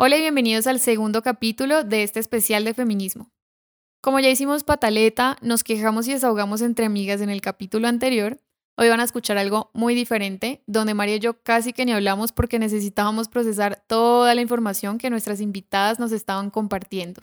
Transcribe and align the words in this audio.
Hola 0.00 0.16
y 0.16 0.20
bienvenidos 0.20 0.68
al 0.68 0.78
segundo 0.78 1.22
capítulo 1.22 1.82
de 1.82 2.04
este 2.04 2.20
especial 2.20 2.62
de 2.62 2.72
feminismo. 2.72 3.32
Como 4.00 4.20
ya 4.20 4.28
hicimos 4.28 4.62
pataleta, 4.62 5.36
nos 5.42 5.64
quejamos 5.64 6.06
y 6.06 6.12
desahogamos 6.12 6.62
entre 6.62 6.86
amigas 6.86 7.20
en 7.20 7.30
el 7.30 7.40
capítulo 7.40 7.88
anterior, 7.88 8.38
hoy 8.76 8.88
van 8.88 9.00
a 9.00 9.02
escuchar 9.02 9.38
algo 9.38 9.72
muy 9.74 9.96
diferente, 9.96 10.62
donde 10.68 10.94
María 10.94 11.16
y 11.16 11.18
yo 11.18 11.42
casi 11.42 11.72
que 11.72 11.84
ni 11.84 11.90
hablamos 11.90 12.30
porque 12.30 12.60
necesitábamos 12.60 13.26
procesar 13.26 13.82
toda 13.88 14.36
la 14.36 14.40
información 14.40 14.98
que 14.98 15.10
nuestras 15.10 15.40
invitadas 15.40 15.98
nos 15.98 16.12
estaban 16.12 16.50
compartiendo. 16.50 17.20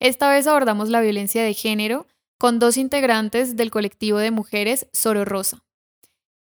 Esta 0.00 0.30
vez 0.30 0.46
abordamos 0.46 0.88
la 0.88 1.02
violencia 1.02 1.44
de 1.44 1.52
género 1.52 2.06
con 2.38 2.58
dos 2.58 2.78
integrantes 2.78 3.56
del 3.56 3.70
colectivo 3.70 4.16
de 4.16 4.30
mujeres 4.30 4.86
Soro 4.94 5.26
Rosa. 5.26 5.62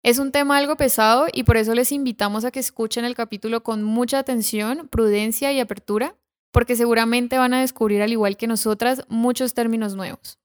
Es 0.03 0.19
un 0.19 0.33
tema 0.33 0.57
algo 0.57 0.75
pesado 0.75 1.27
y 1.31 1.43
por 1.43 1.55
eso 1.55 1.73
les 1.73 1.93
invitamos 1.93 2.43
a 2.43 2.51
que 2.51 2.59
escuchen 2.59 3.05
el 3.05 3.15
capítulo 3.15 3.63
con 3.63 3.83
mucha 3.83 4.19
atención, 4.19 4.89
prudencia 4.89 5.53
y 5.53 5.61
apertura, 5.61 6.17
porque 6.51 6.75
seguramente 6.75 7.37
van 7.37 7.53
a 7.53 7.61
descubrir, 7.61 8.01
al 8.01 8.11
igual 8.11 8.35
que 8.35 8.45
nosotras, 8.45 9.05
muchos 9.07 9.53
términos 9.53 9.95
nuevos. 9.95 10.42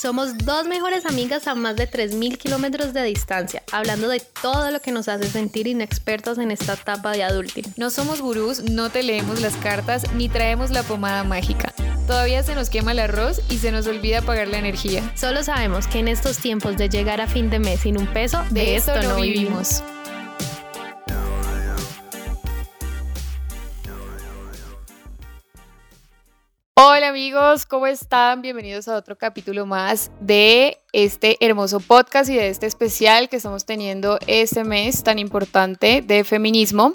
Somos 0.00 0.38
dos 0.38 0.66
mejores 0.66 1.04
amigas 1.04 1.46
a 1.46 1.54
más 1.54 1.76
de 1.76 1.86
3.000 1.86 2.38
kilómetros 2.38 2.94
de 2.94 3.02
distancia, 3.02 3.62
hablando 3.70 4.08
de 4.08 4.22
todo 4.40 4.70
lo 4.70 4.80
que 4.80 4.92
nos 4.92 5.08
hace 5.08 5.28
sentir 5.28 5.66
inexpertos 5.66 6.38
en 6.38 6.50
esta 6.50 6.72
etapa 6.72 7.12
de 7.12 7.22
adulting. 7.22 7.66
No 7.76 7.90
somos 7.90 8.22
gurús, 8.22 8.62
no 8.62 8.88
te 8.88 9.02
leemos 9.02 9.42
las 9.42 9.56
cartas 9.56 10.10
ni 10.14 10.30
traemos 10.30 10.70
la 10.70 10.84
pomada 10.84 11.22
mágica. 11.22 11.74
Todavía 12.06 12.42
se 12.42 12.54
nos 12.54 12.70
quema 12.70 12.92
el 12.92 13.00
arroz 13.00 13.42
y 13.50 13.58
se 13.58 13.72
nos 13.72 13.86
olvida 13.86 14.22
pagar 14.22 14.48
la 14.48 14.56
energía. 14.56 15.02
Solo 15.16 15.42
sabemos 15.42 15.86
que 15.86 15.98
en 15.98 16.08
estos 16.08 16.38
tiempos 16.38 16.78
de 16.78 16.88
llegar 16.88 17.20
a 17.20 17.26
fin 17.26 17.50
de 17.50 17.58
mes 17.58 17.80
sin 17.80 17.98
un 17.98 18.06
peso, 18.06 18.42
de, 18.48 18.76
esto, 18.76 19.02
no 19.02 19.16
vivimos. 19.16 19.82
Hola 26.82 27.08
amigos, 27.08 27.66
¿cómo 27.66 27.86
están? 27.86 28.40
Bienvenidos 28.40 28.88
a 28.88 28.96
otro 28.96 29.18
capítulo 29.18 29.66
más 29.66 30.10
de 30.18 30.78
este 30.94 31.36
hermoso 31.44 31.78
podcast 31.78 32.30
y 32.30 32.36
de 32.36 32.48
este 32.48 32.64
especial 32.64 33.28
que 33.28 33.36
estamos 33.36 33.66
teniendo 33.66 34.18
este 34.26 34.64
mes 34.64 35.04
tan 35.04 35.18
importante 35.18 36.00
de 36.00 36.24
feminismo. 36.24 36.94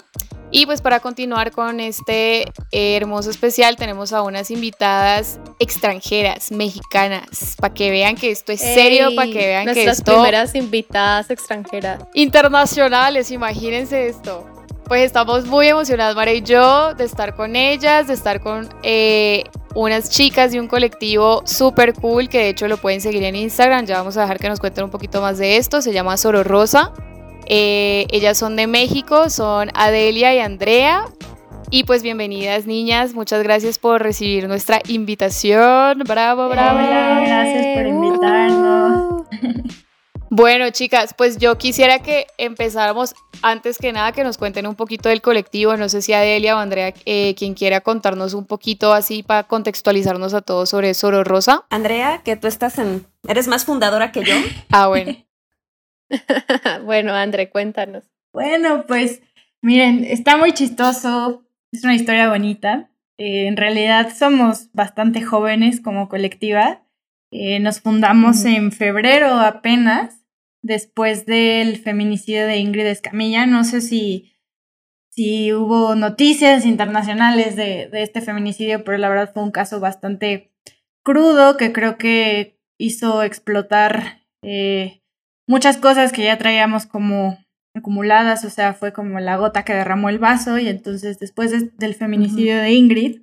Y 0.50 0.66
pues 0.66 0.82
para 0.82 0.98
continuar 0.98 1.52
con 1.52 1.78
este 1.78 2.52
hermoso 2.72 3.30
especial 3.30 3.76
tenemos 3.76 4.12
a 4.12 4.22
unas 4.22 4.50
invitadas 4.50 5.38
extranjeras, 5.60 6.50
mexicanas, 6.50 7.54
para 7.56 7.72
que 7.72 7.92
vean 7.92 8.16
que 8.16 8.32
esto 8.32 8.50
es 8.50 8.62
serio, 8.62 9.14
para 9.14 9.30
que 9.30 9.46
vean 9.46 9.72
que 9.72 9.84
esto... 9.84 10.14
primeras 10.14 10.56
invitadas 10.56 11.30
extranjeras. 11.30 12.02
Internacionales, 12.12 13.30
imagínense 13.30 14.08
esto. 14.08 14.44
Pues 14.86 15.02
estamos 15.02 15.46
muy 15.46 15.68
emocionadas, 15.68 16.16
María 16.16 16.34
y 16.34 16.42
yo, 16.42 16.92
de 16.94 17.04
estar 17.04 17.36
con 17.36 17.54
ellas, 17.54 18.08
de 18.08 18.14
estar 18.14 18.40
con 18.40 18.68
eh, 18.82 19.44
unas 19.76 20.08
chicas 20.08 20.52
de 20.52 20.58
un 20.58 20.68
colectivo 20.68 21.42
súper 21.44 21.92
cool, 21.92 22.28
que 22.28 22.38
de 22.38 22.48
hecho 22.48 22.66
lo 22.66 22.78
pueden 22.78 23.00
seguir 23.02 23.22
en 23.24 23.36
Instagram. 23.36 23.84
Ya 23.84 23.98
vamos 23.98 24.16
a 24.16 24.22
dejar 24.22 24.38
que 24.38 24.48
nos 24.48 24.58
cuenten 24.58 24.84
un 24.84 24.90
poquito 24.90 25.20
más 25.20 25.36
de 25.36 25.58
esto. 25.58 25.82
Se 25.82 25.92
llama 25.92 26.16
Soro 26.16 26.42
Rosa. 26.42 26.92
Eh, 27.46 28.06
ellas 28.10 28.38
son 28.38 28.56
de 28.56 28.66
México, 28.66 29.28
son 29.28 29.70
Adelia 29.74 30.34
y 30.34 30.38
Andrea. 30.38 31.04
Y 31.70 31.84
pues 31.84 32.02
bienvenidas 32.02 32.66
niñas, 32.66 33.12
muchas 33.12 33.42
gracias 33.42 33.78
por 33.78 34.02
recibir 34.02 34.48
nuestra 34.48 34.80
invitación. 34.88 35.98
Bravo, 36.06 36.48
bravo. 36.48 36.78
gracias 36.78 37.66
por 37.76 37.86
invitarnos. 37.86 39.22
Bueno, 40.36 40.68
chicas, 40.68 41.14
pues 41.16 41.38
yo 41.38 41.56
quisiera 41.56 42.00
que 42.00 42.26
empezáramos 42.36 43.14
antes 43.40 43.78
que 43.78 43.90
nada 43.90 44.12
que 44.12 44.22
nos 44.22 44.36
cuenten 44.36 44.66
un 44.66 44.74
poquito 44.74 45.08
del 45.08 45.22
colectivo. 45.22 45.78
No 45.78 45.88
sé 45.88 46.02
si 46.02 46.12
Adelia 46.12 46.56
o 46.56 46.58
Andrea, 46.58 46.92
eh, 47.06 47.34
quien 47.38 47.54
quiera 47.54 47.80
contarnos 47.80 48.34
un 48.34 48.44
poquito 48.44 48.92
así 48.92 49.22
para 49.22 49.44
contextualizarnos 49.44 50.34
a 50.34 50.42
todos 50.42 50.68
sobre 50.68 50.92
Soro 50.92 51.24
Rosa. 51.24 51.64
Andrea, 51.70 52.20
que 52.22 52.36
tú 52.36 52.48
estás 52.48 52.78
en. 52.78 53.06
Eres 53.26 53.48
más 53.48 53.64
fundadora 53.64 54.12
que 54.12 54.24
yo. 54.24 54.34
Ah, 54.70 54.88
bueno. 54.88 55.16
bueno, 56.84 57.14
André, 57.14 57.48
cuéntanos. 57.48 58.04
Bueno, 58.34 58.84
pues 58.86 59.22
miren, 59.62 60.04
está 60.04 60.36
muy 60.36 60.52
chistoso. 60.52 61.46
Es 61.72 61.82
una 61.82 61.94
historia 61.94 62.28
bonita. 62.28 62.90
Eh, 63.16 63.46
en 63.46 63.56
realidad 63.56 64.12
somos 64.14 64.70
bastante 64.74 65.22
jóvenes 65.22 65.80
como 65.80 66.10
colectiva. 66.10 66.82
Eh, 67.30 67.58
nos 67.58 67.80
fundamos 67.80 68.44
en 68.44 68.70
febrero 68.70 69.28
apenas, 69.40 70.25
después 70.66 71.26
del 71.26 71.78
feminicidio 71.78 72.46
de 72.46 72.58
Ingrid 72.58 72.86
Escamilla. 72.86 73.46
No 73.46 73.64
sé 73.64 73.80
si, 73.80 74.32
si 75.10 75.52
hubo 75.52 75.94
noticias 75.94 76.66
internacionales 76.66 77.56
de, 77.56 77.88
de 77.88 78.02
este 78.02 78.20
feminicidio, 78.20 78.84
pero 78.84 78.98
la 78.98 79.08
verdad 79.08 79.32
fue 79.32 79.42
un 79.42 79.52
caso 79.52 79.80
bastante 79.80 80.52
crudo 81.02 81.56
que 81.56 81.72
creo 81.72 81.96
que 81.96 82.58
hizo 82.78 83.22
explotar 83.22 84.26
eh, 84.42 85.02
muchas 85.46 85.76
cosas 85.76 86.12
que 86.12 86.24
ya 86.24 86.36
traíamos 86.36 86.86
como 86.86 87.38
acumuladas, 87.74 88.44
o 88.44 88.50
sea, 88.50 88.74
fue 88.74 88.92
como 88.92 89.20
la 89.20 89.36
gota 89.36 89.64
que 89.64 89.74
derramó 89.74 90.08
el 90.08 90.18
vaso 90.18 90.58
y 90.58 90.68
entonces 90.68 91.18
después 91.18 91.76
del 91.76 91.94
feminicidio 91.94 92.56
de 92.56 92.72
Ingrid 92.72 93.22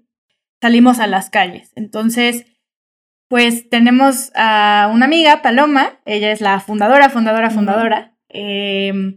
salimos 0.62 1.00
a 1.00 1.08
las 1.08 1.30
calles. 1.30 1.72
Entonces, 1.76 2.46
pues 3.34 3.68
tenemos 3.68 4.32
a 4.36 4.92
una 4.94 5.06
amiga, 5.06 5.42
Paloma, 5.42 6.00
ella 6.06 6.32
es 6.32 6.40
la 6.40 6.60
fundadora, 6.60 7.10
fundadora, 7.10 7.50
fundadora. 7.50 8.16
Em, 8.30 9.16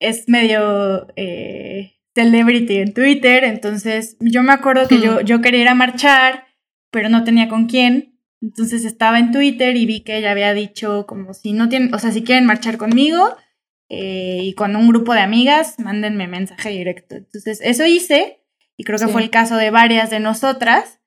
es 0.00 0.28
medio 0.28 1.06
eh, 1.14 1.92
celebrity 2.12 2.78
en 2.78 2.92
Twitter, 2.92 3.44
entonces 3.44 4.16
yo 4.18 4.42
me 4.42 4.52
acuerdo 4.52 4.88
que 4.88 5.00
yo, 5.00 5.20
yo 5.20 5.40
quería 5.42 5.60
ir 5.60 5.68
a 5.68 5.76
marchar, 5.76 6.48
pero 6.90 7.08
no 7.08 7.22
tenía 7.22 7.48
con 7.48 7.66
quién. 7.66 8.18
Entonces 8.42 8.84
estaba 8.84 9.20
en 9.20 9.30
Twitter 9.30 9.76
y 9.76 9.86
vi 9.86 10.00
que 10.00 10.18
ella 10.18 10.32
había 10.32 10.52
dicho 10.52 11.06
como 11.06 11.32
si 11.32 11.52
no 11.52 11.68
tienen, 11.68 11.94
o 11.94 12.00
sea, 12.00 12.10
si 12.10 12.24
quieren 12.24 12.46
marchar 12.46 12.78
conmigo 12.78 13.36
eh, 13.88 14.40
y 14.42 14.54
con 14.54 14.74
un 14.74 14.88
grupo 14.88 15.14
de 15.14 15.20
amigas, 15.20 15.78
mándenme 15.78 16.26
mensaje 16.26 16.70
directo. 16.70 17.14
Entonces 17.14 17.60
eso 17.62 17.86
hice 17.86 18.42
y 18.76 18.82
creo 18.82 18.98
que 18.98 19.06
fue 19.06 19.22
el 19.22 19.30
caso 19.30 19.56
de 19.56 19.70
varias 19.70 20.10
de 20.10 20.18
nosotras. 20.18 20.98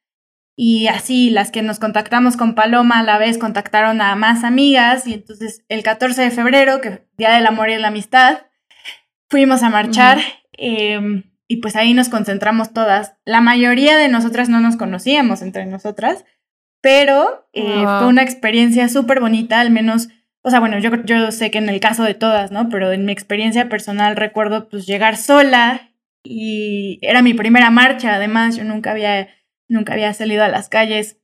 Y 0.61 0.87
así 0.87 1.29
las 1.29 1.51
que 1.51 1.61
nos 1.61 1.79
contactamos 1.79 2.35
con 2.35 2.53
Paloma 2.53 2.99
a 2.99 3.03
la 3.03 3.17
vez 3.17 3.37
contactaron 3.37 4.01
a 4.01 4.13
más 4.17 4.43
amigas 4.43 5.07
y 5.07 5.13
entonces 5.13 5.63
el 5.69 5.83
14 5.83 6.21
de 6.21 6.31
febrero, 6.31 6.81
que 6.81 7.07
Día 7.17 7.31
del 7.31 7.47
Amor 7.47 7.69
y 7.69 7.77
la 7.77 7.87
Amistad, 7.87 8.39
fuimos 9.29 9.63
a 9.63 9.69
marchar 9.69 10.19
em, 10.51 11.23
y 11.47 11.61
pues 11.61 11.77
ahí 11.77 11.93
nos 11.93 12.09
concentramos 12.09 12.73
todas. 12.73 13.13
La 13.23 13.39
mayoría 13.39 13.95
de 13.95 14.09
nosotras 14.09 14.49
no 14.49 14.59
nos 14.59 14.75
conocíamos 14.75 15.41
entre 15.43 15.65
nosotras, 15.65 16.25
pero 16.81 17.47
eh, 17.53 17.85
fue 17.85 18.07
una 18.07 18.23
experiencia 18.23 18.89
súper 18.89 19.21
bonita, 19.21 19.61
al 19.61 19.71
menos, 19.71 20.09
o 20.41 20.49
sea, 20.49 20.59
bueno, 20.59 20.77
yo, 20.79 20.91
yo 21.05 21.31
sé 21.31 21.51
que 21.51 21.59
en 21.59 21.69
el 21.69 21.79
caso 21.79 22.03
de 22.03 22.15
todas, 22.15 22.51
¿no? 22.51 22.67
Pero 22.67 22.91
en 22.91 23.05
mi 23.05 23.13
experiencia 23.13 23.69
personal 23.69 24.17
recuerdo 24.17 24.67
pues 24.67 24.85
llegar 24.85 25.15
sola 25.15 25.93
y 26.21 26.99
era 27.01 27.21
mi 27.21 27.33
primera 27.33 27.69
marcha, 27.69 28.15
además, 28.15 28.57
yo 28.57 28.65
nunca 28.65 28.91
había 28.91 29.29
nunca 29.69 29.93
había 29.93 30.13
salido 30.13 30.43
a 30.43 30.49
las 30.49 30.67
calles. 30.67 31.17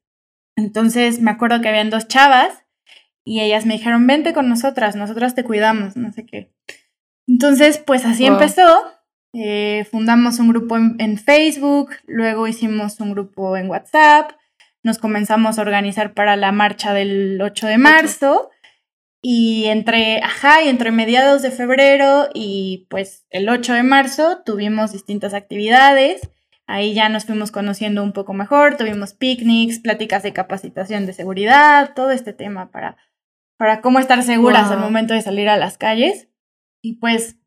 Entonces 0.56 1.20
me 1.20 1.32
acuerdo 1.32 1.60
que 1.60 1.68
habían 1.68 1.90
dos 1.90 2.08
chavas 2.08 2.66
y 3.26 3.42
ellas 3.42 3.66
me 3.66 3.74
dijeron, 3.74 4.08
vente 4.08 4.34
con 4.34 4.48
nosotras, 4.48 4.96
nosotras 4.96 5.36
te 5.36 5.44
cuidamos, 5.44 5.98
no 5.98 6.12
sé 6.12 6.26
qué. 6.26 6.54
Entonces, 7.28 7.80
pues 7.80 8.06
así 8.06 8.26
empezó. 8.26 8.84
Eh, 9.34 9.86
fundamos 9.92 10.40
un 10.40 10.48
grupo 10.48 10.78
en, 10.78 11.18
Facebook, 11.18 11.90
luego 12.06 12.48
hicimos 12.48 13.00
un 13.02 13.12
grupo 13.12 13.58
en 13.58 13.70
WhatsApp, 13.70 14.32
nos 14.82 14.98
comenzamos 14.98 15.58
a 15.58 15.62
organizar 15.64 16.14
para 16.14 16.38
la 16.38 16.54
marcha 16.54 16.94
del 16.94 17.42
8 17.42 17.68
de 17.68 17.78
marzo. 17.78 18.52
Y 19.28 19.66
entre, 19.66 20.22
ajá, 20.22 20.62
y 20.62 20.70
entre 20.70 20.92
mediados 20.92 21.42
de 21.42 21.50
febrero 21.50 22.30
y 22.36 22.86
pues 22.92 23.26
el 23.32 23.50
8 23.50 23.74
de 23.74 23.82
marzo 23.82 24.44
tuvimos 24.46 24.92
distintas 24.92 25.34
actividades. 25.34 26.22
Ahí 26.68 26.94
ya 26.94 27.10
nos 27.10 27.26
fuimos 27.26 27.52
conociendo 27.52 28.02
un 28.02 28.12
poco 28.12 28.34
mejor, 28.34 28.76
tuvimos 28.76 29.14
picnics, 29.14 29.80
pláticas 29.80 30.24
de 30.24 30.34
capacitación 30.34 31.06
de 31.06 31.14
seguridad, 31.14 31.94
todo 31.94 32.12
este 32.12 32.34
tema 32.34 32.72
para, 32.72 32.98
para 33.58 33.82
cómo 33.82 34.00
estar 34.00 34.24
seguras 34.24 34.72
al 34.72 34.80
momento 34.80 35.14
de 35.14 35.22
salir 35.22 35.48
a 35.48 35.58
las 35.58 35.78
calles. 35.78 36.28
Y 36.82 36.94
pues 36.94 37.38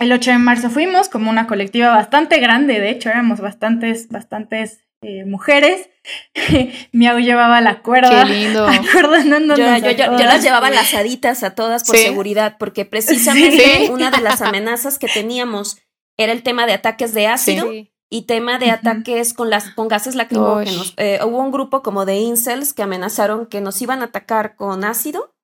el 0.00 0.12
8 0.12 0.32
de 0.32 0.38
marzo 0.38 0.70
fuimos 0.70 1.08
como 1.08 1.30
una 1.30 1.46
colectiva 1.46 1.90
bastante 1.90 2.40
grande, 2.40 2.80
de 2.80 2.90
hecho 2.90 3.10
éramos 3.10 3.40
bastantes, 3.40 4.08
bastantes 4.08 4.80
eh, 5.02 5.24
mujeres. 5.24 5.90
Miau 6.92 7.20
llevaba 7.20 7.60
la 7.60 7.82
cuerda. 7.82 8.24
Qué 8.24 8.30
lindo. 8.30 8.66
Yo, 9.56 10.24
las 10.24 10.42
llevaba 10.42 10.70
lazaditas 10.70 11.44
a 11.44 11.54
todas 11.54 11.84
por 11.84 11.96
seguridad, 11.96 12.56
porque 12.58 12.84
precisamente 12.84 13.88
una 13.92 14.10
de 14.10 14.20
las 14.20 14.42
amenazas 14.42 14.98
que 14.98 15.06
teníamos 15.06 15.78
era 16.16 16.32
el 16.32 16.42
tema 16.42 16.66
de 16.66 16.72
ataques 16.72 17.14
de 17.14 17.28
ácido 17.28 17.70
y 18.10 18.22
tema 18.22 18.58
de 18.58 18.70
ataques 18.70 19.34
con, 19.34 19.50
las, 19.50 19.70
con 19.70 19.88
gases 19.88 20.14
lacrimógenos. 20.14 20.94
Eh, 20.96 21.20
hubo 21.24 21.38
un 21.38 21.52
grupo 21.52 21.82
como 21.82 22.06
de 22.06 22.16
incels 22.16 22.72
que 22.72 22.82
amenazaron 22.82 23.46
que 23.46 23.60
nos 23.60 23.80
iban 23.82 24.00
a 24.00 24.06
atacar 24.06 24.56
con 24.56 24.84
ácido 24.84 25.34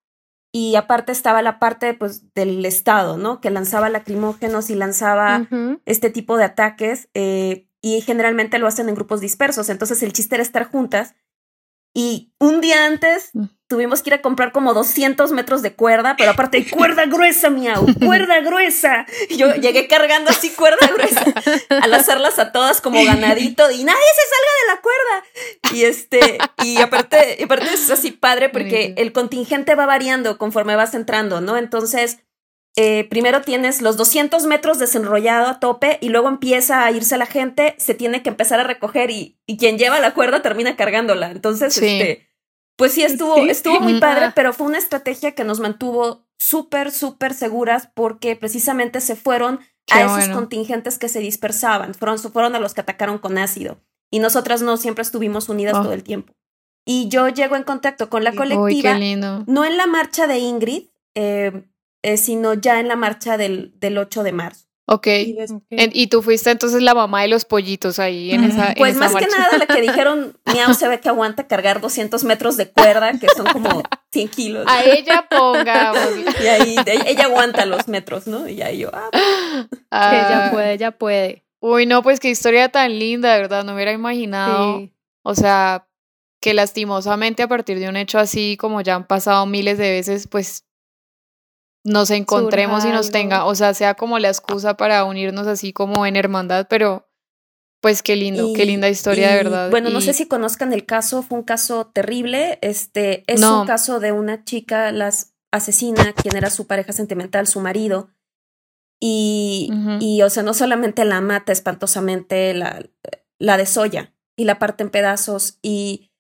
y 0.53 0.77
aparte 0.77 1.13
estaba 1.13 1.43
la 1.43 1.59
parte 1.59 1.95
pues 1.95 2.33
del 2.35 2.65
Estado, 2.65 3.19
¿no? 3.19 3.41
Que 3.41 3.51
lanzaba 3.51 3.91
lacrimógenos 3.91 4.71
y 4.71 4.77
lanzaba 4.77 5.47
este 5.85 6.11
tipo 6.11 6.37
de 6.37 6.45
ataques. 6.45 7.09
Eh, 7.13 7.69
y 7.83 8.01
generalmente 8.01 8.59
lo 8.59 8.67
hacen 8.67 8.89
en 8.89 8.95
grupos 8.95 9.21
dispersos, 9.21 9.69
entonces 9.69 10.03
el 10.03 10.15
chiste 10.15 10.37
era 10.37 10.43
estar 10.43 10.65
juntas 10.65 11.15
y 11.95 12.33
un 12.41 12.63
día 12.63 12.87
antes 12.87 13.31
mm. 13.35 13.45
Tuvimos 13.75 14.05
que 14.05 14.11
ir 14.11 14.15
a 14.15 14.23
comprar 14.23 14.53
como 14.53 14.73
200 14.73 15.33
metros 15.33 15.61
de 15.61 15.75
cuerda, 15.75 16.15
pero 16.17 16.31
aparte, 16.31 16.65
cuerda 16.71 17.07
gruesa, 17.07 17.51
miau, 17.51 17.85
cuerda 17.99 18.39
gruesa. 18.41 19.05
Y 19.29 19.37
yo 19.37 19.53
llegué 19.57 19.89
cargando 19.89 20.31
así 20.31 20.51
cuerda 20.51 20.87
gruesa, 20.95 21.25
al 21.83 21.93
hacerlas 21.93 22.39
a 22.39 22.53
todas 22.53 22.81
como 22.81 23.05
ganadito 23.05 23.69
y 23.73 23.83
nadie 23.83 23.99
se 24.15 24.29
salga 24.31 24.53
de 24.61 24.67
la 24.69 24.81
cuerda. 24.81 25.75
Y 25.75 25.85
este, 25.87 26.39
y 26.63 26.81
aparte, 26.81 27.37
y 27.41 27.43
aparte 27.43 27.75
es 27.75 27.91
así 27.91 28.13
padre 28.13 28.49
porque 28.49 28.95
el 28.97 29.13
contingente 29.13 29.75
va 29.75 29.87
variando 29.87 30.39
conforme 30.39 30.77
vas 30.77 30.95
entrando, 30.95 31.41
¿no? 31.41 31.57
Entonces, 31.57 32.19
eh, 32.77 33.09
primero 33.11 33.41
tienes 33.41 33.83
los 33.83 33.97
200 33.97 34.47
metros 34.47 34.79
desenrollado 34.79 35.49
a 35.49 35.59
tope 35.59 35.99
y 36.01 36.11
luego 36.11 36.29
empieza 36.29 36.85
a 36.85 36.93
irse 36.93 37.19
la 37.19 37.27
gente, 37.27 37.75
se 37.79 37.95
tiene 37.95 38.23
que 38.23 38.29
empezar 38.29 38.61
a 38.61 38.65
recoger 38.65 39.11
y, 39.11 39.37
quien 39.59 39.79
lleva 39.79 39.99
la 39.99 40.15
cuerda 40.15 40.43
termina 40.43 40.77
cargándola. 40.77 41.33
Entonces, 41.33 41.77
este, 41.77 42.29
pues 42.77 42.93
sí, 42.93 43.03
estuvo, 43.03 43.37
estuvo 43.37 43.81
muy 43.81 44.01
padre, 44.01 44.33
pero 44.35 44.53
fue 44.53 44.67
una 44.67 44.79
estrategia 44.79 45.33
que 45.33 45.45
nos 45.45 45.61
mantuvo 45.61 46.27
súper, 46.39 46.91
súper 46.91 47.35
seguras 47.35 47.89
porque 47.95 48.37
precisamente 48.37 49.01
se 49.01 49.17
fueron 49.17 49.61
a 49.91 50.03
esos 50.03 50.29
contingentes 50.35 50.99
que 50.99 51.09
se 51.09 51.21
dispersaban, 51.21 51.95
fueron, 51.95 52.19
fueron 52.19 52.55
a 52.57 52.59
los 52.59 52.75
que 52.75 52.81
atacaron 52.81 53.19
con 53.19 53.39
ácido 53.39 53.79
y 54.11 54.19
nosotras 54.19 54.63
no 54.63 54.77
siempre 54.77 55.03
estuvimos 55.03 55.49
unidas 55.49 55.75
todo 55.75 55.91
oh. 55.91 55.95
el 55.95 56.03
tiempo. 56.03 56.33
Y 56.87 57.09
yo 57.09 57.29
llego 57.29 57.57
en 57.57 57.63
contacto 57.63 58.11
con 58.11 58.25
la 58.25 58.35
colectiva, 58.35 58.99
no 59.47 59.65
en 59.65 59.77
la 59.77 59.87
marcha 59.87 60.27
de 60.27 60.39
Ingrid, 60.39 60.89
eh, 61.15 61.65
eh, 62.03 62.17
sino 62.19 62.55
ya 62.55 62.81
en 62.81 62.89
la 62.89 62.97
marcha 62.97 63.39
del, 63.39 63.73
del 63.81 63.97
8 63.97 64.23
de 64.23 64.33
marzo. 64.33 64.67
Ok. 64.87 65.07
Y, 65.71 66.07
tú 66.09 66.23
fuiste 66.23 66.51
entonces 66.51 66.83
la 66.83 66.95
mamá 66.95 67.23
de 67.23 67.29
los 67.29 67.47
pollitos 67.47 67.99
ahí 67.99 68.33
en 68.33 68.45
esa. 68.45 68.75
Pues 68.77 68.97
más 68.97 69.15
que 69.15 69.27
nada 69.27 69.57
la 69.59 69.67
que 69.67 69.81
dijeron, 69.81 70.39
miau, 70.53 70.75
se 70.75 70.89
ve 70.89 71.01
que 71.01 71.09
aguanta 71.09 71.47
cargar 71.47 71.81
200 71.81 72.23
metros 72.25 72.57
de 72.57 72.71
cuerda, 72.71 73.13
que 73.19 73.29
son 73.35 73.47
como 73.47 73.83
100 74.13 74.29
kilos. 74.29 74.65
A 74.69 74.85
ella 74.85 75.27
ponga. 75.31 75.93
y 76.43 76.47
ahí 76.47 76.77
ella 77.07 77.25
aguanta 77.25 77.65
los 77.65 77.89
metros, 77.89 78.27
¿no? 78.27 78.47
Y 78.47 78.61
ahí 78.61 78.79
yo, 78.79 78.91
ah, 78.93 79.09
ah. 79.91 80.11
Que 80.11 80.17
ella 80.17 80.51
puede, 80.51 80.73
ella 80.75 80.91
puede. 80.91 81.45
Uy, 81.61 81.87
no, 81.87 82.03
pues 82.03 82.21
qué 82.21 82.29
historia 82.29 82.69
tan 82.69 82.99
linda, 82.99 83.33
de 83.33 83.41
verdad, 83.41 83.65
no 83.65 83.75
hubiera 83.75 83.93
imaginado. 83.93 84.91
O 85.23 85.35
sea, 85.35 85.87
que 86.43 86.53
lastimosamente 86.53 87.43
a 87.43 87.49
partir 87.49 87.79
de 87.79 87.89
un 87.89 87.97
hecho 87.97 88.19
así, 88.19 88.59
como 88.59 88.83
ya 88.83 88.97
han 88.97 89.07
pasado 89.07 89.47
miles 89.47 89.79
de 89.79 89.91
veces, 89.91 90.29
pues 90.29 90.64
nos 91.85 92.11
encontremos 92.11 92.85
y 92.85 92.89
nos 92.89 93.11
tenga, 93.11 93.45
o 93.45 93.55
sea, 93.55 93.75
sea 93.75 93.95
como 93.95 94.19
la 94.19 94.29
excusa 94.29 94.77
para 94.77 95.05
unirnos 95.05 95.47
así 95.47 95.73
como 95.73 96.07
en 96.07 96.17
hermandad, 96.17 96.67
pero 96.69 97.09
pues 97.81 98.03
qué 98.03 98.17
lindo, 98.17 98.53
qué 98.57 98.65
linda 98.65 98.89
historia 98.89 99.31
de 99.31 99.37
verdad. 99.37 99.71
Bueno, 99.71 99.91
no 99.91 100.01
sé 100.01 100.15
si 100.15 100.27
conozcan 100.27 100.73
el 100.73 100.87
caso, 100.87 101.23
fue 101.23 101.39
un 101.39 101.45
caso 101.45 101.87
terrible, 101.87 102.59
este 102.63 103.25
es 103.27 103.43
un 103.43 103.67
caso 103.67 104.01
de 104.01 104.13
una 104.13 104.45
chica, 104.45 104.91
las 104.91 105.35
asesina, 105.53 106.15
quien 106.15 106.37
era 106.37 106.49
su 106.49 106.67
pareja 106.67 106.93
sentimental, 106.93 107.47
su 107.47 107.61
marido, 107.61 108.09
y, 108.99 109.71
y 110.01 110.23
o 110.23 110.31
sea, 110.31 110.43
no 110.43 110.55
solamente 110.55 111.05
la 111.05 111.21
mata 111.21 111.53
espantosamente, 111.53 112.55
la, 112.55 112.83
la 113.39 113.59
desolla 113.59 114.15
y 114.35 114.45
la 114.45 114.59
parte 114.59 114.83
en 114.83 114.91
pedazos 114.91 115.59
y... 115.61 116.11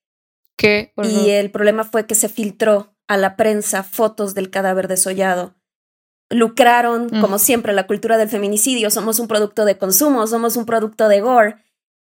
¿Qué? 0.56 0.92
Y 1.02 1.30
el 1.30 1.50
problema 1.50 1.84
fue 1.84 2.06
que 2.06 2.14
se 2.14 2.28
filtró 2.28 2.93
a 3.08 3.16
la 3.16 3.36
prensa 3.36 3.82
fotos 3.82 4.34
del 4.34 4.50
cadáver 4.50 4.88
desollado. 4.88 5.54
Lucraron, 6.30 7.08
como 7.20 7.38
siempre, 7.38 7.72
la 7.72 7.86
cultura 7.86 8.16
del 8.16 8.28
feminicidio. 8.28 8.90
Somos 8.90 9.18
un 9.18 9.28
producto 9.28 9.64
de 9.64 9.78
consumo, 9.78 10.26
somos 10.26 10.56
un 10.56 10.64
producto 10.64 11.08
de 11.08 11.20
gore. 11.20 11.56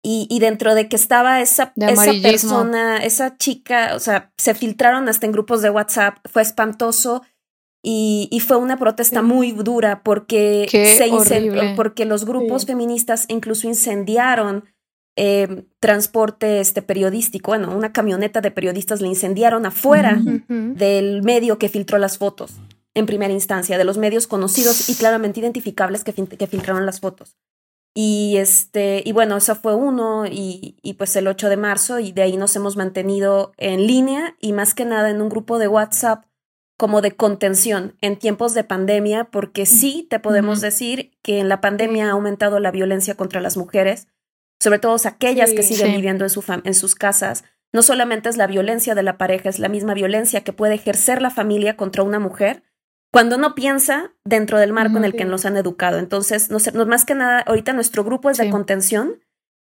Y, 0.05 0.27
y 0.31 0.41
dentro 0.41 0.75
de 0.75 0.89
que 0.89 0.97
estaba 0.97 1.41
esa, 1.41 1.73
esa 1.77 2.13
persona, 2.23 2.97
esa 2.99 3.37
chica, 3.37 3.95
o 3.95 4.01
sea, 4.01 4.33
se 4.37 4.55
filtraron 4.55 5.09
hasta 5.09 5.27
en 5.27 5.33
grupos 5.33 5.63
de 5.63 5.71
WhatsApp, 5.71 6.19
fue 6.25 6.43
espantoso. 6.43 7.23
Y, 7.85 8.29
y, 8.31 8.39
fue 8.41 8.57
una 8.57 8.77
protesta 8.77 9.23
muy 9.23 9.51
dura 9.51 10.03
porque 10.05 10.69
se 10.71 11.09
incendió, 11.09 11.75
porque 11.75 12.05
los 12.05 12.25
grupos 12.25 12.65
feministas 12.65 13.25
incluso 13.29 13.67
incendiaron 13.67 14.65
eh, 15.17 15.65
transporte 15.79 16.61
este, 16.61 16.83
periodístico, 16.83 17.51
bueno, 17.51 17.77
una 17.77 17.93
camioneta 17.93 18.41
de 18.41 18.51
periodistas 18.51 19.01
le 19.01 19.09
incendiaron 19.09 19.67
afuera 19.67 20.21
del 20.49 21.23
medio 21.23 21.59
que 21.59 21.69
filtró 21.69 21.99
las 21.99 22.19
fotos 22.19 22.53
en 22.95 23.07
primera 23.07 23.33
instancia, 23.33 23.79
de 23.79 23.85
los 23.85 23.99
medios 23.99 24.27
conocidos 24.27 24.89
y 24.89 24.95
claramente 24.95 25.41
identificables 25.41 26.05
que, 26.05 26.13
que 26.13 26.47
filtraron 26.47 26.87
las 26.87 27.01
fotos. 27.01 27.37
Y 27.95 28.37
este, 28.39 29.03
y 29.05 29.13
bueno, 29.13 29.37
eso 29.37 29.55
fue 29.55 29.75
uno, 29.75 30.25
y, 30.27 30.77
y, 30.83 30.95
pues 30.95 31.15
el 31.17 31.29
8 31.29 31.51
de 31.51 31.59
marzo, 31.59 31.99
y 31.99 32.13
de 32.13 32.23
ahí 32.23 32.39
nos 32.39 32.57
hemos 32.57 32.77
mantenido 32.77 33.53
en 33.59 33.87
línea 33.87 34.35
y 34.41 34.53
más 34.53 34.73
que 34.73 34.87
nada 34.87 35.11
en 35.11 35.21
un 35.21 35.29
grupo 35.29 35.59
de 35.59 35.69
WhatsApp 35.69 36.25
como 36.79 37.03
de 37.03 37.15
contención 37.15 37.95
en 38.01 38.19
tiempos 38.19 38.55
de 38.55 38.65
pandemia, 38.65 39.25
porque 39.25 39.67
sí 39.67 40.07
te 40.09 40.19
podemos 40.21 40.61
decir 40.61 41.13
que 41.23 41.39
en 41.39 41.49
la 41.49 41.61
pandemia 41.61 42.09
ha 42.09 42.13
aumentado 42.13 42.61
la 42.61 42.71
violencia 42.71 43.15
contra 43.15 43.41
las 43.41 43.57
mujeres, 43.59 44.09
sobre 44.63 44.79
todo 44.79 44.95
aquellas 45.05 45.53
que 45.55 45.65
siguen 45.65 45.91
viviendo 45.91 46.25
en, 46.25 46.31
su 46.31 46.45
en 46.63 46.75
sus 46.75 46.95
casas, 46.95 47.43
no 47.73 47.83
solamente 47.83 48.29
es 48.29 48.37
la 48.37 48.47
violencia 48.47 48.95
de 48.95 49.03
la 49.03 49.19
pareja, 49.19 49.49
es 49.49 49.59
la 49.59 49.69
misma 49.69 49.93
violencia 49.93 50.45
que 50.45 50.53
puede 50.53 50.75
ejercer 50.75 51.21
la 51.21 51.31
familia 51.31 51.77
contra 51.77 52.05
una 52.05 52.21
mujer 52.21 52.63
cuando 53.11 53.39
no 53.39 53.57
piensa 53.57 54.15
dentro 54.25 54.61
del 54.61 54.73
marco 54.73 54.99
en 54.99 55.05
el 55.05 55.17
que 55.17 55.25
nos 55.25 55.47
han 55.47 55.57
educado. 55.57 55.99
Entonces, 55.99 56.49
no, 56.49 56.59
no, 56.75 56.87
más 56.87 57.05
que 57.05 57.17
nada, 57.17 57.41
ahorita 57.41 57.73
nuestro 57.73 58.05
grupo 58.05 58.31
es 58.31 58.39
de 58.39 58.51
contención, 58.51 59.21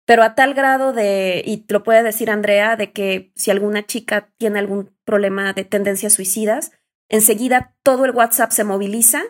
pero 0.06 0.22
a 0.22 0.34
tal 0.34 0.54
grado 0.54 0.94
de, 0.94 1.42
y 1.44 1.66
lo 1.68 1.82
puede 1.82 2.02
decir 2.02 2.30
Andrea, 2.30 2.76
de 2.76 2.90
que 2.90 3.30
si 3.36 3.50
alguna 3.50 3.84
chica 3.84 4.32
tiene 4.38 4.58
algún 4.58 4.96
problema 5.04 5.52
de 5.52 5.64
tendencias 5.64 6.14
suicidas, 6.14 6.72
enseguida 7.10 7.76
todo 7.82 8.06
el 8.06 8.12
WhatsApp 8.12 8.52
se 8.52 8.64
moviliza 8.64 9.22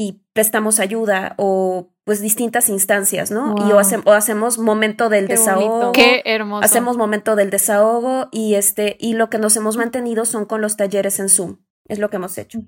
y 0.00 0.22
prestamos 0.32 0.80
ayuda 0.80 1.34
o 1.36 1.90
pues 2.04 2.22
distintas 2.22 2.70
instancias, 2.70 3.30
¿no? 3.30 3.54
Y 3.58 3.70
o, 3.70 4.12
hacemos 4.12 4.56
momento 4.56 5.10
del 5.10 5.28
desahogo. 5.28 5.92
Qué 5.92 6.22
hermoso. 6.24 6.64
Hacemos 6.64 6.96
momento 6.96 7.36
del 7.36 7.50
desahogo 7.50 8.28
y 8.32 8.54
este 8.54 8.96
y 8.98 9.12
lo 9.12 9.28
que 9.28 9.36
nos 9.38 9.54
hemos 9.58 9.76
mantenido 9.76 10.24
son 10.24 10.46
con 10.46 10.62
los 10.62 10.78
talleres 10.78 11.20
en 11.20 11.28
Zoom. 11.28 11.58
Es 11.86 11.98
lo 11.98 12.08
que 12.08 12.16
hemos 12.16 12.38
hecho. 12.38 12.60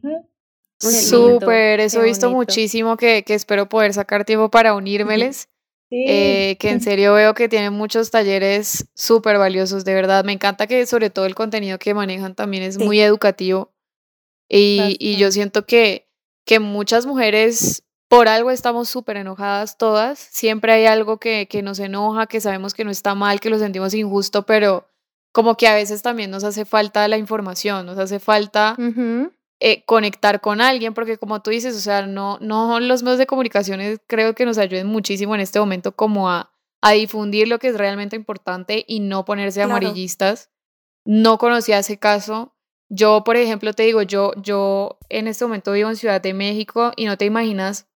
Súper, 0.79 1.81
eso 1.81 2.03
he 2.03 2.05
visto 2.05 2.31
muchísimo 2.31 2.99
que, 2.99 3.25
que, 3.25 3.33
espero 3.33 3.67
poder 3.67 3.95
sacar 3.95 4.27
tiempo 4.27 4.51
para 4.51 4.75
unírmeles. 4.75 5.49
Eh, 5.91 6.59
que 6.61 6.69
en 6.69 6.81
serio 6.83 7.15
veo 7.15 7.33
que 7.33 7.49
tienen 7.49 7.73
muchos 7.73 8.11
talleres 8.11 8.89
súper 8.93 9.39
valiosos, 9.39 9.87
de 9.87 9.95
verdad. 9.95 10.23
Me 10.25 10.33
encanta 10.33 10.67
que 10.67 10.85
sobre 10.85 11.09
todo 11.09 11.25
el 11.25 11.35
contenido 11.35 11.79
que 11.79 11.95
manejan 11.95 12.35
también 12.35 12.63
es 12.63 12.77
muy 12.77 13.01
educativo. 13.01 13.73
Y, 14.51 14.99
y 14.99 15.17
yo 15.17 15.33
siento 15.33 15.65
que 15.65 16.12
que 16.45 16.61
muchas 16.61 17.07
mujeres 17.07 17.85
por 18.09 18.29
algo 18.29 18.51
estamos 18.51 18.91
súper 18.91 19.17
enojadas 19.17 19.79
todas, 19.79 20.19
siempre 20.19 20.73
hay 20.73 20.85
algo 20.85 21.19
que, 21.19 21.49
que 21.49 21.63
nos 21.63 21.79
enoja, 21.79 22.27
que 22.27 22.43
sabemos 22.43 22.75
que 22.75 22.85
no 22.85 22.91
está 22.91 23.15
mal, 23.15 23.41
que 23.41 23.49
lo 23.49 23.59
sentimos 23.59 23.95
injusto, 23.95 24.45
pero 24.45 24.87
como 25.33 25.57
que 25.57 25.67
a 25.67 25.75
veces 25.75 26.03
también 26.03 26.31
nos 26.31 26.45
hace 26.45 26.65
falta 26.65 27.09
la 27.09 27.17
información, 27.17 27.87
nos 27.87 27.99
hace 27.99 28.21
falta 28.21 28.77
eh, 29.61 29.85
conectar 29.87 30.43
con 30.43 30.61
alguien, 30.61 30.93
porque 30.93 31.17
como 31.17 31.41
tú 31.41 31.51
dices, 31.51 31.75
o 31.75 31.81
sea, 31.81 32.07
no, 32.07 32.39
no 32.41 32.81
los 32.81 33.03
medios 33.03 33.19
de 33.19 33.27
comunicación 33.27 33.81
creo 34.07 34.35
que 34.35 34.45
nos 34.45 34.59
ayuden 34.59 34.89
muchísimo 34.89 35.35
en 35.35 35.41
este 35.41 35.59
momento 35.59 35.93
como 35.97 36.29
a, 36.29 36.53
a 36.83 36.93
difundir 36.93 37.49
lo 37.49 37.59
que 37.59 37.69
es 37.69 37.79
realmente 37.79 38.15
importante 38.15 38.85
y 38.87 39.01
no 39.01 39.25
ponerse 39.25 39.63
amarillistas. 39.63 40.51
No 41.05 41.39
conocía 41.39 41.79
ese 41.79 41.99
caso, 41.99 42.55
yo, 42.95 43.25
por 43.25 43.37
ejemplo, 43.37 43.73
te 43.73 43.85
digo, 43.85 44.03
yo, 44.03 44.33
yo 44.37 44.99
en 45.09 45.27
este 45.27 45.47
momento 45.47 45.73
vivo 45.73 45.89
en 45.89 45.97
Ciudad 45.97 46.21
de 46.21 46.35
México 46.35 46.93
y 46.95 47.07
no 47.07 47.17
te 47.17 47.25
imaginas 47.25 47.87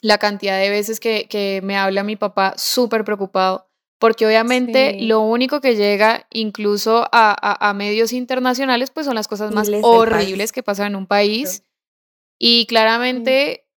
la 0.00 0.18
cantidad 0.18 0.58
de 0.58 0.68
veces 0.68 0.98
que, 0.98 1.28
que 1.28 1.60
me 1.62 1.76
habla 1.76 2.02
mi 2.02 2.16
papá 2.16 2.54
súper 2.56 3.04
preocupado, 3.04 3.70
porque 4.00 4.26
obviamente 4.26 5.00
lo 5.00 5.20
único 5.20 5.60
que 5.60 5.76
llega 5.76 6.26
incluso 6.32 7.08
a, 7.12 7.68
a, 7.68 7.72
medios 7.72 8.12
internacionales, 8.12 8.90
pues 8.90 9.06
son 9.06 9.14
las 9.14 9.28
cosas 9.28 9.54
más 9.54 9.70
horribles 9.82 10.50
que 10.50 10.64
pasan 10.64 10.88
en 10.88 10.96
un 10.96 11.06
país. 11.06 11.62
Y 12.36 12.66
claramente, 12.66 13.68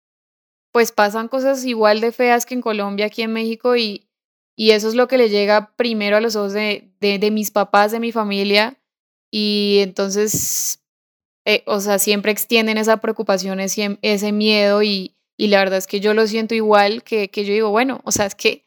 pues 0.73 0.93
pasan 0.93 1.29
cosas 1.29 1.67
igual 1.67 2.01
de 2.01 2.11
feas 2.11 2.47
que 2.47 2.55
en 2.55 2.63
Colombia, 2.63 3.07
aquí 3.07 3.21
en 3.21 3.35
México, 3.35 3.77
y, 3.77 4.09
y 4.57 4.71
eso 4.71 4.89
es 4.89 4.95
lo 4.95 5.09
que 5.09 5.19
le 5.19 5.29
llega 5.29 5.77
primero 5.77 6.17
a 6.17 6.23
los 6.23 6.37
ojos 6.37 6.55
de, 6.55 6.91
de, 7.01 7.19
de 7.19 7.31
mis 7.31 7.51
papás, 7.51 7.93
de 7.93 8.01
mi 8.01 8.13
familia 8.13 8.79
y 9.31 9.79
entonces, 9.83 10.83
eh, 11.45 11.63
o 11.67 11.81
sea, 11.81 11.99
siempre 11.99 12.33
extienden 12.33 12.79
esa 12.79 12.99
preocupación, 12.99 13.61
ese, 13.61 13.99
ese 14.03 14.33
miedo 14.33 14.83
y, 14.83 15.17
y, 15.37 15.49
la 15.49 15.59
verdad 15.59 15.79
es 15.79 15.87
que 15.87 16.01
yo 16.01 16.15
lo 16.15 16.27
siento 16.27 16.55
igual 16.55 17.03
que, 17.03 17.29
que 17.29 17.45
yo 17.45 17.53
digo, 17.53 17.71
bueno, 17.71 18.01
o 18.05 18.13
sea, 18.13 18.27
es 18.27 18.35
que 18.35 18.65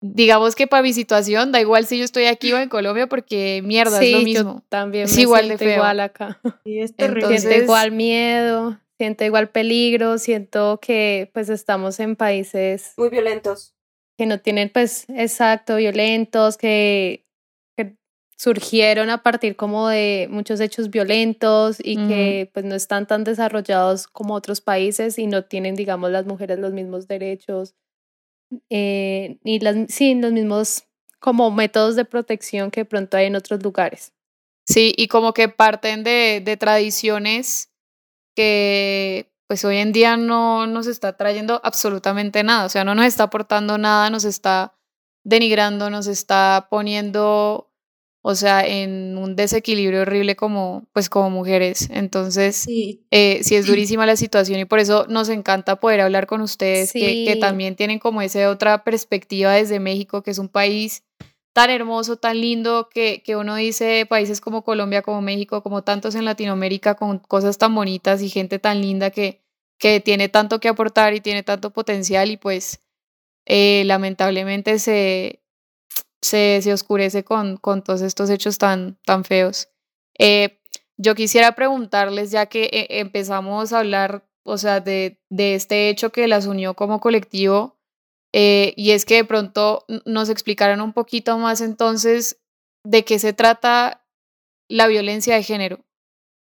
digamos 0.00 0.54
que 0.54 0.66
para 0.66 0.82
mi 0.82 0.92
situación 0.92 1.52
da 1.52 1.60
igual 1.60 1.86
si 1.86 1.98
yo 1.98 2.04
estoy 2.04 2.24
aquí 2.24 2.52
o 2.52 2.58
en 2.58 2.68
Colombia 2.68 3.06
porque 3.06 3.62
mierda 3.64 4.02
es 4.02 4.12
lo 4.12 4.20
mismo. 4.20 4.54
Yo 4.54 4.62
también 4.68 5.04
es 5.04 5.16
igual 5.16 5.48
de 5.48 5.58
feo. 5.58 5.74
igual 5.74 6.00
acá. 6.00 6.40
Sí, 6.64 6.80
es 6.80 6.94
siento 6.96 7.52
igual 7.52 7.92
miedo, 7.92 8.80
siento 8.98 9.24
igual 9.24 9.50
peligro, 9.50 10.18
siento 10.18 10.80
que 10.80 11.30
pues 11.32 11.48
estamos 11.48 12.00
en 12.00 12.16
países 12.16 12.94
muy 12.96 13.10
violentos 13.10 13.74
que 14.16 14.26
no 14.26 14.40
tienen, 14.40 14.70
pues, 14.70 15.06
exacto, 15.08 15.76
violentos, 15.76 16.56
que, 16.56 17.26
surgieron 18.42 19.08
a 19.08 19.22
partir 19.22 19.54
como 19.54 19.86
de 19.86 20.26
muchos 20.28 20.58
hechos 20.58 20.90
violentos 20.90 21.76
y 21.78 21.94
que 22.08 22.50
pues 22.52 22.64
no 22.64 22.74
están 22.74 23.06
tan 23.06 23.22
desarrollados 23.22 24.08
como 24.08 24.34
otros 24.34 24.60
países 24.60 25.16
y 25.16 25.28
no 25.28 25.44
tienen, 25.44 25.76
digamos, 25.76 26.10
las 26.10 26.26
mujeres 26.26 26.58
los 26.58 26.72
mismos 26.72 27.06
derechos, 27.06 27.76
eh, 28.68 29.38
ni 29.44 29.60
las, 29.60 29.76
sí, 29.90 30.16
los 30.16 30.32
mismos 30.32 30.82
como 31.20 31.52
métodos 31.52 31.94
de 31.94 32.04
protección 32.04 32.72
que 32.72 32.84
pronto 32.84 33.16
hay 33.16 33.26
en 33.26 33.36
otros 33.36 33.62
lugares. 33.62 34.12
Sí, 34.66 34.92
y 34.96 35.06
como 35.06 35.34
que 35.34 35.48
parten 35.48 36.02
de, 36.02 36.42
de 36.44 36.56
tradiciones 36.56 37.70
que 38.34 39.30
pues 39.46 39.64
hoy 39.64 39.76
en 39.76 39.92
día 39.92 40.16
no 40.16 40.66
nos 40.66 40.88
está 40.88 41.16
trayendo 41.16 41.60
absolutamente 41.62 42.42
nada, 42.42 42.64
o 42.64 42.68
sea, 42.68 42.82
no 42.82 42.96
nos 42.96 43.06
está 43.06 43.22
aportando 43.22 43.78
nada, 43.78 44.10
nos 44.10 44.24
está 44.24 44.74
denigrando, 45.22 45.90
nos 45.90 46.08
está 46.08 46.66
poniendo, 46.68 47.71
o 48.24 48.36
sea, 48.36 48.64
en 48.64 49.18
un 49.18 49.34
desequilibrio 49.34 50.02
horrible 50.02 50.36
como, 50.36 50.86
pues 50.92 51.10
como 51.10 51.28
mujeres. 51.28 51.88
Entonces, 51.90 52.54
sí. 52.54 53.04
Eh, 53.10 53.40
sí 53.42 53.56
es 53.56 53.66
durísima 53.66 54.06
la 54.06 54.16
situación 54.16 54.60
y 54.60 54.64
por 54.64 54.78
eso 54.78 55.06
nos 55.08 55.28
encanta 55.28 55.76
poder 55.76 56.00
hablar 56.00 56.28
con 56.28 56.40
ustedes, 56.40 56.92
que, 56.92 57.24
que 57.26 57.36
también 57.36 57.74
tienen 57.74 57.98
como 57.98 58.22
esa 58.22 58.48
otra 58.48 58.84
perspectiva 58.84 59.52
desde 59.52 59.80
México, 59.80 60.22
que 60.22 60.30
es 60.30 60.38
un 60.38 60.48
país 60.48 61.02
tan 61.52 61.68
hermoso, 61.68 62.16
tan 62.16 62.40
lindo, 62.40 62.88
que, 62.88 63.22
que 63.24 63.36
uno 63.36 63.56
dice 63.56 64.06
países 64.08 64.40
como 64.40 64.62
Colombia, 64.62 65.02
como 65.02 65.20
México, 65.20 65.62
como 65.62 65.82
tantos 65.82 66.14
en 66.14 66.24
Latinoamérica, 66.24 66.94
con 66.94 67.18
cosas 67.18 67.58
tan 67.58 67.74
bonitas 67.74 68.22
y 68.22 68.30
gente 68.30 68.60
tan 68.60 68.80
linda 68.80 69.10
que, 69.10 69.42
que 69.78 70.00
tiene 70.00 70.28
tanto 70.28 70.60
que 70.60 70.68
aportar 70.68 71.12
y 71.12 71.20
tiene 71.20 71.42
tanto 71.42 71.70
potencial 71.70 72.30
y 72.30 72.36
pues 72.36 72.80
eh, 73.46 73.82
lamentablemente 73.84 74.78
se, 74.78 75.41
se, 76.22 76.60
se, 76.62 76.72
oscurece 76.72 77.24
con, 77.24 77.56
con 77.56 77.82
todos 77.82 78.00
estos 78.00 78.30
hechos 78.30 78.58
tan, 78.58 78.96
tan 79.04 79.24
feos. 79.24 79.68
Eh, 80.18 80.60
yo 80.96 81.14
quisiera 81.14 81.52
preguntarles, 81.54 82.30
ya 82.30 82.46
que 82.46 82.64
eh, 82.72 82.86
empezamos 83.00 83.72
a 83.72 83.80
hablar, 83.80 84.24
o 84.44 84.56
sea, 84.56 84.80
de, 84.80 85.20
de 85.30 85.54
este 85.54 85.88
hecho 85.88 86.10
que 86.10 86.28
las 86.28 86.46
unió 86.46 86.74
como 86.74 87.00
colectivo, 87.00 87.76
eh, 88.32 88.72
y 88.76 88.92
es 88.92 89.04
que 89.04 89.16
de 89.16 89.24
pronto 89.24 89.84
nos 90.06 90.30
explicaran 90.30 90.80
un 90.80 90.92
poquito 90.92 91.36
más 91.38 91.60
entonces 91.60 92.40
de 92.84 93.04
qué 93.04 93.18
se 93.18 93.32
trata 93.32 94.06
la 94.68 94.86
violencia 94.86 95.34
de 95.34 95.42
género, 95.42 95.84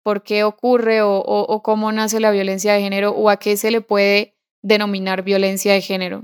por 0.04 0.22
qué 0.22 0.44
ocurre 0.44 1.01
o, 1.01 1.18
o, 1.18 1.63
cómo 1.63 1.92
nace 1.92 2.20
la 2.20 2.32
violencia 2.32 2.74
de 2.74 2.82
género 2.82 3.12
o 3.12 3.30
a 3.30 3.38
qué 3.38 3.58
se 3.58 3.72
le 3.72 3.82
puede 3.82 4.38
denominar 4.62 5.24
violencia 5.24 5.74
de 5.74 5.82
género. 5.82 6.24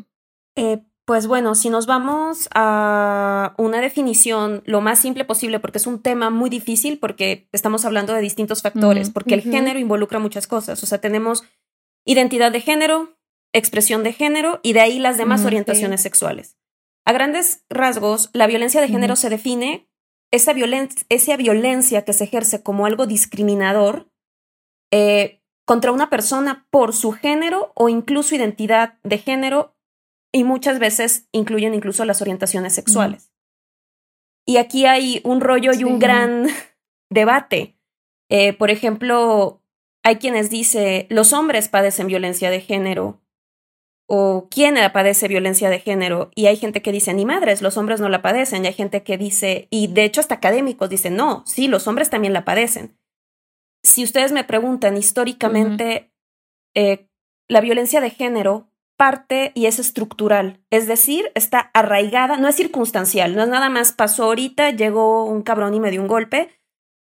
Pues 1.08 1.26
bueno, 1.26 1.56
si 1.56 1.70
nos 1.70 1.86
vamos 1.86 2.50
a 2.54 3.54
una 3.58 3.80
definición 3.80 4.62
lo 4.66 4.82
más 4.82 5.00
simple 5.00 5.24
posible, 5.24 5.62
porque 5.62 5.78
es 5.78 5.88
un 5.88 6.02
tema 6.02 6.30
muy 6.30 6.50
difícil, 6.50 7.00
porque 7.00 7.48
estamos 7.54 7.86
hablando 7.86 8.12
de 8.12 8.20
distintos 8.20 8.62
factores, 8.62 9.10
porque 9.10 9.34
el 9.34 9.42
género 9.42 9.80
involucra 9.80 10.20
muchas 10.20 10.48
cosas. 10.48 10.84
O 10.84 10.86
sea, 10.86 11.00
tenemos 11.00 11.46
identidad 12.04 12.52
de 12.52 12.60
género, 12.60 13.18
expresión 13.54 14.04
de 14.04 14.12
género 14.12 14.60
y 14.64 14.74
de 14.74 14.82
ahí 14.82 15.00
las 15.00 15.18
demás 15.18 15.46
orientaciones 15.46 16.02
sexuales. 16.02 16.58
A 17.06 17.14
grandes 17.14 17.64
rasgos, 17.70 18.30
la 18.34 18.46
violencia 18.46 18.82
de 18.82 18.90
género 18.90 19.16
se 19.16 19.30
define 19.30 19.90
esa, 20.30 20.54
esa, 21.08 21.38
violencia 21.38 22.04
que 22.04 22.12
se 22.12 22.26
ejerce 22.26 22.64
como 22.64 22.86
algo 22.86 23.08
discriminador 23.08 24.12
eh, 24.92 25.42
contra 25.64 25.94
una 25.94 26.10
persona 26.10 26.68
por 26.70 26.94
su 26.94 27.14
género 27.14 27.72
o 27.76 27.88
incluso 27.88 28.36
identidad 28.36 29.00
de 29.04 29.20
género 29.20 29.77
y 30.32 30.44
muchas 30.44 30.80
veces 30.80 31.28
incluyen 31.32 31.74
incluso 31.74 32.06
las 32.06 32.22
orientaciones 32.22 32.74
sexuales. 32.74 33.32
Y 34.46 34.58
aquí 34.58 34.86
hay 34.86 35.22
un 35.24 35.42
rollo 35.42 35.72
y 35.74 35.84
un 35.84 36.00
gran 36.00 36.48
debate. 37.10 37.78
Eh, 38.30 38.54
por 38.54 38.70
ejemplo, 38.70 39.62
hay 40.04 40.18
quienes 40.18 40.50
dicen 40.50 41.08
los 41.10 41.34
hombres 41.34 41.68
padecen 41.70 42.08
violencia 42.08 42.50
de 42.50 42.62
género 42.62 43.22
o 44.10 44.48
quién 44.50 44.76
padece 44.94 45.28
violencia 45.28 45.70
de 45.70 45.80
género 45.80 46.32
y 46.34 46.46
hay 46.46 46.56
gente 46.56 46.82
que 46.82 46.94
dice 46.94 47.14
ni 47.14 47.26
madres, 47.26 47.62
los 47.62 47.76
hombres 47.76 48.00
no 48.00 48.08
la 48.08 48.22
padecen 48.22 48.64
y 48.64 48.68
hay 48.68 48.74
gente 48.74 49.04
que 49.04 49.18
dice 49.18 49.68
y 49.70 49.88
de 49.88 50.06
hecho 50.06 50.22
hasta 50.22 50.36
académicos 50.36 50.90
dicen 50.90 51.18
no, 51.18 51.44
sí, 51.46 51.68
los 51.68 51.88
hombres 51.88 52.10
también 52.10 52.34
la 52.34 52.46
padecen. 52.46 52.98
Si 53.84 54.04
ustedes 54.04 54.32
me 54.32 54.46
preguntan 54.46 54.98
históricamente, 54.98 56.12
eh, 56.74 57.10
la 57.50 57.62
violencia 57.62 58.02
de 58.02 58.10
género 58.10 58.70
parte 58.98 59.52
y 59.56 59.68
es 59.68 59.80
estructural, 59.80 60.60
es 60.72 60.88
decir, 60.88 61.32
está 61.36 61.72
arraigada, 61.74 62.38
no 62.38 62.48
es 62.48 62.56
circunstancial, 62.56 63.36
no 63.36 63.44
es 63.44 63.50
nada 63.50 63.70
más 63.70 63.94
pasó 63.94 64.26
ahorita, 64.26 64.72
llegó 64.72 65.26
un 65.26 65.44
cabrón 65.44 65.76
y 65.76 65.80
me 65.80 65.92
dio 65.92 66.02
un 66.02 66.08
golpe, 66.08 66.50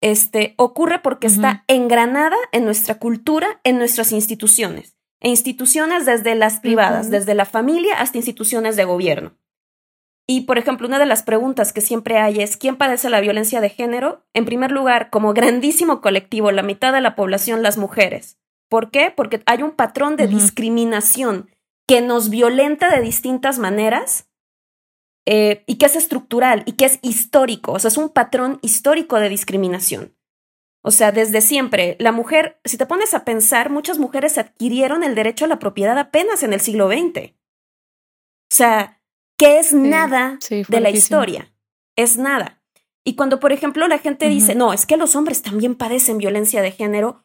este 0.02 0.54
ocurre 0.58 1.00
porque 1.00 1.28
está 1.28 1.63
engranada 1.68 2.36
en 2.52 2.66
nuestra 2.66 3.00
cultura, 3.00 3.62
en 3.63 3.78
nuestras 3.78 4.12
instituciones 4.12 4.98
e 5.22 5.30
instituciones 5.30 6.06
desde 6.06 6.36
las 6.36 6.60
privadas, 6.60 7.10
desde 7.10 7.34
la 7.34 7.46
familia 7.46 7.96
hasta 8.00 8.18
instituciones 8.18 8.75
de 8.75 8.84
gobierno. 8.84 9.38
Y, 10.28 10.42
por 10.42 10.58
ejemplo, 10.58 10.88
una 10.88 11.00
de 11.00 11.06
las 11.06 11.24
preguntas 11.24 11.74
que 11.74 11.82
siempre 11.82 12.18
hay 12.18 12.42
es, 12.42 12.58
¿quién 12.58 12.78
padece 12.78 13.10
la 13.10 13.22
violencia 13.22 13.62
de 13.62 13.70
género? 13.70 14.25
En 14.34 14.46
primer 14.46 14.72
lugar, 14.72 15.10
como 15.10 15.34
grandísimo 15.34 16.02
colectivo, 16.02 16.52
la 16.52 16.63
mitad 16.63 16.94
de 16.94 17.02
la 17.02 17.16
población, 17.16 17.62
las 17.62 17.78
mujeres. 17.78 18.38
¿Por 18.70 18.90
qué? 18.90 19.13
Porque 19.16 19.42
hay 19.46 19.63
un 19.63 19.72
patrón 19.72 20.16
de 20.16 20.28
discriminación 20.28 21.50
que 21.94 22.02
nos 22.02 22.32
violenta 22.32 22.90
de 22.90 23.04
distintas 23.04 23.60
maneras 23.60 24.28
eh, 25.28 25.64
y 25.68 25.78
que 25.78 25.86
es 25.86 25.96
estructural 25.96 26.64
y 26.66 26.72
que 26.72 26.86
es 26.86 26.98
histórico, 27.04 27.74
o 27.74 27.78
sea, 27.78 27.90
es 27.90 27.98
un 27.98 28.10
patrón 28.10 28.58
histórico 28.64 29.20
de 29.20 29.30
discriminación. 29.30 30.18
O 30.84 30.90
sea, 30.90 31.12
desde 31.12 31.40
siempre, 31.40 31.96
la 32.00 32.12
mujer, 32.12 32.60
si 32.66 32.80
te 32.80 32.88
pones 32.88 33.14
a 33.14 33.26
pensar, 33.26 33.70
muchas 33.70 34.00
mujeres 34.00 34.40
adquirieron 34.40 35.04
el 35.04 35.14
derecho 35.14 35.46
a 35.46 35.48
la 35.48 35.60
propiedad 35.60 35.96
apenas 36.00 36.42
en 36.42 36.54
el 36.54 36.62
siglo 36.62 36.90
XX. 36.90 37.30
O 37.30 38.56
sea, 38.56 39.00
que 39.38 39.60
es 39.60 39.72
nada 39.72 40.40
de 40.50 40.80
la 40.80 40.90
historia. 40.90 41.54
Es 41.96 42.18
nada. 42.18 42.64
Y 43.04 43.16
cuando, 43.16 43.40
por 43.40 43.52
ejemplo, 43.52 43.88
la 43.88 44.00
gente 44.00 44.30
dice, 44.30 44.56
no, 44.56 44.74
es 44.74 44.88
que 44.88 44.98
los 44.98 45.16
hombres 45.16 45.44
también 45.44 45.76
padecen 45.76 46.18
violencia 46.18 46.64
de 46.64 46.72
género, 46.72 47.24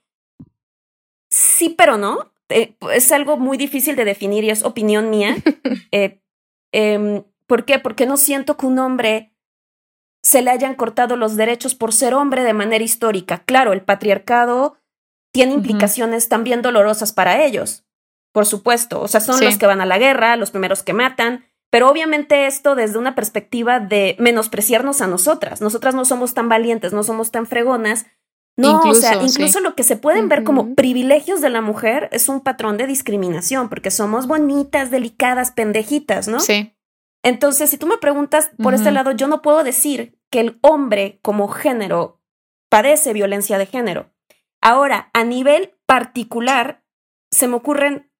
sí, 1.30 1.70
pero 1.70 1.96
no. 1.96 2.34
Eh, 2.48 2.76
es 2.92 3.12
algo 3.12 3.36
muy 3.36 3.58
difícil 3.58 3.96
de 3.96 4.04
definir 4.04 4.44
y 4.44 4.50
es 4.50 4.64
opinión 4.64 5.10
mía. 5.10 5.36
eh, 5.92 6.20
eh, 6.72 7.24
¿Por 7.46 7.64
qué? 7.64 7.78
Porque 7.78 8.06
no 8.06 8.16
siento 8.16 8.56
que 8.56 8.66
un 8.66 8.78
hombre 8.78 9.34
se 10.22 10.42
le 10.42 10.50
hayan 10.50 10.74
cortado 10.74 11.16
los 11.16 11.36
derechos 11.36 11.74
por 11.74 11.92
ser 11.92 12.14
hombre 12.14 12.42
de 12.44 12.52
manera 12.52 12.84
histórica. 12.84 13.44
Claro, 13.44 13.72
el 13.72 13.82
patriarcado 13.82 14.76
tiene 15.32 15.54
implicaciones 15.54 16.28
también 16.28 16.62
dolorosas 16.62 17.12
para 17.12 17.44
ellos, 17.44 17.86
por 18.32 18.44
supuesto. 18.44 19.00
O 19.00 19.08
sea, 19.08 19.20
son 19.20 19.42
los 19.42 19.56
que 19.56 19.66
van 19.66 19.80
a 19.80 19.86
la 19.86 19.98
guerra, 19.98 20.36
los 20.36 20.50
primeros 20.50 20.82
que 20.82 20.92
matan, 20.92 21.46
pero 21.70 21.88
obviamente 21.88 22.46
esto 22.46 22.74
desde 22.74 22.98
una 22.98 23.14
perspectiva 23.14 23.78
de 23.78 24.16
menospreciarnos 24.18 25.00
a 25.00 25.06
nosotras. 25.06 25.60
Nosotras 25.60 25.94
no 25.94 26.04
somos 26.04 26.34
tan 26.34 26.48
valientes, 26.48 26.92
no 26.92 27.02
somos 27.02 27.30
tan 27.30 27.46
fregonas. 27.46 28.06
No, 28.58 28.80
o 28.80 28.94
sea, 28.94 29.22
incluso 29.22 29.60
lo 29.60 29.76
que 29.76 29.84
se 29.84 29.96
pueden 29.96 30.28
ver 30.28 30.42
como 30.42 30.74
privilegios 30.74 31.40
de 31.40 31.48
la 31.48 31.60
mujer 31.60 32.08
es 32.10 32.28
un 32.28 32.40
patrón 32.40 32.76
de 32.76 32.88
discriminación, 32.88 33.68
porque 33.68 33.92
somos 33.92 34.26
bonitas, 34.26 34.90
delicadas, 34.90 35.52
pendejitas, 35.52 36.26
¿no? 36.26 36.40
Sí. 36.40 36.74
Entonces, 37.22 37.70
si 37.70 37.78
tú 37.78 37.86
me 37.86 37.98
preguntas 37.98 38.50
por 38.60 38.74
este 38.74 38.90
lado, 38.90 39.12
yo 39.12 39.28
no 39.28 39.42
puedo 39.42 39.62
decir 39.62 40.18
que 40.28 40.40
el 40.40 40.58
hombre 40.60 41.20
como 41.22 41.46
género 41.46 42.20
padece 42.68 43.12
violencia 43.12 43.58
de 43.58 43.66
género. 43.66 44.12
Ahora, 44.60 45.10
a 45.14 45.22
nivel 45.22 45.76
particular, 45.86 46.82
se 47.30 47.46
me 47.46 47.54
ocurren 47.54 48.10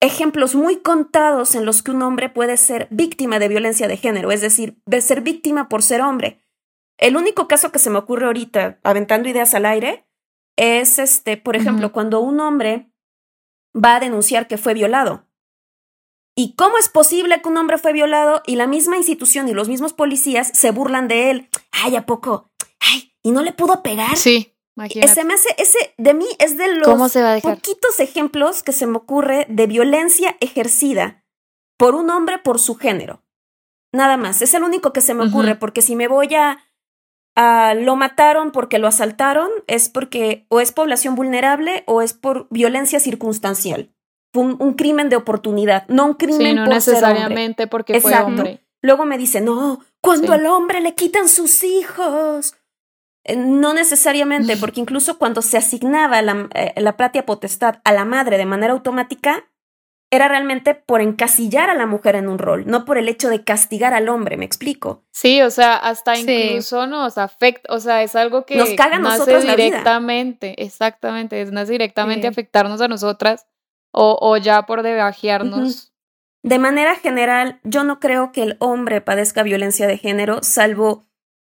ejemplos 0.00 0.54
muy 0.54 0.76
contados 0.76 1.56
en 1.56 1.64
los 1.64 1.82
que 1.82 1.90
un 1.90 2.02
hombre 2.02 2.28
puede 2.28 2.56
ser 2.56 2.86
víctima 2.92 3.40
de 3.40 3.48
violencia 3.48 3.88
de 3.88 3.96
género, 3.96 4.30
es 4.30 4.40
decir, 4.40 4.80
de 4.86 5.00
ser 5.00 5.20
víctima 5.20 5.68
por 5.68 5.82
ser 5.82 6.00
hombre. 6.00 6.40
El 7.00 7.16
único 7.16 7.48
caso 7.48 7.72
que 7.72 7.78
se 7.78 7.90
me 7.90 7.98
ocurre 7.98 8.26
ahorita, 8.26 8.78
aventando 8.82 9.28
ideas 9.28 9.54
al 9.54 9.64
aire, 9.64 10.06
es 10.56 10.98
este, 10.98 11.38
por 11.38 11.56
ejemplo, 11.56 11.92
cuando 11.92 12.20
un 12.20 12.38
hombre 12.40 12.92
va 13.74 13.96
a 13.96 14.00
denunciar 14.00 14.46
que 14.46 14.58
fue 14.58 14.74
violado. 14.74 15.26
¿Y 16.36 16.54
cómo 16.54 16.76
es 16.78 16.88
posible 16.88 17.40
que 17.40 17.48
un 17.48 17.56
hombre 17.56 17.78
fue 17.78 17.94
violado 17.94 18.42
y 18.46 18.56
la 18.56 18.66
misma 18.66 18.98
institución 18.98 19.48
y 19.48 19.54
los 19.54 19.68
mismos 19.68 19.94
policías 19.94 20.50
se 20.52 20.70
burlan 20.70 21.08
de 21.08 21.30
él? 21.30 21.48
Ay, 21.72 21.96
¿a 21.96 22.04
poco? 22.04 22.50
Ay, 22.78 23.14
¿y 23.22 23.32
no 23.32 23.42
le 23.42 23.52
pudo 23.52 23.82
pegar? 23.82 24.16
Sí. 24.16 24.54
Ese, 24.76 25.24
me 25.24 25.34
hace, 25.34 25.48
ese 25.58 25.94
de 25.98 26.14
mí 26.14 26.26
es 26.38 26.56
de 26.56 26.74
los 26.74 27.12
poquitos 27.42 28.00
ejemplos 28.00 28.62
que 28.62 28.72
se 28.72 28.86
me 28.86 28.96
ocurre 28.96 29.46
de 29.48 29.66
violencia 29.66 30.36
ejercida 30.40 31.24
por 31.76 31.94
un 31.94 32.08
hombre 32.10 32.38
por 32.38 32.58
su 32.58 32.76
género. 32.76 33.22
Nada 33.92 34.16
más. 34.16 34.40
Es 34.42 34.54
el 34.54 34.62
único 34.62 34.92
que 34.92 35.00
se 35.00 35.14
me 35.14 35.26
ocurre, 35.26 35.56
porque 35.56 35.82
si 35.82 35.96
me 35.96 36.08
voy 36.08 36.34
a, 36.34 36.58
a 37.36 37.74
lo 37.74 37.96
mataron 37.96 38.50
porque 38.50 38.78
lo 38.78 38.88
asaltaron, 38.88 39.48
es 39.66 39.88
porque 39.88 40.46
o 40.48 40.60
es 40.60 40.72
población 40.72 41.14
vulnerable 41.14 41.84
o 41.86 42.02
es 42.02 42.12
por 42.12 42.48
violencia 42.50 43.00
circunstancial. 43.00 43.90
fue 44.32 44.44
un, 44.44 44.74
crimen 44.74 45.08
de 45.08 45.16
oportunidad, 45.16 45.86
no 45.88 46.06
un 46.06 46.14
crimen 46.14 46.56
no 46.56 46.66
necesariamente 46.66 47.66
porque 47.66 48.00
fue 48.00 48.14
hombre. 48.14 48.60
Luego 48.82 49.04
me 49.04 49.18
dice, 49.18 49.40
no, 49.40 49.80
cuando 50.00 50.32
al 50.32 50.46
hombre 50.46 50.80
le 50.80 50.94
quitan 50.94 51.28
sus 51.28 51.62
hijos. 51.64 52.54
Eh, 53.24 53.36
no 53.36 53.74
necesariamente, 53.74 54.56
porque 54.60 54.80
incluso 54.80 55.18
cuando 55.18 55.42
se 55.42 55.58
asignaba 55.58 56.22
la, 56.22 56.48
eh, 56.54 56.72
la 56.76 56.96
platia 56.96 57.26
potestad 57.26 57.80
a 57.84 57.92
la 57.92 58.04
madre 58.04 58.38
de 58.38 58.46
manera 58.46 58.72
automática, 58.72 59.44
era 60.10 60.26
realmente 60.28 60.74
por 60.74 61.00
encasillar 61.00 61.70
a 61.70 61.74
la 61.74 61.86
mujer 61.86 62.16
en 62.16 62.28
un 62.28 62.38
rol, 62.38 62.64
no 62.66 62.84
por 62.84 62.98
el 62.98 63.08
hecho 63.08 63.28
de 63.28 63.44
castigar 63.44 63.94
al 63.94 64.08
hombre, 64.08 64.36
¿me 64.36 64.44
explico? 64.44 65.04
Sí, 65.12 65.40
o 65.40 65.50
sea, 65.50 65.76
hasta 65.76 66.18
incluso 66.18 66.86
nos 66.88 67.16
afecta, 67.16 67.72
o 67.72 67.78
sea, 67.78 68.02
es 68.02 68.16
algo 68.16 68.44
que 68.44 68.56
nos 68.56 68.70
caga 68.70 68.98
nace 68.98 69.38
directamente, 69.38 70.62
exactamente, 70.62 71.40
es 71.40 71.52
nace 71.52 71.72
directamente 71.72 72.26
afectarnos 72.26 72.80
a 72.80 72.88
nosotras 72.88 73.46
o, 73.92 74.18
o 74.20 74.36
ya 74.36 74.66
por 74.66 74.82
debajearnos. 74.82 75.92
De 76.42 76.58
manera 76.58 76.96
general, 76.96 77.60
yo 77.64 77.84
no 77.84 78.00
creo 78.00 78.32
que 78.32 78.42
el 78.42 78.56
hombre 78.60 79.00
padezca 79.00 79.42
violencia 79.42 79.86
de 79.86 79.98
género, 79.98 80.42
salvo 80.42 81.04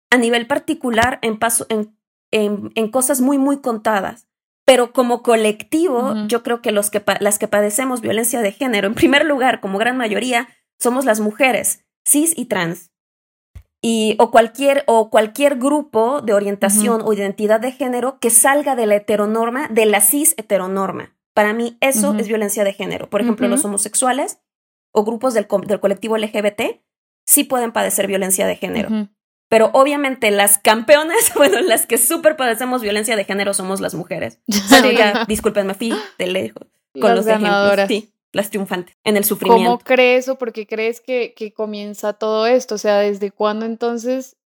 a 0.09 0.17
nivel 0.17 0.47
particular 0.47 1.19
en, 1.21 1.37
paso, 1.37 1.65
en, 1.69 1.95
en, 2.31 2.71
en 2.75 2.91
cosas 2.91 3.21
muy, 3.21 3.37
muy 3.37 3.61
contadas. 3.61 4.28
Pero 4.69 4.93
como 4.93 5.23
colectivo, 5.23 6.13
yo 6.27 6.43
creo 6.43 6.61
que, 6.61 6.71
los 6.71 6.91
que 6.91 7.03
las 7.21 7.39
que 7.39 7.47
padecemos 7.47 8.01
violencia 8.01 8.43
de 8.43 8.51
género, 8.51 8.85
en 8.85 8.93
primer 8.93 9.25
lugar, 9.25 9.61
como 9.61 9.79
gran 9.79 9.97
mayoría, 9.97 10.47
somos 10.79 11.05
las 11.05 11.19
mujeres, 11.19 11.87
cis 12.07 12.37
y 12.37 12.45
trans. 12.45 12.91
Y, 13.81 14.15
o, 14.19 14.29
cualquier, 14.29 14.83
o 14.85 15.09
cualquier 15.09 15.55
grupo 15.55 16.21
de 16.21 16.33
orientación 16.33 17.01
o 17.03 17.11
identidad 17.13 17.59
de 17.59 17.71
género 17.71 18.19
que 18.19 18.29
salga 18.29 18.75
de 18.75 18.85
la 18.85 18.97
heteronorma, 18.97 19.69
de 19.69 19.87
la 19.87 20.01
cis 20.01 20.35
heteronorma. 20.37 21.17
Para 21.33 21.51
mí, 21.53 21.79
eso 21.81 22.13
es 22.19 22.27
violencia 22.27 22.63
de 22.63 22.73
género. 22.73 23.09
Por 23.09 23.21
ejemplo, 23.21 23.47
los 23.47 23.65
homosexuales 23.65 24.39
o 24.91 25.03
grupos 25.03 25.33
del, 25.33 25.47
del, 25.65 25.79
colectivo 25.79 26.15
LGBT 26.15 26.79
sí 27.25 27.43
pueden 27.43 27.71
padecer 27.71 28.05
violencia 28.05 28.45
de 28.45 28.55
género. 28.55 29.09
Pero 29.49 29.71
obviamente 29.73 30.31
las 30.31 30.57
campeonas, 30.57 31.33
bueno, 31.35 31.59
las 31.61 31.85
que 31.85 31.97
súper 31.97 32.37
padecemos 32.37 32.81
violencia 32.81 33.15
de 33.15 33.25
género 33.25 33.53
somos 33.53 33.81
las 33.81 33.95
mujeres. 33.95 34.39
Bueno, 34.69 34.91
ya, 34.91 35.25
discúlpenme, 35.27 35.73
fui 35.73 35.93
de 36.17 36.27
lejos 36.27 36.67
con 36.99 37.15
los 37.15 37.25
ganadoras. 37.25 37.87
Sí, 37.87 38.11
las 38.31 38.49
triunfantes 38.49 38.95
en 39.03 39.17
el 39.17 39.25
sufrimiento. 39.25 39.63
¿Cómo 39.65 39.79
crees 39.79 40.29
o 40.29 40.37
por 40.37 40.53
qué 40.53 40.67
crees 40.67 41.01
que, 41.01 41.33
que 41.35 41.51
comienza 41.51 42.13
todo 42.13 42.45
esto? 42.45 42.75
O 42.75 42.77
sea, 42.77 42.99
¿desde 42.99 43.31
cuándo 43.31 43.65
entonces 43.65 44.37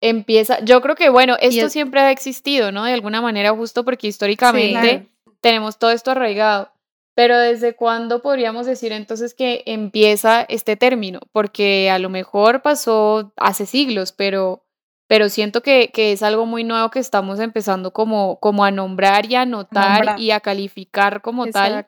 empieza? 0.00 0.60
Yo 0.64 0.80
creo 0.80 0.94
que, 0.94 1.08
bueno, 1.08 1.36
esto 1.40 1.68
siempre 1.68 2.00
ha 2.00 2.12
existido, 2.12 2.70
¿no? 2.70 2.84
De 2.84 2.92
alguna 2.92 3.20
manera, 3.20 3.54
justo 3.54 3.84
porque 3.84 4.06
históricamente 4.06 5.08
tenemos 5.40 5.78
todo 5.78 5.90
esto 5.90 6.12
arraigado. 6.12 6.70
Pero 7.14 7.38
¿desde 7.38 7.74
cuándo 7.74 8.22
podríamos 8.22 8.66
decir 8.66 8.92
entonces 8.92 9.34
que 9.34 9.62
empieza 9.66 10.42
este 10.42 10.76
término? 10.76 11.20
Porque 11.32 11.90
a 11.90 11.98
lo 11.98 12.10
mejor 12.10 12.62
pasó 12.62 13.32
hace 13.36 13.66
siglos, 13.66 14.12
pero, 14.12 14.64
pero 15.06 15.28
siento 15.28 15.62
que, 15.62 15.90
que 15.92 16.12
es 16.12 16.22
algo 16.22 16.44
muy 16.44 16.64
nuevo 16.64 16.90
que 16.90 16.98
estamos 16.98 17.38
empezando 17.38 17.92
como, 17.92 18.40
como 18.40 18.64
a 18.64 18.72
nombrar 18.72 19.26
y 19.26 19.36
a 19.36 19.46
notar 19.46 20.18
y 20.18 20.32
a 20.32 20.40
calificar 20.40 21.22
como 21.22 21.46
tal, 21.46 21.86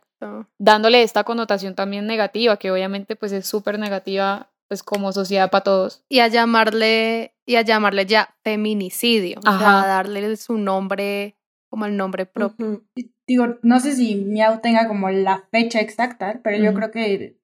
dándole 0.59 1.03
esta 1.03 1.25
connotación 1.25 1.75
también 1.75 2.07
negativa, 2.07 2.57
que 2.57 2.71
obviamente 2.71 3.17
pues 3.17 3.33
es 3.33 3.47
súper 3.47 3.79
negativa 3.79 4.51
pues 4.69 4.83
como 4.83 5.13
sociedad 5.13 5.51
para 5.51 5.65
todos. 5.65 6.05
Y 6.09 6.21
a 6.21 6.29
llamarle, 6.29 7.35
y 7.47 7.57
a 7.57 7.63
llamarle 7.63 8.07
ya 8.07 8.37
feminicidio, 8.43 9.41
a 9.45 9.87
darle 9.87 10.37
su 10.37 10.57
nombre 10.57 11.37
como 11.69 11.87
el 11.87 11.97
nombre 11.97 12.27
propio 12.27 12.83
digo, 13.27 13.59
no 13.63 13.81
sé 13.81 13.95
si 13.95 14.17
Miau 14.17 14.61
tenga 14.61 14.89
como 14.89 15.11
la 15.11 15.45
fecha 15.51 15.81
exacta, 15.81 16.41
pero 16.43 16.63
yo 16.63 16.75
creo 16.75 16.91
que 16.91 17.37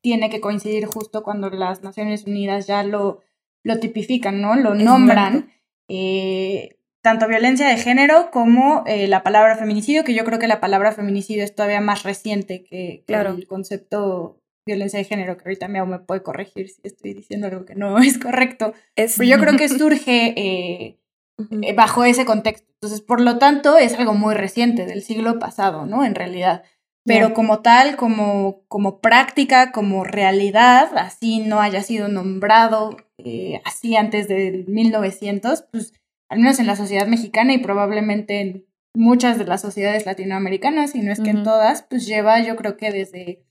tiene 0.00 0.30
que 0.30 0.40
coincidir 0.40 0.86
justo 0.86 1.22
cuando 1.22 1.50
las 1.50 1.82
Naciones 1.82 2.26
Unidas 2.26 2.66
ya 2.66 2.82
lo, 2.82 3.20
lo 3.62 3.78
tipifican, 3.78 4.40
¿no? 4.40 4.56
Lo 4.56 4.74
nombran. 4.74 5.50
Eh, 5.88 6.78
tanto 7.02 7.26
violencia 7.26 7.68
de 7.68 7.76
género 7.76 8.30
como 8.30 8.84
eh, 8.86 9.08
la 9.08 9.22
palabra 9.22 9.56
feminicidio, 9.56 10.04
que 10.04 10.14
yo 10.14 10.24
creo 10.24 10.38
que 10.38 10.46
la 10.46 10.60
palabra 10.60 10.92
feminicidio 10.92 11.42
es 11.42 11.54
todavía 11.54 11.80
más 11.80 12.04
reciente 12.04 12.62
que, 12.62 13.04
el 13.06 13.46
concepto 13.46 14.38
violencia 14.64 15.00
de 15.00 15.04
género, 15.04 15.36
que 15.36 15.42
ahorita 15.44 15.66
Miau 15.66 15.86
me 15.86 15.98
puede 15.98 16.22
corregir 16.22 16.68
si 16.68 16.80
estoy 16.84 17.14
diciendo 17.14 17.48
algo 17.48 17.64
que 17.64 17.74
no 17.74 17.98
es 18.02 18.18
correcto. 18.18 18.72
Pero 18.94 19.24
yo 19.24 19.38
creo 19.38 19.56
que 19.56 19.68
surge 19.68 20.34
eh, 20.36 20.98
eh, 21.38 21.74
bajo 21.74 22.04
ese 22.04 22.24
contexto. 22.24 22.68
Entonces, 22.74 23.00
por 23.00 23.20
lo 23.20 23.38
tanto, 23.38 23.78
es 23.78 23.94
algo 23.94 24.14
muy 24.14 24.34
reciente, 24.34 24.86
del 24.86 25.02
siglo 25.02 25.38
pasado, 25.38 25.86
¿no? 25.86 26.04
En 26.04 26.14
realidad. 26.14 26.62
Pero 27.04 27.34
como 27.34 27.62
tal, 27.62 27.96
como, 27.96 28.62
como 28.68 29.00
práctica, 29.00 29.72
como 29.72 30.04
realidad, 30.04 30.96
así 30.96 31.40
no 31.40 31.60
haya 31.60 31.82
sido 31.82 32.06
nombrado 32.06 32.96
eh, 33.18 33.60
así 33.64 33.96
antes 33.96 34.28
del 34.28 34.66
1900, 34.68 35.62
pues 35.72 35.94
al 36.28 36.38
menos 36.38 36.60
en 36.60 36.68
la 36.68 36.76
sociedad 36.76 37.08
mexicana 37.08 37.54
y 37.54 37.58
probablemente 37.58 38.40
en 38.40 38.66
muchas 38.94 39.38
de 39.38 39.46
las 39.46 39.60
sociedades 39.60 40.06
latinoamericanas, 40.06 40.94
y 40.94 41.00
no 41.00 41.12
es 41.12 41.20
que 41.20 41.30
en 41.30 41.42
todas, 41.42 41.82
pues 41.82 42.06
lleva 42.06 42.40
yo 42.40 42.54
creo 42.56 42.76
que 42.76 42.92
desde, 42.92 43.44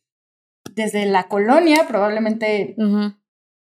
desde 0.73 1.05
la 1.05 1.23
colonia, 1.27 1.85
probablemente 1.87 2.75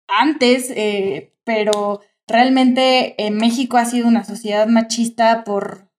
antes, 0.07 0.71
eh, 0.75 1.33
pero 1.43 2.01
realmente 2.27 3.15
en 3.23 3.38
México 3.38 3.77
ha 3.77 3.86
sido 3.86 4.07
una 4.07 4.23
sociedad 4.23 4.67
machista 4.67 5.43
por 5.43 5.91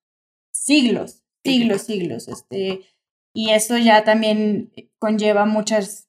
siglos, 0.53 1.23
siglos, 1.45 1.83
siglos, 1.83 2.29
este, 2.29 2.83
y 3.35 3.51
eso 3.51 3.77
ya 3.79 4.05
también 4.05 4.73
conlleva 4.99 5.45
muchas, 5.45 6.09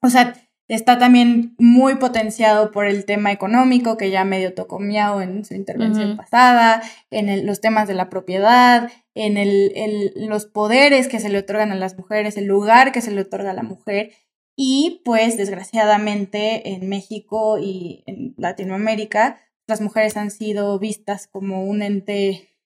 o 0.00 0.08
sea, 0.08 0.34
está 0.68 0.98
también 0.98 1.54
muy 1.58 1.96
potenciado 1.96 2.70
por 2.70 2.86
el 2.86 3.04
tema 3.04 3.32
económico 3.32 3.96
que 3.96 4.10
ya 4.10 4.24
medio 4.24 4.54
tocó 4.54 4.78
Miao 4.78 5.20
en 5.20 5.44
su 5.44 5.54
intervención 5.54 6.16
pasada, 6.16 6.82
en 7.10 7.46
los 7.46 7.60
temas 7.60 7.86
de 7.86 7.94
la 7.94 8.08
propiedad, 8.08 8.90
en 9.14 9.36
el, 9.36 9.72
el, 9.76 10.12
los 10.28 10.46
poderes 10.46 11.08
que 11.08 11.20
se 11.20 11.28
le 11.28 11.38
otorgan 11.38 11.70
a 11.70 11.76
las 11.76 11.98
mujeres, 11.98 12.36
el 12.36 12.46
lugar 12.46 12.92
que 12.92 13.02
se 13.02 13.10
le 13.10 13.20
otorga 13.20 13.50
a 13.50 13.54
la 13.54 13.62
mujer. 13.62 14.12
Y 14.56 15.02
pues 15.04 15.36
desgraciadamente 15.36 16.74
en 16.74 16.88
México 16.88 17.58
y 17.58 18.04
en 18.06 18.34
Latinoamérica 18.36 19.40
las 19.66 19.80
mujeres 19.80 20.16
han 20.16 20.30
sido 20.30 20.78
vistas 20.78 21.26
como 21.26 21.64
un 21.64 21.82
ente 21.82 22.56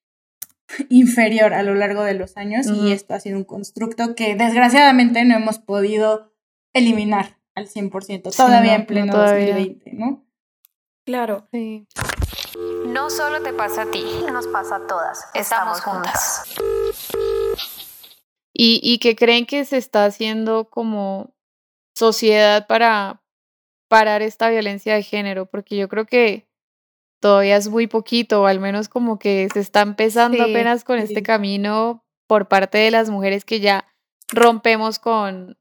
inferior 0.88 1.54
a 1.54 1.62
lo 1.62 1.74
largo 1.74 2.02
de 2.02 2.14
los 2.14 2.36
años 2.36 2.66
y 2.66 2.92
esto 2.92 3.14
ha 3.14 3.20
sido 3.20 3.38
un 3.38 3.44
constructo 3.44 4.14
que 4.14 4.34
desgraciadamente 4.34 5.24
no 5.24 5.36
hemos 5.36 5.58
podido 5.58 6.32
eliminar 6.74 7.38
al 7.54 7.68
100%, 7.68 8.36
todavía 8.36 8.76
en 8.76 8.86
pleno 8.86 9.16
2020, 9.16 9.92
¿no? 9.94 10.24
Claro. 11.04 11.48
Sí. 11.50 11.86
No 12.86 13.10
solo 13.10 13.42
te 13.42 13.52
pasa 13.52 13.82
a 13.82 13.90
ti, 13.90 14.04
nos 14.32 14.46
pasa 14.46 14.76
a 14.76 14.86
todas. 14.86 15.24
Estamos, 15.34 15.80
juntas. 15.80 16.44
Y, 18.52 18.80
y 18.82 18.98
que 18.98 19.16
creen 19.16 19.46
que 19.46 19.64
se 19.64 19.76
está 19.76 20.04
haciendo 20.04 20.68
como 20.68 21.34
sociedad 21.98 22.66
para 22.66 23.22
parar 23.88 24.22
esta 24.22 24.48
violencia 24.48 24.94
de 24.94 25.02
género, 25.02 25.46
porque 25.46 25.76
yo 25.76 25.88
creo 25.88 26.06
que 26.06 26.46
todavía 27.20 27.56
es 27.56 27.68
muy 27.68 27.88
poquito, 27.88 28.42
o 28.42 28.46
al 28.46 28.60
menos 28.60 28.88
como 28.88 29.18
que 29.18 29.48
se 29.52 29.60
está 29.60 29.80
empezando 29.82 30.42
apenas 30.42 30.84
con 30.84 30.98
este 30.98 31.22
camino 31.22 32.04
por 32.28 32.48
parte 32.48 32.78
de 32.78 32.90
las 32.90 33.10
mujeres 33.10 33.44
que 33.44 33.60
ya 33.60 33.86
rompemos 34.32 34.98
con, 34.98 35.58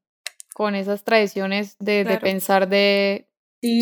con 0.53 0.75
esas 0.75 1.03
tradiciones 1.03 1.77
de, 1.79 2.03
de 2.03 2.19
pensar 2.19 2.69
de 2.69 3.29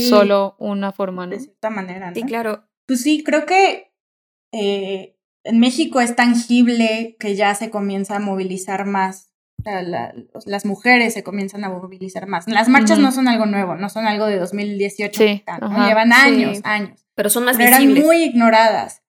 solo 0.07 0.55
una 0.59 0.93
forma, 0.93 1.25
¿no? 1.25 1.33
De 1.33 1.41
cierta 1.41 1.69
manera, 1.69 2.09
¿no? 2.09 2.15
Sí, 2.15 2.23
claro. 2.23 2.69
Pues 2.87 3.01
sí, 3.01 3.23
creo 3.23 3.45
que 3.45 3.91
eh, 4.53 5.17
en 5.43 5.59
México 5.59 5.99
es 5.99 6.15
tangible 6.15 7.17
que 7.19 7.35
ya 7.35 7.53
se 7.55 7.69
comienza 7.69 8.15
a 8.15 8.19
movilizar 8.19 8.85
más 8.85 9.34
las 9.65 10.65
mujeres 10.65 11.13
se 11.13 11.23
comienzan 11.23 11.63
a 11.63 11.69
movilizar 11.69 12.27
más. 12.27 12.47
Las 12.47 12.67
marchas 12.67 12.99
no 12.99 13.11
son 13.11 13.27
algo 13.27 13.45
nuevo, 13.45 13.75
no 13.75 13.89
son 13.89 14.07
algo 14.07 14.25
de 14.25 14.37
2018. 14.37 15.23
Llevan 15.23 16.13
años, 16.13 16.59
años. 16.63 17.05
Pero 17.15 17.29
son 17.29 17.45
más 17.45 17.59
Eran 17.59 17.93
muy 17.93 18.23
ignoradas. 18.23 19.01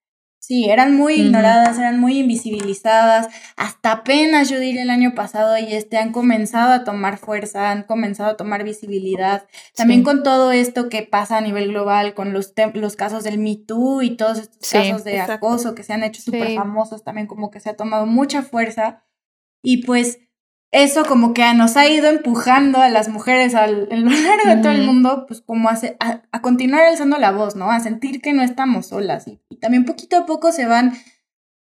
Sí, 0.46 0.70
eran 0.70 0.96
muy 0.96 1.14
ignoradas, 1.14 1.76
eran 1.76 1.98
muy 1.98 2.20
invisibilizadas. 2.20 3.26
Hasta 3.56 3.90
apenas, 3.90 4.48
yo 4.48 4.60
diría, 4.60 4.82
el 4.82 4.90
año 4.90 5.12
pasado 5.12 5.58
y 5.58 5.74
este 5.74 5.98
han 5.98 6.12
comenzado 6.12 6.72
a 6.72 6.84
tomar 6.84 7.18
fuerza, 7.18 7.72
han 7.72 7.82
comenzado 7.82 8.30
a 8.30 8.36
tomar 8.36 8.62
visibilidad. 8.62 9.48
También 9.74 10.04
con 10.04 10.22
todo 10.22 10.52
esto 10.52 10.88
que 10.88 11.02
pasa 11.02 11.38
a 11.38 11.40
nivel 11.40 11.70
global, 11.70 12.14
con 12.14 12.32
los, 12.32 12.54
los 12.74 12.94
casos 12.94 13.24
del 13.24 13.38
Me 13.38 13.56
Too 13.56 14.02
y 14.02 14.16
todos 14.16 14.38
estos 14.38 14.70
casos 14.70 15.02
de 15.02 15.18
acoso 15.18 15.74
que 15.74 15.82
se 15.82 15.94
han 15.94 16.04
hecho 16.04 16.22
súper 16.22 16.54
famosos, 16.54 17.02
también 17.02 17.26
como 17.26 17.50
que 17.50 17.58
se 17.58 17.70
ha 17.70 17.74
tomado 17.74 18.06
mucha 18.06 18.42
fuerza. 18.42 19.02
Y 19.64 19.84
pues 19.84 20.20
eso 20.72 21.04
como 21.04 21.32
que 21.32 21.42
nos 21.54 21.76
ha 21.76 21.88
ido 21.88 22.08
empujando 22.08 22.78
a 22.78 22.88
las 22.88 23.08
mujeres 23.08 23.54
a 23.54 23.66
lo 23.66 23.86
largo 23.86 24.48
de 24.48 24.56
todo 24.56 24.72
el 24.72 24.84
mundo, 24.84 25.24
pues 25.26 25.40
como 25.40 25.68
a, 25.68 25.78
a, 26.00 26.42
continuar 26.42 26.84
alzando 26.84 27.18
la 27.18 27.32
voz, 27.32 27.56
¿no? 27.56 27.70
A 27.70 27.80
sentir 27.80 28.20
que 28.20 28.32
no 28.32 28.42
estamos 28.42 28.88
solas. 28.88 29.26
Y, 29.26 29.40
también 29.60 29.84
poquito 29.84 30.16
a 30.16 30.26
poco 30.26 30.52
se 30.52 30.66
van 30.66 30.92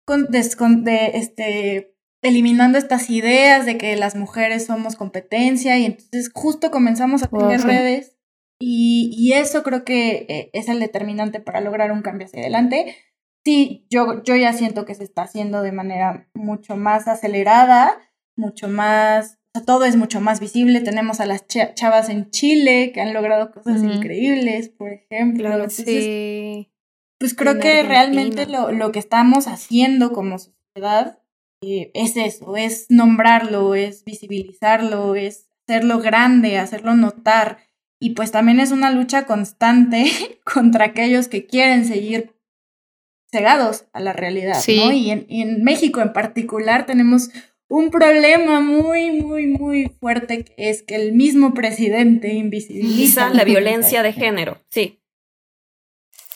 con, 0.06 0.30
de, 0.30 1.10
este, 1.14 1.94
eliminando 2.22 2.78
estas 2.78 3.10
ideas 3.10 3.66
de 3.66 3.76
que 3.76 3.96
las 3.96 4.16
mujeres 4.16 4.66
somos 4.66 4.96
competencia 4.96 5.76
y 5.78 5.86
entonces 5.86 6.30
justo 6.32 6.70
comenzamos 6.70 7.22
a 7.22 7.28
tener 7.28 7.60
redes 7.62 8.16
y, 8.58 9.10
y, 9.12 9.32
eso 9.32 9.62
creo 9.62 9.84
que 9.84 10.26
eh, 10.28 10.50
es 10.52 10.68
el 10.68 10.80
determinante 10.80 11.40
para 11.40 11.60
lograr 11.60 11.92
un 11.92 12.02
cambio 12.02 12.26
hacia 12.26 12.40
adelante. 12.40 12.96
Sí, 13.44 13.86
yo, 13.90 14.22
yo 14.22 14.36
ya 14.36 14.52
siento 14.54 14.86
que 14.86 14.94
se 14.94 15.04
está 15.04 15.22
haciendo 15.22 15.60
de 15.60 15.72
manera 15.72 16.28
mucho 16.32 16.76
más 16.76 17.08
acelerada, 17.08 17.98
mucho 18.36 18.68
más, 18.68 19.38
todo 19.66 19.84
es 19.84 19.96
mucho 19.96 20.20
más 20.20 20.40
visible. 20.40 20.80
Tenemos 20.80 21.20
a 21.20 21.26
las 21.26 21.46
chavas 21.46 22.08
en 22.08 22.30
Chile 22.30 22.92
que 22.92 23.00
han 23.00 23.14
logrado 23.14 23.52
cosas 23.52 23.82
increíbles, 23.82 24.68
por 24.68 24.92
ejemplo. 24.92 25.68
sí. 25.70 26.70
Pues 27.18 27.34
creo 27.34 27.58
que 27.58 27.82
realmente 27.84 28.46
lo, 28.46 28.70
lo 28.72 28.92
que 28.92 28.98
estamos 28.98 29.46
haciendo 29.46 30.12
como 30.12 30.38
sociedad 30.38 31.20
eh, 31.62 31.90
es 31.94 32.16
eso, 32.16 32.56
es 32.56 32.86
nombrarlo, 32.90 33.74
es 33.74 34.04
visibilizarlo, 34.04 35.14
es 35.14 35.48
hacerlo 35.66 36.00
grande, 36.00 36.58
hacerlo 36.58 36.94
notar. 36.94 37.58
Y 38.00 38.10
pues 38.10 38.32
también 38.32 38.60
es 38.60 38.70
una 38.70 38.90
lucha 38.90 39.24
constante 39.26 40.04
contra 40.44 40.86
aquellos 40.86 41.28
que 41.28 41.46
quieren 41.46 41.86
seguir 41.86 42.34
cegados 43.32 43.86
a 43.92 44.00
la 44.00 44.12
realidad, 44.12 44.62
¿no? 44.68 44.92
Y 44.92 45.10
en, 45.10 45.26
en, 45.28 45.64
México 45.64 46.00
en 46.00 46.12
particular 46.12 46.86
tenemos 46.86 47.30
un 47.68 47.90
problema 47.90 48.60
muy, 48.60 49.10
muy, 49.10 49.46
muy 49.46 49.88
fuerte 50.00 50.44
que 50.44 50.54
es 50.56 50.82
que 50.82 50.96
el 50.96 51.12
mismo 51.12 51.54
presidente 51.54 52.34
invisibiliza 52.34 53.30
la 53.30 53.44
violencia 53.44 54.02
de 54.02 54.12
género, 54.12 54.60
sí. 54.70 55.00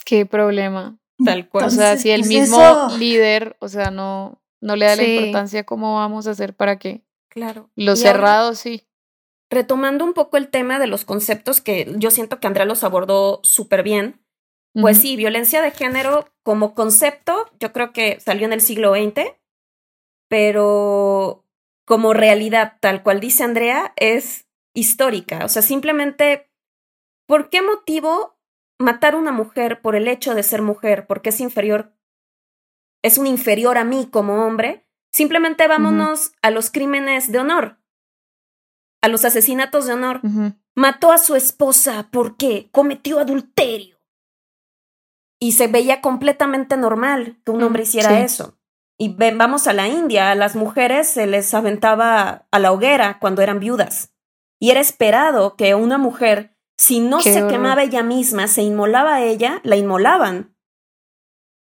Qué 0.05 0.25
problema. 0.27 0.99
Tal 1.25 1.49
cual. 1.49 1.67
o 1.67 1.71
sea, 1.71 1.97
si 1.97 2.11
el 2.11 2.21
pues 2.21 2.29
mismo 2.29 2.89
líder, 2.99 3.57
o 3.61 3.69
sea, 3.69 3.91
no, 3.91 4.41
no 4.61 4.77
le 4.77 4.87
da 4.87 4.97
la 4.97 5.05
importancia 5.05 5.65
cómo 5.65 5.97
vamos 5.97 6.27
a 6.27 6.31
hacer 6.31 6.55
para 6.55 6.79
que 6.79 7.03
claro. 7.29 7.71
los 7.75 8.01
cerrados 8.01 8.59
sí. 8.59 8.85
Retomando 9.51 10.05
un 10.05 10.13
poco 10.13 10.37
el 10.37 10.49
tema 10.49 10.79
de 10.79 10.87
los 10.87 11.05
conceptos 11.05 11.61
que 11.61 11.93
yo 11.97 12.11
siento 12.11 12.39
que 12.39 12.47
Andrea 12.47 12.67
los 12.67 12.85
abordó 12.85 13.41
súper 13.43 13.83
bien. 13.83 14.23
Pues 14.75 14.99
sí, 14.99 15.17
violencia 15.17 15.61
de 15.61 15.73
género 15.73 16.29
como 16.43 16.75
concepto, 16.75 17.51
yo 17.59 17.73
creo 17.73 17.93
que 17.93 18.21
salió 18.21 18.47
en 18.47 18.53
el 18.53 18.61
siglo 18.61 18.95
XX, 18.95 19.33
pero 20.29 21.45
como 21.85 22.13
realidad, 22.13 22.77
tal 22.81 23.03
cual 23.03 23.21
dice 23.21 23.45
Andrea, 23.45 23.93
es 23.97 24.47
histórica. 24.75 25.45
O 25.45 25.49
sea, 25.49 25.63
simplemente, 25.63 26.51
¿por 27.27 27.49
qué 27.49 27.63
motivo 27.63 28.39
matar 28.79 29.15
a 29.15 29.19
una 29.19 29.33
mujer 29.33 29.81
por 29.81 29.97
el 29.97 30.07
hecho 30.07 30.35
de 30.35 30.43
ser 30.43 30.63
mujer, 30.63 31.07
porque 31.07 31.31
es 31.31 31.41
inferior 31.41 31.93
es 33.03 33.19
un 33.19 33.27
inferior 33.27 33.79
a 33.79 33.85
mí 33.85 34.09
como 34.11 34.45
hombre, 34.45 34.87
simplemente 35.13 35.67
vámonos 35.69 36.33
a 36.43 36.51
los 36.51 36.71
crímenes 36.71 37.31
de 37.31 37.39
honor, 37.39 37.79
a 39.01 39.09
los 39.09 39.25
asesinatos 39.25 39.87
de 39.87 39.95
honor. 39.95 40.21
Mató 40.75 41.13
a 41.13 41.19
su 41.19 41.35
esposa 41.35 42.09
porque 42.11 42.69
cometió 42.73 43.19
adulterio. 43.19 43.99
Y 45.41 45.53
se 45.53 45.69
veía 45.69 46.01
completamente 46.01 46.77
normal 46.77 47.41
que 47.45 47.53
un 47.53 47.63
hombre 47.63 47.83
mm, 47.83 47.87
hiciera 47.87 48.21
eso. 48.21 48.58
Y 49.01 49.15
vamos 49.15 49.69
a 49.69 49.73
la 49.73 49.87
India, 49.87 50.33
a 50.33 50.35
las 50.35 50.57
mujeres 50.57 51.09
se 51.09 51.27
les 51.29 51.55
aventaba 51.55 52.47
a 52.51 52.59
la 52.59 52.73
hoguera 52.73 53.19
cuando 53.21 53.43
eran 53.43 53.61
viudas. 53.61 54.13
Y 54.61 54.71
era 54.71 54.81
esperado 54.81 55.55
que 55.55 55.77
una 55.77 55.99
mujer, 55.99 56.57
si 56.77 56.99
no 56.99 57.21
se 57.21 57.47
quemaba 57.47 57.85
ella 57.85 58.03
misma, 58.03 58.49
se 58.49 58.63
inmolaba 58.63 59.15
a 59.15 59.23
ella, 59.23 59.61
la 59.63 59.77
inmolaban. 59.77 60.57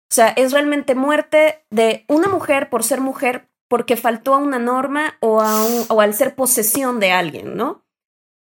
O 0.09 0.13
sea, 0.13 0.29
es 0.29 0.51
realmente 0.51 0.95
muerte 0.95 1.63
de 1.69 2.05
una 2.07 2.27
mujer 2.27 2.69
por 2.69 2.83
ser 2.83 3.01
mujer 3.01 3.49
porque 3.69 3.95
faltó 3.95 4.33
a 4.33 4.37
una 4.37 4.59
norma 4.59 5.15
o, 5.21 5.41
a 5.41 5.63
o 5.89 6.01
al 6.01 6.13
ser 6.15 6.35
posesión 6.35 6.99
de 6.99 7.11
alguien, 7.11 7.55
¿no? 7.55 7.85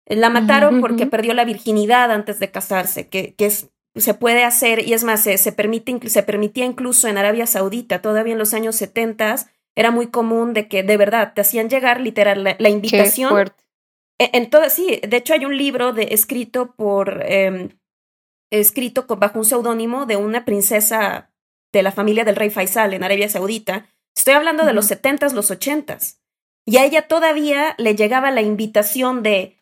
La 0.07 0.29
mataron 0.29 0.81
porque 0.81 1.07
perdió 1.07 1.33
la 1.33 1.45
virginidad 1.45 2.11
antes 2.11 2.39
de 2.39 2.51
casarse, 2.51 3.09
que, 3.09 3.33
que 3.35 3.45
es, 3.47 3.71
se 3.95 4.13
puede 4.13 4.43
hacer, 4.43 4.85
y 4.87 4.93
es 4.93 5.03
más, 5.03 5.21
se, 5.21 5.51
permite, 5.51 6.09
se 6.09 6.23
permitía 6.23 6.65
incluso 6.65 7.07
en 7.07 7.17
Arabia 7.17 7.47
Saudita, 7.47 8.01
todavía 8.01 8.33
en 8.33 8.39
los 8.39 8.53
años 8.53 8.75
70 8.75 9.35
era 9.75 9.91
muy 9.91 10.07
común 10.07 10.53
de 10.53 10.67
que 10.67 10.83
de 10.83 10.97
verdad 10.97 11.33
te 11.33 11.41
hacían 11.41 11.69
llegar 11.69 11.99
literal 11.99 12.43
la, 12.43 12.69
invitación. 12.69 13.51
E, 14.17 14.29
en, 14.33 14.49
todo, 14.49 14.69
sí, 14.69 15.01
de 15.05 15.17
hecho 15.17 15.33
hay 15.33 15.45
un 15.45 15.57
libro 15.57 15.91
de, 15.91 16.09
escrito 16.11 16.73
por, 16.75 17.23
em, 17.25 17.69
escrito 18.51 19.05
bajo 19.07 19.39
un 19.39 19.45
seudónimo 19.45 20.05
de 20.05 20.15
una 20.15 20.45
princesa 20.45 21.29
de 21.73 21.83
la 21.83 21.91
familia 21.91 22.23
del 22.23 22.37
rey 22.37 22.49
Faisal 22.49 22.93
en 22.93 23.03
Arabia 23.03 23.27
Saudita. 23.27 23.87
Estoy 24.15 24.33
hablando 24.33 24.65
de 24.65 24.73
los 24.73 24.85
setentas, 24.85 25.33
los 25.33 25.51
ochentas. 25.51 26.21
Y 26.65 26.77
a 26.77 26.85
ella 26.85 27.07
todavía 27.07 27.75
le 27.77 27.95
llegaba 27.95 28.31
la 28.31 28.41
invitación 28.41 29.23
de, 29.23 29.57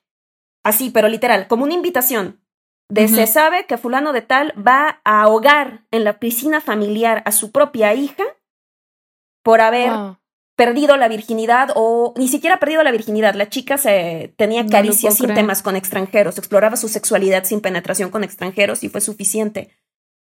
así, 0.64 0.92
pero 0.92 1.10
literal, 1.10 1.48
como 1.48 1.64
una 1.64 1.74
invitación, 1.74 2.43
de 2.90 3.08
se 3.08 3.28
sabe 3.28 3.66
que 3.66 3.78
fulano 3.78 4.14
de 4.14 4.22
tal 4.22 4.54
va 4.56 5.02
a 5.04 5.22
ahogar 5.24 5.86
en 5.92 6.04
la 6.04 6.20
piscina 6.20 6.62
familiar 6.62 7.24
a 7.26 7.32
su 7.32 7.52
propia 7.52 7.94
hija 7.94 8.24
por 9.44 9.62
haber 9.62 9.92
perdido 10.56 10.98
la 10.98 11.08
virginidad 11.08 11.70
o 11.76 12.14
ni 12.16 12.28
siquiera 12.28 12.60
perdido 12.60 12.84
la 12.84 12.92
virginidad. 12.92 13.34
La 13.34 13.50
chica 13.50 13.78
se 13.78 14.34
tenía 14.38 14.66
caricias 14.68 15.16
sin 15.16 15.34
temas 15.34 15.64
con 15.64 15.76
extranjeros, 15.76 16.38
exploraba 16.38 16.78
su 16.78 16.88
sexualidad 16.88 17.44
sin 17.46 17.62
penetración 17.62 18.10
con 18.10 18.24
extranjeros 18.24 18.84
y 18.84 18.90
fue 18.90 19.02
suficiente 19.02 19.72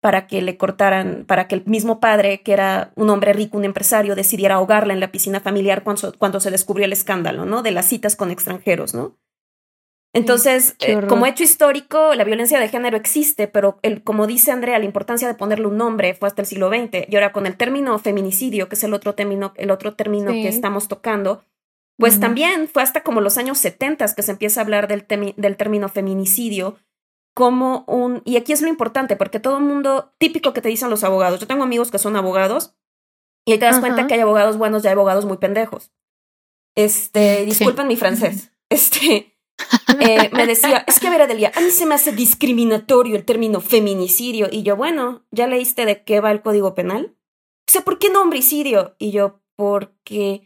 para 0.02 0.28
que 0.28 0.42
le 0.42 0.58
cortaran, 0.58 1.26
para 1.28 1.48
que 1.48 1.56
el 1.56 1.66
mismo 1.66 2.00
padre, 2.00 2.42
que 2.42 2.54
era 2.54 2.92
un 2.96 3.10
hombre 3.10 3.34
rico, 3.34 3.58
un 3.58 3.66
empresario, 3.66 4.16
decidiera 4.16 4.56
ahogarla 4.56 4.94
en 4.94 5.02
la 5.02 5.12
piscina 5.12 5.42
familiar 5.42 5.84
cuando, 5.84 6.14
cuando 6.18 6.40
se 6.40 6.52
descubrió 6.52 6.86
el 6.86 6.94
escándalo, 6.94 7.46
¿no? 7.46 7.64
De 7.64 7.72
las 7.72 7.86
citas 7.86 8.16
con 8.16 8.32
extranjeros, 8.32 8.94
¿no? 8.94 9.18
Entonces, 10.14 10.76
eh, 10.80 11.02
como 11.08 11.28
hecho 11.28 11.44
histórico, 11.44 12.16
la 12.16 12.24
violencia 12.24 12.60
de 12.60 12.68
género 12.68 12.98
existe, 12.98 13.48
pero 13.48 13.78
el, 13.84 14.04
como 14.04 14.26
dice 14.26 14.52
Andrea, 14.52 14.80
la 14.80 14.86
importancia 14.86 15.28
de 15.28 15.36
ponerle 15.36 15.68
un 15.68 15.78
nombre 15.78 16.16
fue 16.16 16.28
hasta 16.28 16.42
el 16.42 16.48
siglo 16.48 16.70
XX. 16.70 17.08
Y 17.08 17.16
ahora 17.16 17.32
con 17.32 17.46
el 17.46 17.58
término 17.58 17.98
feminicidio, 18.00 18.70
que 18.70 18.76
es 18.76 18.84
el 18.84 18.94
otro 18.94 19.14
término, 19.14 19.54
el 19.56 19.70
otro 19.70 19.94
término 19.94 20.32
que 20.32 20.48
estamos 20.48 20.88
tocando, 20.88 21.44
pues 21.98 22.20
también 22.20 22.68
fue 22.68 22.82
hasta 22.82 23.04
como 23.04 23.22
los 23.22 23.38
años 23.38 23.58
70 23.58 24.16
que 24.16 24.24
se 24.24 24.32
empieza 24.32 24.62
a 24.62 24.64
hablar 24.64 24.88
del, 24.88 25.06
del 25.36 25.58
término 25.58 25.90
feminicidio, 25.90 26.78
como 27.36 27.84
un, 27.88 28.22
y 28.26 28.38
aquí 28.38 28.52
es 28.52 28.62
lo 28.62 28.68
importante, 28.68 29.16
porque 29.16 29.40
todo 29.40 29.58
el 29.58 29.64
mundo, 29.64 30.14
típico 30.18 30.54
que 30.54 30.62
te 30.62 30.70
dicen 30.70 30.90
los 30.90 31.04
abogados, 31.04 31.40
yo 31.40 31.48
tengo 31.48 31.64
amigos 31.64 31.92
que 31.92 32.00
son 32.00 32.16
abogados 32.16 32.76
y 33.46 33.52
ahí 33.52 33.60
te 33.60 33.66
das 33.66 33.80
cuenta 33.80 34.08
que 34.08 34.16
hay 34.16 34.20
abogados 34.20 34.58
buenos 34.58 34.84
y 34.84 34.88
hay 34.88 34.94
abogados 34.94 35.26
muy 35.26 35.38
pendejos. 35.38 35.92
Este, 36.76 37.46
disculpen 37.46 37.88
mi 37.88 37.96
francés, 37.96 38.52
este, 38.70 39.38
eh, 40.00 40.30
me 40.34 40.46
decía, 40.46 40.84
es 40.88 41.00
que 41.00 41.08
a 41.08 41.12
ver, 41.12 41.22
Adelia, 41.22 41.52
a 41.56 41.62
mí 41.62 41.72
se 41.72 41.86
me 41.86 41.96
hace 41.96 42.12
discriminatorio 42.12 43.16
el 43.16 43.26
término 43.26 43.62
feminicidio. 43.62 44.48
Y 44.52 44.64
yo, 44.64 44.76
bueno, 44.76 45.26
¿ya 45.32 45.48
leíste 45.48 45.86
de 45.86 46.04
qué 46.04 46.20
va 46.20 46.32
el 46.32 46.42
Código 46.42 46.76
Penal? 46.76 47.16
Dice, 47.68 47.82
¿por 47.82 48.00
qué 48.00 48.10
no 48.10 48.22
homicidio? 48.22 48.96
Y 48.98 49.12
yo, 49.12 49.42
porque... 49.56 50.44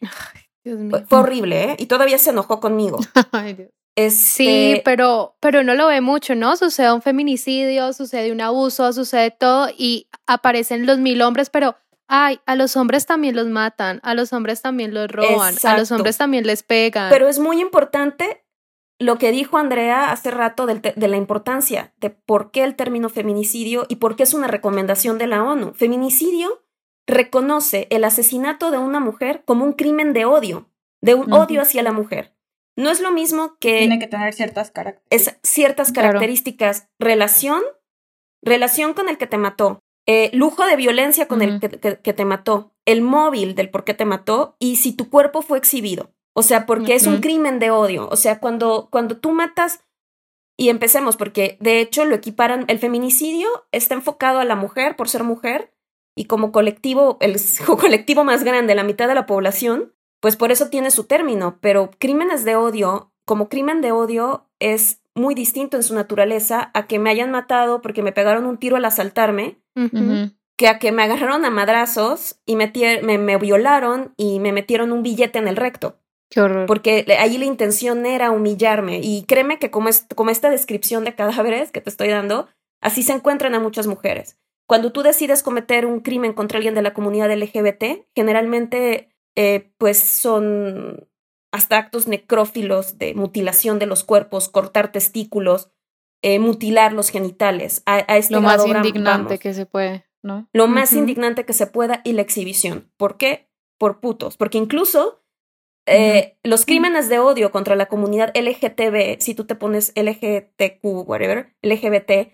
Fue 1.10 1.20
horrible, 1.20 1.64
¿eh? 1.64 1.76
Y 1.78 1.88
todavía 1.88 2.18
se 2.18 2.30
enojó 2.30 2.62
conmigo. 2.62 2.98
Ay, 3.34 3.54
Dios. 3.54 3.70
Sí, 3.96 4.72
este 4.72 4.82
pero, 4.84 5.36
pero 5.40 5.64
no 5.64 5.76
lo 5.76 5.88
ve 5.88 6.02
mucho, 6.02 6.34
¿no? 6.34 6.58
Sucede 6.58 6.92
un 6.92 7.02
feminicidio, 7.02 7.94
sucede 7.94 8.32
un 8.32 8.42
abuso, 8.42 8.92
sucede 8.92 9.30
todo 9.30 9.70
y 9.78 10.08
aparecen 10.26 10.88
los 10.88 10.98
mil 10.98 11.22
hombres, 11.22 11.52
pero 11.52 11.76
ay, 12.08 12.40
a 12.46 12.56
los 12.56 12.76
hombres 12.76 13.06
también 13.06 13.36
los 13.36 13.48
matan, 13.48 14.00
a 14.04 14.16
los 14.16 14.34
hombres 14.34 14.62
también 14.62 14.94
los 14.94 15.12
roban, 15.12 15.56
a 15.64 15.78
los 15.78 15.92
hombres 15.92 16.18
también 16.18 16.48
les 16.48 16.64
pegan. 16.64 17.12
Pero 17.12 17.28
es 17.28 17.38
muy 17.38 17.62
importante 17.62 18.43
lo 19.04 19.18
que 19.18 19.32
dijo 19.32 19.58
Andrea 19.58 20.12
hace 20.12 20.32
rato 20.32 20.66
de 20.66 21.08
la 21.08 21.18
importancia 21.18 21.94
de 22.00 22.10
por 22.10 22.52
qué 22.52 22.64
el 22.64 22.76
término 22.76 23.10
feminicidio 23.10 23.86
y 23.90 23.98
por 23.98 24.16
qué 24.16 24.24
es 24.24 24.34
una 24.34 24.48
recomendación 24.48 25.18
de 25.18 25.28
la 25.28 25.44
ONU. 25.44 25.74
Feminicidio 25.74 26.64
reconoce 27.06 27.88
el 27.90 28.06
asesinato 28.06 28.72
de 28.72 28.78
una 28.78 29.00
mujer 29.00 29.44
como 29.46 29.66
un 29.66 29.74
crimen 29.74 30.14
de 30.14 30.26
odio, 30.26 30.70
de 31.02 31.16
un 31.16 31.34
odio 31.34 31.62
hacia 31.62 31.84
la 31.84 31.92
mujer. 31.92 32.34
No 32.76 32.90
es 32.90 33.02
lo 33.02 33.12
mismo 33.12 33.58
que... 33.60 33.80
Tiene 33.80 34.00
que 34.00 34.08
tener 34.08 34.34
ciertas 34.34 34.72
características. 34.72 35.40
ciertas 35.44 35.92
características. 35.92 36.88
Relación, 36.98 37.62
relación 38.42 38.94
con 38.94 39.10
el 39.10 39.18
que 39.18 39.28
te 39.28 39.38
mató, 39.38 39.80
eh, 40.06 40.32
lujo 40.34 40.66
de 40.66 40.76
violencia 40.76 41.28
con 41.28 41.42
el 41.42 41.60
que, 41.60 41.70
te 42.14 42.26
mató, 42.26 42.74
el 42.86 43.02
móvil 43.02 43.56
del 43.56 43.70
por 43.70 43.84
qué 43.84 43.94
te 43.94 44.06
mató 44.06 44.56
y 44.60 44.78
si 44.78 44.94
tu 44.94 45.10
cuerpo 45.10 45.42
fue 45.42 45.58
exhibido. 45.58 46.13
O 46.36 46.42
sea, 46.42 46.66
porque 46.66 46.96
es 46.96 47.06
un 47.06 47.22
crimen 47.22 47.60
de 47.60 47.70
odio. 47.70 48.10
O 48.10 48.16
sea, 48.16 48.40
cuando, 48.40 48.88
cuando 48.92 49.18
tú 49.18 49.32
matas, 49.32 49.84
y 50.58 50.70
empecemos, 50.70 51.18
porque 51.18 51.58
de 51.60 51.80
hecho 51.80 52.06
lo 52.06 52.16
equiparan, 52.16 52.66
el 52.68 52.80
feminicidio 52.80 53.48
está 53.72 53.96
enfocado 53.96 54.40
a 54.40 54.46
la 54.46 54.56
mujer 54.56 54.96
por 54.96 55.10
ser 55.10 55.24
mujer 55.24 55.74
y 56.16 56.26
como 56.26 56.52
colectivo, 56.52 57.18
el 57.22 57.38
colectivo 57.80 58.24
más 58.24 58.44
grande, 58.44 58.76
la 58.76 58.84
mitad 58.84 59.08
de 59.08 59.16
la 59.16 59.26
población, 59.26 59.94
pues 60.22 60.36
por 60.36 60.52
eso 60.52 60.70
tiene 60.70 60.92
su 60.92 61.06
término, 61.06 61.58
pero 61.60 61.92
crímenes 61.98 62.46
de 62.46 62.56
odio, 62.56 63.12
como 63.26 63.50
crimen 63.50 63.82
de 63.82 63.92
odio, 63.92 64.48
es 64.60 65.02
muy 65.16 65.36
distinto 65.36 65.78
en 65.78 65.84
su 65.84 65.94
naturaleza 65.94 66.72
a 66.74 66.88
que 66.88 67.00
me 67.00 67.10
hayan 67.10 67.32
matado 67.32 67.82
porque 67.82 68.04
me 68.04 68.12
pegaron 68.12 68.46
un 68.46 68.58
tiro 68.58 68.78
al 68.78 68.86
asaltarme 68.86 69.60
que 70.56 70.68
a 70.68 70.80
que 70.80 70.92
me 70.92 71.04
agarraron 71.04 71.46
a 71.46 71.50
madrazos 71.50 72.40
y 72.46 72.56
me, 72.56 72.72
me 73.02 73.38
violaron 73.38 74.14
y 74.18 74.40
me 74.40 74.52
metieron 74.52 74.92
un 74.92 75.04
billete 75.04 75.40
en 75.40 75.48
el 75.48 75.56
recto. 75.56 75.98
Qué 76.34 76.42
horror. 76.42 76.66
Porque 76.66 77.06
ahí 77.20 77.38
la 77.38 77.46
intención 77.46 78.08
era 78.08 78.32
humillarme. 78.32 79.00
Y 79.04 79.24
créeme 79.28 79.60
que 79.60 79.70
como, 79.70 79.90
es, 79.90 80.08
como 80.16 80.32
esta 80.32 80.50
descripción 80.50 81.04
de 81.04 81.14
cadáveres 81.14 81.72
que 81.72 81.80
te 81.80 81.92
estoy 81.92 82.08
dando, 82.08 82.48
así 82.82 83.04
se 83.04 83.14
encuentran 83.14 83.54
a 83.54 83.60
muchas 83.60 83.86
mujeres. 83.86 84.40
Cuando 84.68 84.92
tú 84.92 85.04
decides 85.04 85.44
cometer 85.44 85.86
un 85.86 86.00
crimen 86.00 86.34
contra 86.34 86.58
alguien 86.58 86.74
de 86.74 86.82
la 86.82 86.96
comunidad 86.96 87.32
LGBT, 87.32 88.08
generalmente 88.16 89.10
eh, 89.36 89.72
pues 89.78 90.00
son 90.00 91.08
hasta 91.52 91.78
actos 91.78 92.08
necrófilos 92.08 92.98
de 92.98 93.14
mutilación 93.14 93.78
de 93.78 93.86
los 93.86 94.04
cuerpos, 94.04 94.50
cortar 94.50 94.92
testículos, 94.92 95.70
eh, 96.24 96.40
mutilar 96.40 96.94
los 96.94 97.10
genitales. 97.10 97.84
A, 97.86 98.00
este 98.00 98.34
Lo 98.34 98.42
más 98.42 98.66
indignante 98.66 99.38
que 99.38 99.54
se 99.54 99.68
puede, 99.68 100.08
¿no? 100.24 100.50
Lo 100.52 100.68
más 100.68 100.94
indignante 100.94 101.46
que 101.46 101.54
se 101.54 101.68
pueda 101.68 102.02
y 102.04 102.14
la 102.14 102.24
exhibición. 102.24 102.92
¿Por 102.98 103.18
qué? 103.18 103.52
Por 103.78 104.00
putos. 104.00 104.36
Porque 104.36 104.58
incluso 104.58 105.23
eh, 105.86 106.38
los 106.44 106.66
crímenes 106.66 107.10
de 107.10 107.20
odio 107.20 107.52
contra 107.52 107.76
la 107.76 107.88
comunidad 107.88 108.32
LGTB, 108.36 109.20
si 109.20 109.36
tú 109.36 109.46
te 109.46 109.56
pones 109.56 109.94
LGTQ, 109.96 110.84
whatever, 110.84 111.56
LGBT, 111.62 112.34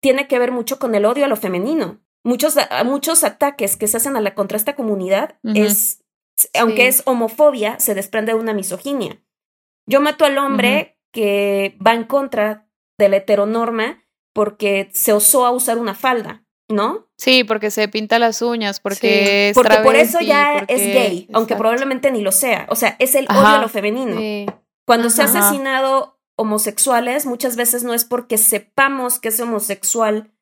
tiene 0.00 0.28
que 0.28 0.38
ver 0.38 0.52
mucho 0.52 0.78
con 0.78 0.94
el 0.94 1.04
odio 1.04 1.24
a 1.24 1.28
lo 1.28 1.36
femenino. 1.36 2.02
Muchos, 2.24 2.56
muchos 2.84 3.24
ataques 3.24 3.76
que 3.76 3.86
se 3.86 3.96
hacen 3.96 4.16
a 4.16 4.20
la, 4.20 4.34
contra 4.34 4.56
esta 4.56 4.74
comunidad 4.76 5.38
es, 5.42 6.04
aunque 6.58 6.88
es 6.88 7.02
homofobia, 7.06 7.78
se 7.78 7.94
desprende 7.94 8.32
de 8.32 8.38
una 8.38 8.54
misoginia. 8.54 9.22
Yo 9.86 10.00
mato 10.00 10.24
al 10.24 10.38
hombre 10.38 10.98
que 11.12 11.76
va 11.86 11.94
en 11.94 12.04
contra 12.04 12.68
de 12.98 13.08
la 13.08 13.16
heteronorma 13.16 14.04
porque 14.34 14.90
se 14.92 15.12
osó 15.12 15.46
a 15.46 15.52
usar 15.52 15.78
una 15.78 15.94
falda, 15.94 16.44
¿no? 16.68 17.03
Sí, 17.24 17.42
porque 17.42 17.70
se 17.70 17.88
pinta 17.88 18.18
las 18.18 18.42
uñas, 18.42 18.80
porque 18.80 19.48
es 19.48 19.54
Porque 19.54 19.78
por 19.78 19.96
eso 19.96 20.20
ya 20.20 20.58
es 20.68 20.82
gay, 20.82 21.26
aunque 21.32 21.56
probablemente 21.56 22.10
ni 22.10 22.20
lo 22.20 22.32
sea. 22.32 22.66
O 22.68 22.76
sea, 22.76 22.96
es 22.98 23.14
el 23.14 23.26
odio 23.30 23.46
a 23.46 23.58
lo 23.62 23.70
femenino. 23.70 24.20
Cuando 24.84 25.08
se 25.08 25.22
ha 25.22 25.24
asesinado 25.24 26.20
homosexuales, 26.36 27.24
muchas 27.24 27.56
veces 27.56 27.82
no 27.82 27.94
es 27.94 28.04
porque 28.04 28.36
sepamos 28.36 29.18
que 29.20 29.28
ese 29.28 29.44
homosexual 29.44 30.33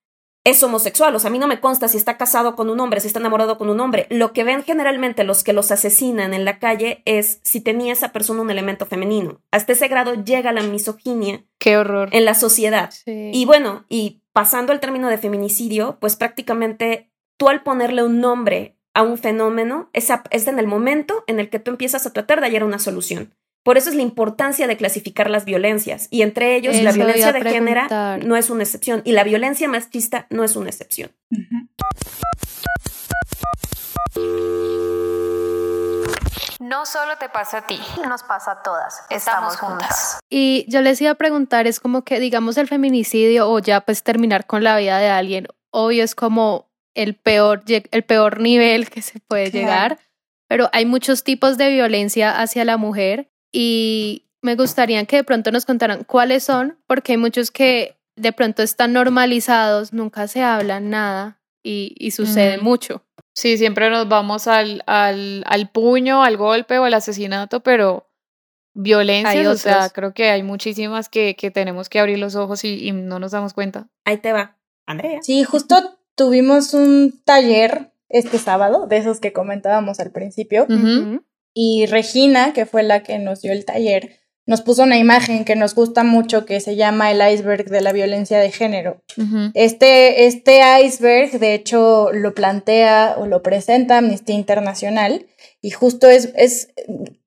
es 0.45 0.63
homosexual. 0.63 1.15
O 1.15 1.19
sea, 1.19 1.29
a 1.29 1.31
mí 1.31 1.39
no 1.39 1.47
me 1.47 1.61
consta 1.61 1.89
si 1.89 1.97
está 1.97 2.17
casado 2.17 2.57
con 2.57 2.71
un 2.71 2.81
hombre, 2.81 3.01
si 3.01 3.07
está 3.07 3.21
enamorado 3.21 3.59
con 3.59 3.71
un 3.71 3.81
hombre. 3.81 4.07
Lo 4.11 4.33
que 4.33 4.45
ven 4.45 4.63
generalmente 4.63 5.25
los 5.25 5.45
que 5.45 5.53
los 5.53 5.71
asesinan 5.71 6.35
en 6.35 6.45
la 6.45 6.59
calle 6.59 7.03
es 7.05 7.41
si 7.43 7.61
tenía 7.61 7.93
esa 7.93 8.13
persona 8.13 8.43
un 8.43 8.51
elemento 8.51 8.87
femenino. 8.87 9.41
Hasta 9.51 9.73
ese 9.73 9.89
grado 9.89 10.15
llega 10.15 10.53
la 10.53 10.63
misoginia. 10.63 11.45
Qué 11.59 11.77
horror. 11.77 12.09
En 12.13 12.25
la 12.25 12.35
sociedad. 12.35 12.93
Y 13.07 13.45
bueno, 13.45 13.85
y 13.89 14.23
pasando 14.33 14.73
al 14.73 14.81
término 14.81 15.09
de 15.09 15.19
feminicidio, 15.19 15.99
pues 16.01 16.17
prácticamente 16.17 17.11
tú 17.37 17.49
al 17.49 17.63
ponerle 17.63 18.03
un 18.03 18.21
nombre 18.21 18.77
a 18.95 19.03
un 19.03 19.17
fenómeno 19.17 19.91
es, 19.93 20.11
es 20.31 20.47
en 20.47 20.59
el 20.59 20.67
momento 20.67 21.25
en 21.27 21.41
el 21.41 21.49
que 21.49 21.59
tú 21.59 21.71
empiezas 21.71 22.07
a 22.07 22.13
tratar 22.13 22.41
de 22.41 22.47
hallar 22.47 22.65
una 22.65 22.79
solución. 22.79 23.35
Por 23.63 23.79
eso 23.79 23.91
es 23.91 23.95
la 23.95 24.03
importancia 24.03 24.67
de 24.67 24.77
clasificar 24.77 25.31
las 25.31 25.45
violencias 25.45 26.09
y 26.11 26.23
entre 26.23 26.57
ellos 26.57 26.75
la 26.83 26.91
violencia 26.91 27.33
de 27.33 27.43
género 27.43 27.83
no 28.25 28.37
es 28.37 28.51
una 28.51 28.65
excepción 28.65 29.03
y 29.05 29.13
la 29.13 29.23
violencia 29.23 29.69
machista 29.69 30.27
no 30.31 30.43
es 30.43 30.57
una 30.57 30.69
excepción. 30.69 31.13
No 36.59 36.87
solo 36.87 37.17
te 37.19 37.29
pasa 37.29 37.59
a 37.59 37.67
ti, 37.67 37.79
nos 38.09 38.25
pasa 38.25 38.53
a 38.53 38.63
todas. 38.63 39.05
Estamos 39.11 39.57
juntas. 39.57 40.19
Y 40.29 40.65
yo 40.69 40.81
les 40.81 41.01
iba 41.01 41.13
a 41.13 41.15
preguntar, 41.15 41.69
es 41.69 41.79
como 41.79 42.03
que 42.03 42.19
digamos 42.19 42.57
el 42.57 42.67
feminicidio 42.67 43.49
o 43.49 43.59
ya 43.61 43.83
pues 43.83 44.03
terminar 44.03 44.47
con 44.47 44.65
la 44.65 44.77
vida 44.77 44.99
de 44.99 45.09
alguien, 45.09 45.47
obvio 45.71 46.03
es 46.03 46.17
como 46.17 46.69
el 46.95 47.15
peor, 47.15 47.63
el 47.67 48.03
peor 48.03 48.41
nivel 48.41 48.91
que 48.91 49.03
se 49.03 49.21
puede 49.21 49.51
llegar, 49.51 49.99
pero 50.49 50.69
hay 50.73 50.85
muchos 50.85 51.23
tipos 51.23 51.59
de 51.59 51.71
violencia 51.71 52.41
hacia 52.41 52.65
la 52.65 52.77
mujer 52.77 53.32
y 53.53 54.25
me 54.41 54.57
gustaría 54.57 55.05
que 55.05 55.17
de 55.17 55.25
pronto 55.25 55.53
nos 55.53 55.65
contaran 55.65 56.05
cuáles 56.05 56.45
son, 56.45 56.79
porque 56.87 57.13
hay 57.13 57.19
muchos 57.19 57.51
que 57.51 57.97
de 58.17 58.33
pronto 58.33 58.63
están 58.63 58.93
normalizados, 58.93 59.93
nunca 59.93 60.27
se 60.29 60.43
hablan 60.43 60.91
nada 60.91 61.41
y, 61.63 62.11
sucede 62.11 62.59
mucho. 62.59 63.05
Sí, 63.35 63.57
siempre 63.57 63.89
nos 63.89 64.09
vamos 64.09 64.47
al, 64.47 64.83
al, 64.87 65.45
al, 65.47 65.71
puño, 65.71 66.23
al 66.23 66.37
golpe 66.37 66.79
o 66.79 66.85
al 66.85 66.95
asesinato, 66.95 67.61
pero 67.61 68.11
violencia, 68.75 69.51
o 69.51 69.57
sea, 69.57 69.91
creo 69.91 70.13
que 70.13 70.31
hay 70.31 70.43
muchísimas 70.43 71.09
que, 71.09 71.37
que 71.37 71.51
tenemos 71.51 71.89
que 71.89 72.01
abrir 72.01 72.19
los 72.19 72.35
ojos 72.35 72.65
y, 72.65 72.91
no 72.93 73.19
nos 73.19 73.33
damos 73.33 73.55
cuenta. 73.55 73.89
Ahí 74.05 74.19
te 74.19 74.33
va, 74.33 74.59
Andrea. 74.87 75.21
Sí, 75.23 75.45
justo 75.45 75.99
tuvimos 76.15 76.75
un 76.75 77.23
taller 77.25 77.93
este 78.09 78.39
sábado, 78.39 78.87
de 78.87 78.99
esos 78.99 79.21
que 79.21 79.33
comentábamos 79.33 79.99
al 80.01 80.11
principio, 80.11 80.67
y 81.55 81.87
Regina, 81.87 82.53
que 82.53 82.67
fue 82.67 82.83
la 82.83 83.03
que 83.03 83.19
nos 83.19 83.43
dio 83.43 83.53
el 83.53 83.65
taller, 83.65 84.23
nos 84.45 84.61
puso 84.61 84.83
una 84.83 84.99
imagen 84.99 85.45
que 85.45 85.55
nos 85.55 85.75
gusta 85.75 86.03
mucho 86.03 86.45
que 86.45 86.61
se 86.61 86.75
llama 86.75 87.13
el 87.13 87.23
iceberg 87.33 87.71
de 87.71 87.81
la 87.81 87.93
violencia 87.93 88.41
de 88.41 88.51
género. 88.51 89.03
este, 89.55 90.27
este 90.27 90.61
iceberg, 90.83 91.39
de 91.39 91.55
hecho, 91.55 92.11
lo 92.13 92.35
plantea 92.35 93.15
o 93.19 93.27
lo 93.27 93.43
presenta 93.43 93.99
Amnistía 93.99 94.35
Internacional 94.35 95.27
y 95.61 95.71
justo 95.71 96.09
es, 96.09 96.33
es 96.37 96.71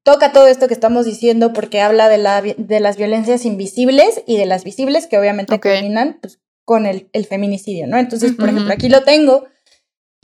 toca 0.03 0.33
todo 0.33 0.47
esto 0.47 0.67
que 0.67 0.73
estamos 0.73 1.05
diciendo 1.05 1.53
porque 1.53 1.81
habla 1.81 2.09
de, 2.09 2.17
la, 2.17 2.41
de 2.41 2.79
las 2.81 2.97
violencias 2.97 3.45
invisibles 3.45 4.21
y 4.27 4.37
de 4.37 4.45
las 4.45 4.65
visibles 4.65 5.07
que 5.07 5.17
obviamente 5.17 5.57
terminan 5.57 6.19
pues, 6.21 6.41
con 6.65 6.85
el, 6.85 7.09
el, 7.13 7.25
feminicidio, 7.25 7.87
¿no? 7.87 7.97
Entonces, 7.97 8.33
por 8.33 8.49
ejemplo, 8.49 8.73
aquí 8.73 8.89
lo 8.89 9.03
tengo 9.03 9.45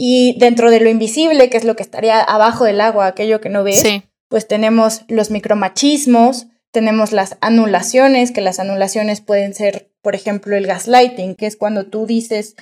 y 0.04 0.36
dentro 0.40 0.72
de 0.72 0.80
lo 0.80 0.90
invisible, 0.90 1.52
que 1.52 1.58
es 1.58 1.64
lo 1.64 1.76
que 1.76 1.84
estaría 1.84 2.22
abajo 2.22 2.66
del 2.66 2.82
agua, 2.82 3.06
aquello 3.06 3.40
que 3.40 3.50
no 3.50 3.64
ves, 3.64 3.84
pues 4.30 4.48
tenemos 4.48 5.04
los 5.08 5.30
micromachismos, 5.30 6.48
tenemos 6.72 7.12
las 7.12 7.38
anulaciones, 7.40 8.32
que 8.32 8.42
las 8.42 8.58
anulaciones 8.58 9.22
pueden 9.22 9.54
ser, 9.54 9.92
por 10.02 10.16
ejemplo, 10.16 10.56
el 10.56 10.66
gaslighting, 10.66 11.36
que 11.36 11.46
es 11.46 11.56
cuando 11.56 11.86
tú 11.86 12.08
dices, 12.08 12.56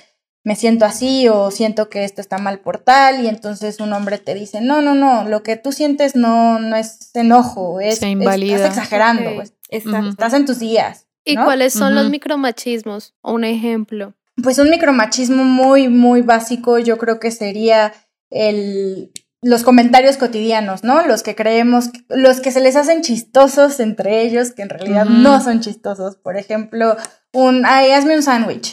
me 0.44 0.54
siento 0.54 0.84
así 0.84 1.28
o 1.28 1.50
siento 1.50 1.88
que 1.88 2.04
esto 2.04 2.20
está 2.20 2.36
mal 2.36 2.60
por 2.60 2.76
tal 2.76 3.24
y 3.24 3.28
entonces 3.28 3.80
un 3.80 3.94
hombre 3.94 4.18
te 4.18 4.34
dice, 4.34 4.60
no, 4.60 4.82
no, 4.82 4.94
no, 4.94 5.24
lo 5.24 5.42
que 5.42 5.56
tú 5.56 5.72
sientes 5.72 6.14
no, 6.16 6.58
no 6.58 6.76
es 6.76 7.10
enojo, 7.14 7.80
es, 7.80 8.02
estás 8.02 8.66
exagerando, 8.66 9.36
pues, 9.36 9.54
estás 9.70 10.34
en 10.34 10.44
tus 10.44 10.58
días. 10.58 11.06
¿Y 11.24 11.36
cuáles 11.36 11.72
son 11.72 11.94
los 11.94 12.10
micromachismos? 12.10 13.14
Un 13.22 13.44
ejemplo. 13.44 14.14
Pues 14.42 14.58
un 14.58 14.70
micromachismo 14.70 15.44
muy, 15.44 15.88
muy 15.88 16.22
básico 16.22 16.78
yo 16.78 16.98
creo 16.98 17.20
que 17.20 17.30
sería 17.30 17.92
el, 18.30 19.12
los 19.42 19.62
comentarios 19.62 20.16
cotidianos, 20.16 20.84
¿no? 20.84 21.06
Los 21.06 21.22
que 21.22 21.34
creemos, 21.34 21.90
los 22.08 22.40
que 22.40 22.52
se 22.52 22.60
les 22.60 22.76
hacen 22.76 23.02
chistosos 23.02 23.80
entre 23.80 24.22
ellos, 24.22 24.52
que 24.52 24.62
en 24.62 24.68
realidad 24.68 25.06
no 25.06 25.40
son 25.40 25.60
chistosos. 25.60 26.16
Por 26.16 26.36
ejemplo, 26.36 26.96
un, 27.32 27.64
ay, 27.64 27.92
hazme 27.92 28.16
un 28.16 28.22
sándwich. 28.22 28.72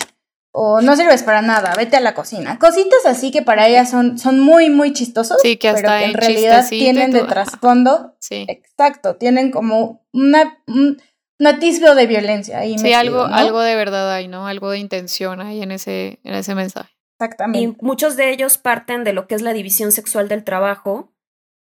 O 0.59 0.81
no 0.81 0.95
sirves 0.95 1.21
para 1.21 1.43
nada, 1.43 1.75
vete 1.77 1.97
a 1.97 2.01
la 2.01 2.15
cocina. 2.15 2.57
Cositas 2.57 3.05
así 3.05 3.29
que 3.31 3.43
para 3.43 3.67
ellas 3.67 3.91
son, 3.91 4.17
son 4.17 4.39
muy, 4.39 4.69
muy 4.71 4.91
chistosos. 4.91 5.37
Sí, 5.41 5.57
que 5.57 5.69
hasta 5.69 5.81
pero 5.81 5.99
que 5.99 6.05
en 6.05 6.13
realidad 6.15 6.67
tienen 6.67 7.11
de 7.11 7.23
trasfondo. 7.23 8.15
Sí. 8.19 8.45
Exacto, 8.49 9.17
tienen 9.17 9.51
como 9.51 10.03
una, 10.11 10.57
un 10.65 10.99
atisbo 11.45 11.93
de 11.93 12.07
violencia 12.07 12.59
ahí. 12.59 12.77
Sí, 12.77 12.93
algo, 12.93 13.23
algo 13.23 13.61
de 13.61 13.75
verdad 13.75 14.11
hay, 14.11 14.27
¿no? 14.27 14.47
Algo 14.47 14.71
de 14.71 14.79
intención 14.79 15.39
ahí 15.41 15.61
en 15.61 15.71
ese, 15.71 16.19
en 16.23 16.33
ese 16.33 16.55
mensaje. 16.55 16.97
Exactamente. 17.19 17.59
Y 17.59 17.85
muchos 17.85 18.15
de 18.15 18.31
ellos 18.31 18.57
parten 18.57 19.03
de 19.03 19.13
lo 19.13 19.27
que 19.27 19.35
es 19.35 19.41
la 19.41 19.53
división 19.53 19.91
sexual 19.91 20.27
del 20.27 20.43
trabajo, 20.43 21.13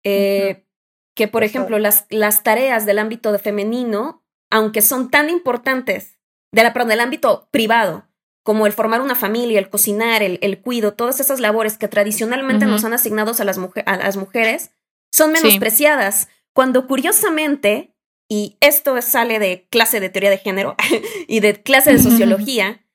eh, 0.04 0.66
que 1.14 1.28
por 1.28 1.44
ejemplo 1.44 1.78
las, 1.78 2.06
las 2.10 2.42
tareas 2.42 2.86
del 2.86 2.98
ámbito 2.98 3.32
de 3.32 3.38
femenino, 3.38 4.22
aunque 4.50 4.82
son 4.82 5.10
tan 5.10 5.30
importantes, 5.30 6.18
de 6.52 6.62
la, 6.62 6.72
perdón, 6.72 6.90
del 6.90 7.00
ámbito 7.00 7.48
privado, 7.50 8.06
como 8.42 8.66
el 8.66 8.72
formar 8.72 9.00
una 9.00 9.14
familia, 9.14 9.58
el 9.58 9.70
cocinar, 9.70 10.22
el, 10.22 10.38
el 10.42 10.60
cuido, 10.60 10.94
todas 10.94 11.20
esas 11.20 11.40
labores 11.40 11.78
que 11.78 11.88
tradicionalmente 11.88 12.66
nos 12.66 12.84
han 12.84 12.94
asignado 12.94 13.32
a 13.38 13.44
las, 13.44 13.58
a 13.58 13.96
las 13.96 14.16
mujeres, 14.16 14.72
son 15.12 15.32
menospreciadas, 15.32 16.28
cuando 16.52 16.86
curiosamente 16.86 17.89
y 18.30 18.56
esto 18.60 19.02
sale 19.02 19.40
de 19.40 19.66
clase 19.70 19.98
de 19.98 20.08
teoría 20.08 20.30
de 20.30 20.38
género 20.38 20.76
y 21.26 21.40
de 21.40 21.60
clase 21.60 21.92
de 21.92 21.98
sociología, 21.98 22.86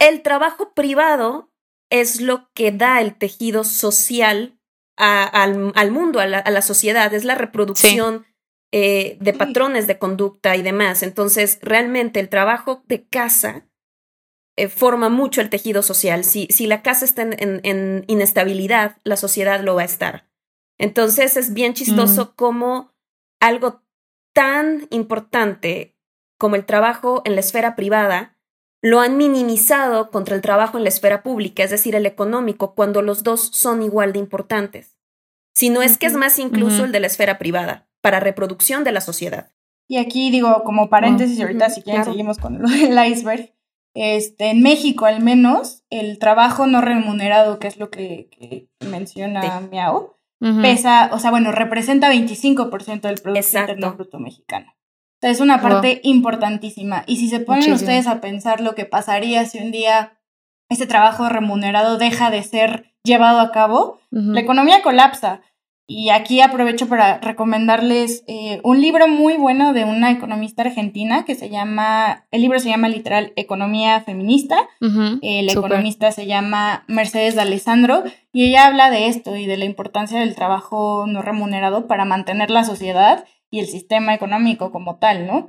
el 0.00 0.22
trabajo 0.22 0.72
privado 0.72 1.52
es 1.90 2.20
lo 2.22 2.50
que 2.54 2.72
da 2.72 3.00
el 3.00 3.14
tejido 3.16 3.64
social 3.64 4.58
al, 4.96 5.90
mundo, 5.92 6.20
a 6.20 6.26
la, 6.26 6.62
sociedad, 6.62 7.12
es 7.14 7.24
la 7.24 7.36
reproducción 7.36 8.26
eh, 8.72 9.16
de 9.20 9.32
patrones 9.32 9.86
de 9.86 9.98
conducta 9.98 10.56
y 10.56 10.62
demás. 10.62 11.02
Entonces, 11.02 11.58
realmente 11.62 12.18
el 12.18 12.28
trabajo 12.28 12.82
de 12.86 13.06
casa 13.06 13.68
eh, 14.56 14.68
forma 14.68 15.08
mucho 15.08 15.40
el 15.40 15.50
tejido 15.50 15.82
social. 15.82 16.24
Si, 16.24 16.48
si 16.50 16.66
la 16.66 16.82
casa 16.82 17.04
está 17.04 17.22
en, 17.22 18.04
inestabilidad, 18.08 18.96
la 19.04 19.16
sociedad 19.16 19.62
lo 19.62 19.76
va 19.76 19.82
a 19.82 19.86
estar. 19.86 20.28
Entonces, 20.78 21.36
es 21.36 21.52
bien 21.54 21.74
chistoso 21.74 22.34
como 22.34 22.92
algo 23.40 23.82
tan 24.38 24.86
importante 24.90 25.96
como 26.38 26.54
el 26.54 26.64
trabajo 26.64 27.22
en 27.24 27.34
la 27.34 27.40
esfera 27.40 27.74
privada 27.74 28.36
lo 28.80 29.00
han 29.00 29.16
minimizado 29.16 30.12
contra 30.12 30.36
el 30.36 30.42
trabajo 30.42 30.78
en 30.78 30.84
la 30.84 30.90
esfera 30.90 31.24
pública, 31.24 31.64
es 31.64 31.72
decir, 31.72 31.96
el 31.96 32.06
económico, 32.06 32.76
cuando 32.76 33.02
los 33.02 33.24
dos 33.24 33.50
son 33.52 33.82
igual 33.82 34.12
de 34.12 34.20
importantes. 34.20 34.96
Si 35.56 35.70
no 35.70 35.82
es 35.82 35.98
que 35.98 36.06
es 36.06 36.14
más 36.14 36.38
incluso 36.38 36.84
el 36.84 36.92
de 36.92 37.00
la 37.00 37.08
esfera 37.08 37.36
privada, 37.36 37.88
para 38.00 38.20
reproducción 38.20 38.84
de 38.84 38.92
la 38.92 39.00
sociedad. 39.00 39.50
Y 39.88 39.96
aquí 39.96 40.30
digo, 40.30 40.62
como 40.62 40.88
paréntesis, 40.88 41.40
ahorita 41.40 41.68
si 41.70 41.82
quieren 41.82 42.04
seguimos 42.04 42.38
con 42.38 42.64
el 42.64 43.10
iceberg, 43.10 43.52
este, 43.94 44.50
en 44.50 44.62
México 44.62 45.06
al 45.06 45.20
menos, 45.20 45.82
el 45.90 46.20
trabajo 46.20 46.68
no 46.68 46.80
remunerado, 46.80 47.58
que 47.58 47.66
es 47.66 47.76
lo 47.76 47.90
que, 47.90 48.68
menciona 48.88 49.62
Miao, 49.62 50.16
pesa, 50.62 51.10
o 51.12 51.18
sea, 51.18 51.30
bueno, 51.30 51.52
representa 51.52 52.12
25% 52.12 53.00
del 53.00 53.20
Producto 53.20 53.58
Interno 53.58 53.94
Bruto 53.94 54.18
mexicano. 54.18 54.74
es 55.20 55.40
una 55.40 55.60
parte 55.60 56.00
importantísima. 56.04 57.04
Y 57.06 57.16
si 57.16 57.28
se 57.28 57.40
ponen 57.40 57.72
ustedes 57.72 58.06
a 58.06 58.20
pensar 58.20 58.60
lo 58.60 58.74
que 58.74 58.84
pasaría 58.84 59.44
si 59.46 59.58
un 59.58 59.72
día 59.72 60.18
ese 60.68 60.86
trabajo 60.86 61.28
remunerado 61.28 61.98
deja 61.98 62.30
de 62.30 62.42
ser 62.42 62.94
llevado 63.02 63.40
a 63.40 63.52
cabo, 63.52 64.00
la 64.10 64.40
economía 64.40 64.82
colapsa. 64.82 65.40
Y 65.90 66.10
aquí 66.10 66.42
aprovecho 66.42 66.86
para 66.86 67.18
recomendarles 67.18 68.22
eh, 68.26 68.60
un 68.62 68.82
libro 68.82 69.08
muy 69.08 69.38
bueno 69.38 69.72
de 69.72 69.84
una 69.84 70.10
economista 70.10 70.60
argentina 70.60 71.24
que 71.24 71.34
se 71.34 71.48
llama, 71.48 72.26
el 72.30 72.42
libro 72.42 72.58
se 72.58 72.68
llama 72.68 72.90
literal 72.90 73.32
Economía 73.36 74.02
Feminista, 74.02 74.68
eh, 75.22 75.42
la 75.44 75.52
economista 75.52 76.12
se 76.12 76.26
llama 76.26 76.84
Mercedes 76.88 77.36
de 77.36 77.40
Alessandro 77.40 78.04
y 78.34 78.50
ella 78.50 78.66
habla 78.66 78.90
de 78.90 79.06
esto 79.06 79.34
y 79.34 79.46
de 79.46 79.56
la 79.56 79.64
importancia 79.64 80.20
del 80.20 80.34
trabajo 80.34 81.06
no 81.08 81.22
remunerado 81.22 81.86
para 81.86 82.04
mantener 82.04 82.50
la 82.50 82.64
sociedad 82.64 83.24
y 83.50 83.60
el 83.60 83.66
sistema 83.66 84.12
económico 84.12 84.70
como 84.70 84.98
tal, 84.98 85.26
¿no? 85.26 85.48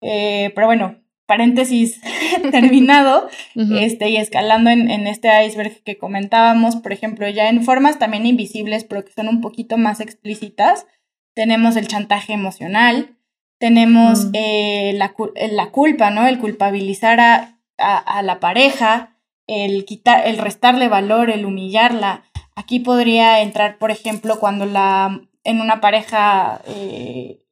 Eh, 0.00 0.52
pero 0.54 0.68
bueno, 0.68 1.01
paréntesis 1.26 2.00
terminado, 2.50 3.28
este, 3.54 4.10
y 4.10 4.16
escalando 4.16 4.70
en, 4.70 4.90
en, 4.90 5.06
este 5.06 5.28
iceberg 5.44 5.82
que 5.82 5.98
comentábamos, 5.98 6.76
por 6.76 6.92
ejemplo, 6.92 7.28
ya 7.28 7.48
en 7.48 7.64
formas 7.64 7.98
también 7.98 8.26
invisibles, 8.26 8.84
pero 8.84 9.04
que 9.04 9.12
son 9.12 9.28
un 9.28 9.40
poquito 9.40 9.78
más 9.78 10.00
explícitas, 10.00 10.86
tenemos 11.34 11.76
el 11.76 11.88
chantaje 11.88 12.32
emocional, 12.32 13.16
tenemos 13.58 14.28
eh, 14.32 14.92
la, 14.96 15.14
la, 15.52 15.70
culpa, 15.70 16.10
¿no? 16.10 16.26
El 16.26 16.38
culpabilizar 16.38 17.20
a, 17.20 17.58
a, 17.78 18.22
la 18.22 18.40
pareja, 18.40 19.16
el 19.46 19.84
quitar, 19.84 20.26
el 20.26 20.38
restarle 20.38 20.88
valor, 20.88 21.30
el 21.30 21.44
humillarla. 21.44 22.24
Aquí 22.56 22.80
podría 22.80 23.40
entrar, 23.40 23.78
por 23.78 23.90
ejemplo, 23.92 24.40
cuando 24.40 24.66
la 24.66 25.22
en 25.44 25.60
una 25.60 25.80
pareja 25.80 26.60
eh, 26.66 27.42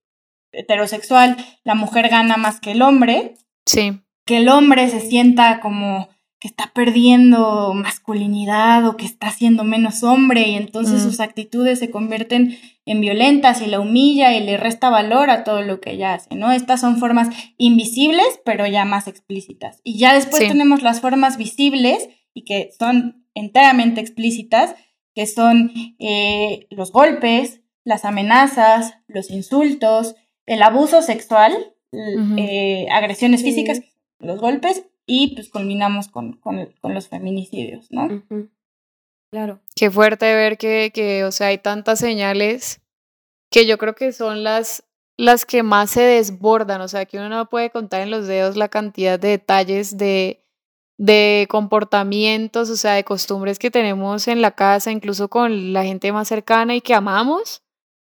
heterosexual 0.52 1.36
la 1.64 1.74
mujer 1.74 2.08
gana 2.08 2.36
más 2.36 2.60
que 2.60 2.72
el 2.72 2.82
hombre, 2.82 3.34
Sí. 3.70 4.00
Que 4.24 4.38
el 4.38 4.48
hombre 4.48 4.88
se 4.88 5.00
sienta 5.00 5.60
como 5.60 6.08
que 6.40 6.48
está 6.48 6.72
perdiendo 6.74 7.74
masculinidad 7.74 8.86
o 8.86 8.96
que 8.96 9.04
está 9.04 9.30
siendo 9.30 9.62
menos 9.62 10.02
hombre 10.02 10.48
y 10.48 10.54
entonces 10.54 11.02
sus 11.02 11.20
actitudes 11.20 11.78
se 11.78 11.90
convierten 11.90 12.58
en 12.86 13.02
violentas 13.02 13.60
y 13.60 13.66
la 13.66 13.78
humilla 13.78 14.34
y 14.34 14.42
le 14.42 14.56
resta 14.56 14.88
valor 14.88 15.28
a 15.28 15.44
todo 15.44 15.60
lo 15.60 15.82
que 15.82 15.92
ella 15.92 16.14
hace, 16.14 16.34
¿no? 16.34 16.50
Estas 16.50 16.80
son 16.80 16.96
formas 16.96 17.28
invisibles, 17.58 18.40
pero 18.42 18.66
ya 18.66 18.86
más 18.86 19.06
explícitas. 19.06 19.82
Y 19.84 19.98
ya 19.98 20.14
después 20.14 20.48
tenemos 20.48 20.82
las 20.82 21.02
formas 21.02 21.36
visibles 21.36 22.08
y 22.32 22.44
que 22.44 22.70
son 22.78 23.26
enteramente 23.34 24.00
explícitas, 24.00 24.74
que 25.14 25.26
son 25.26 25.72
eh, 25.98 26.66
los 26.70 26.90
golpes, 26.90 27.60
las 27.84 28.06
amenazas, 28.06 28.94
los 29.08 29.30
insultos, 29.30 30.14
el 30.46 30.62
abuso 30.62 31.02
sexual, 31.02 31.52
eh, 31.92 32.86
agresiones 32.92 33.42
físicas, 33.42 33.80
los 34.18 34.40
golpes, 34.40 34.84
y 35.06 35.34
pues 35.34 35.48
culminamos 35.50 36.08
con, 36.08 36.34
con, 36.34 36.94
los 36.94 37.08
feminicidios, 37.08 37.88
¿no? 37.90 38.22
Claro. 39.32 39.60
Qué 39.74 39.90
fuerte 39.90 40.34
ver 40.34 40.56
que, 40.56 40.90
que, 40.94 41.24
o 41.24 41.32
sea, 41.32 41.48
hay 41.48 41.58
tantas 41.58 41.98
señales 41.98 42.80
que 43.50 43.66
yo 43.66 43.78
creo 43.78 43.94
que 43.94 44.12
son 44.12 44.44
las, 44.44 44.84
las 45.16 45.44
que 45.44 45.62
más 45.62 45.90
se 45.90 46.02
desbordan, 46.02 46.80
o 46.80 46.88
sea, 46.88 47.06
que 47.06 47.18
uno 47.18 47.28
no 47.28 47.48
puede 47.48 47.70
contar 47.70 48.02
en 48.02 48.10
los 48.10 48.26
dedos 48.26 48.56
la 48.56 48.68
cantidad 48.68 49.18
de 49.18 49.28
detalles 49.28 49.98
de, 49.98 50.44
de 50.98 51.46
comportamientos, 51.50 52.70
o 52.70 52.76
sea, 52.76 52.92
de 52.92 53.04
costumbres 53.04 53.58
que 53.58 53.70
tenemos 53.70 54.28
en 54.28 54.42
la 54.42 54.52
casa, 54.52 54.92
incluso 54.92 55.28
con 55.28 55.72
la 55.72 55.82
gente 55.84 56.12
más 56.12 56.28
cercana 56.28 56.76
y 56.76 56.80
que 56.80 56.94
amamos, 56.94 57.62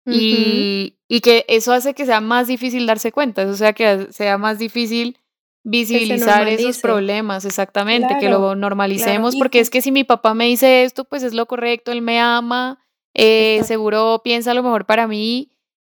y, 0.05 0.97
y, 1.07 1.21
que 1.21 1.45
eso 1.47 1.71
hace 1.71 1.93
que 1.93 2.05
sea 2.05 2.19
más 2.19 2.47
difícil 2.47 2.85
darse 2.85 3.11
cuenta, 3.11 3.45
o 3.45 3.53
sea, 3.53 3.73
que 3.73 4.07
sea 4.11 4.37
más 4.37 4.59
difícil 4.59 5.17
visibilizar 5.63 6.47
esos 6.47 6.79
problemas, 6.79 7.45
exactamente, 7.45 8.17
que 8.19 8.29
lo 8.29 8.55
normalicemos, 8.55 9.35
porque 9.35 9.59
es 9.59 9.69
que 9.69 9.81
si 9.81 9.91
mi 9.91 10.03
papá 10.03 10.33
me 10.33 10.45
dice 10.45 10.83
esto, 10.83 11.05
pues 11.05 11.23
es 11.23 11.33
lo 11.33 11.45
correcto, 11.45 11.91
él 11.91 12.01
me 12.01 12.19
ama, 12.19 12.83
eh, 13.13 13.61
seguro 13.63 14.21
piensa 14.23 14.53
lo 14.53 14.63
mejor 14.63 14.85
para 14.85 15.07
mí. 15.07 15.49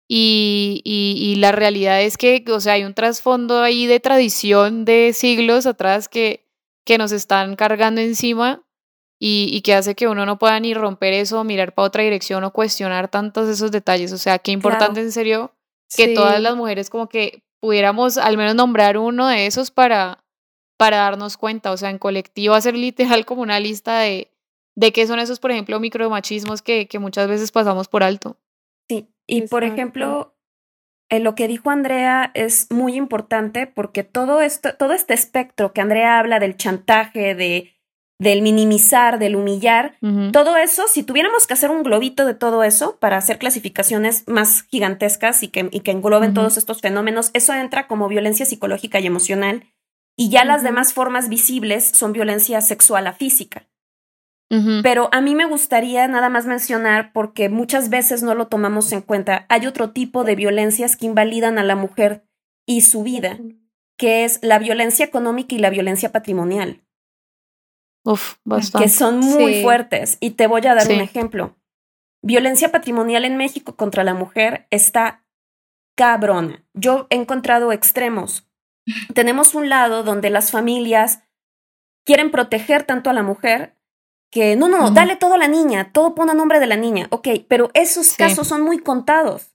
Y, 0.07 0.83
y, 0.85 1.17
y, 1.19 1.37
la 1.37 1.51
realidad 1.51 2.03
es 2.03 2.19
que, 2.19 2.45
o 2.49 2.61
sea, 2.61 2.75
hay 2.75 2.85
un 2.85 2.93
trasfondo 2.93 3.63
ahí 3.63 3.87
de 3.87 4.01
tradición 4.01 4.85
de 4.85 5.15
siglos 5.15 5.65
atrás 5.65 6.11
que, 6.11 6.45
que 6.85 6.99
nos 6.99 7.11
están 7.11 7.57
cargando 7.57 8.03
encima 8.03 8.65
y, 9.19 9.61
que 9.63 9.75
hace 9.75 9.95
que 9.95 10.09
uno 10.09 10.27
no 10.27 10.39
pueda 10.39 10.59
ni 10.61 10.75
romper 10.75 11.15
eso, 11.15 11.45
mirar 11.45 11.75
para 11.75 11.87
otra 11.87 12.03
dirección 12.03 12.45
o 12.45 12.53
cuestionar 12.53 13.09
tantos 13.09 13.49
esos 13.49 13.71
detalles. 13.71 14.13
O 14.13 14.19
sea, 14.19 14.39
qué 14.39 14.53
importante 14.53 15.01
en 15.01 15.13
serio 15.13 15.53
que 15.97 16.09
todas 16.09 16.41
las 16.41 16.57
mujeres 16.57 16.91
como 16.91 17.09
que 17.09 17.43
pudiéramos 17.61 18.19
al 18.19 18.37
menos 18.37 18.55
nombrar 18.55 18.99
uno 18.99 19.29
de 19.29 19.47
esos 19.47 19.71
para, 19.71 20.25
para 20.77 20.99
darnos 20.99 21.37
cuenta. 21.37 21.73
O 21.73 21.77
sea, 21.77 21.91
en 21.91 21.99
colectivo 21.99 22.55
hacer 22.55 22.77
literal 22.77 23.25
como 23.25 23.43
una 23.43 23.61
lista 23.61 24.01
de, 24.01 24.31
de 24.75 24.93
qué 24.93 25.07
son 25.07 25.19
esos, 25.19 25.41
por 25.41 25.51
ejemplo, 25.51 25.81
micromachismos 25.81 26.61
que, 26.61 26.87
que 26.87 26.99
muchas 26.99 27.29
veces 27.29 27.53
pasamos 27.53 27.89
por 27.89 28.03
alto. 28.03 28.37
Sí, 28.89 29.09
y 29.27 29.43
por 29.43 29.65
ejemplo, 29.65 30.35
en 31.09 31.25
lo 31.25 31.35
que 31.35 31.49
dijo 31.49 31.71
Andrea 31.71 32.31
es 32.35 32.71
muy 32.71 32.97
importante 32.97 33.67
porque 33.67 34.03
todo 34.05 34.43
esto, 34.43 34.75
todo 34.77 34.93
este 34.93 35.15
espectro 35.15 35.73
que 35.73 35.81
Andrea 35.81 36.19
habla 36.19 36.41
del 36.41 36.57
chantaje, 36.57 37.35
de 37.35 37.74
del 38.19 38.43
minimizar, 38.43 39.19
del 39.19 39.37
humillar, 39.37 39.97
todo 40.33 40.57
eso, 40.57 40.85
si 40.89 41.03
tuviéramos 41.03 41.47
que 41.47 41.55
hacer 41.55 41.71
un 41.71 41.83
globito 41.83 42.25
de 42.27 42.35
todo 42.35 42.63
eso 42.63 42.97
para 42.99 43.17
hacer 43.17 43.39
clasificaciones 43.39 44.25
más 44.29 44.63
gigantescas 44.63 45.43
y 45.43 45.49
que, 45.49 45.69
y 45.73 45.81
que 45.81 45.91
engloben 45.91 46.33
todos 46.33 46.57
estos 46.57 46.81
fenómenos, 46.81 47.31
eso 47.35 47.53
entra 47.55 47.87
como 47.89 48.09
violencia 48.09 48.47
psicológica 48.47 49.01
y 49.01 49.07
emocional. 49.07 49.65
Y 50.17 50.31
ya 50.31 50.45
las 50.45 50.63
demás 50.63 50.93
formas 50.93 51.29
visibles 51.29 51.91
son 51.93 52.13
violencia 52.13 52.61
sexual 52.61 53.09
a 53.09 53.13
física. 53.13 53.67
Pero 54.85 55.09
a 55.11 55.21
mí 55.21 55.35
me 55.35 55.47
gustaría 55.47 56.07
nada 56.07 56.29
más 56.29 56.47
mencionar, 56.47 57.13
porque 57.13 57.49
muchas 57.49 57.89
veces 57.89 58.23
no 58.23 58.37
lo 58.37 58.47
tomamos 58.47 58.93
en 58.93 59.01
cuenta, 59.01 59.47
hay 59.49 59.67
otro 59.67 59.91
tipo 59.91 60.23
de 60.23 60.37
violencias 60.37 60.97
que 60.97 61.07
invalidan 61.07 61.59
a 61.59 61.65
la 61.65 61.75
mujer 61.75 62.25
y 62.65 62.83
su 62.83 63.03
vida, 63.03 63.41
que 63.97 64.25
es 64.25 64.39
la 64.43 64.61
violencia 64.61 65.05
económica 65.05 65.57
y 65.57 65.59
la 65.59 65.71
violencia 65.71 66.13
patrimonial. 66.13 66.84
Uf, 68.05 68.37
bastante. 68.45 68.87
Que 68.87 68.93
son 68.93 69.21
muy 69.21 69.63
fuertes. 69.63 70.19
Y 70.21 70.33
te 70.33 70.47
voy 70.47 70.67
a 70.67 70.75
dar 70.75 70.87
un 70.87 71.01
ejemplo. 71.01 71.57
Violencia 72.23 72.71
patrimonial 72.71 73.25
en 73.25 73.37
México 73.37 73.77
contra 73.77 74.05
la 74.05 74.15
mujer 74.15 74.67
está 74.71 75.25
cabrona. 75.97 76.65
Yo 76.75 77.07
he 77.11 77.17
encontrado 77.17 77.73
extremos. 77.73 78.47
Tenemos 79.15 79.55
un 79.55 79.69
lado 79.69 80.03
donde 80.03 80.31
las 80.31 80.51
familias 80.51 81.23
quieren 82.05 82.31
proteger 82.31 82.85
tanto 82.85 83.11
a 83.11 83.15
la 83.15 83.23
mujer 83.23 83.77
que 84.31 84.57
no, 84.57 84.69
no, 84.69 84.91
dale 84.91 85.15
todo 85.15 85.35
a 85.35 85.39
la 85.39 85.47
niña, 85.47 85.93
todo 85.93 86.17
pone 86.17 86.33
a 86.33 86.35
nombre 86.35 86.59
de 86.59 86.67
la 86.67 86.77
niña. 86.77 87.07
Ok, 87.11 87.29
pero 87.49 87.71
esos 87.73 88.15
casos 88.15 88.49
son 88.49 88.63
muy 88.63 88.81
contados. 88.81 89.55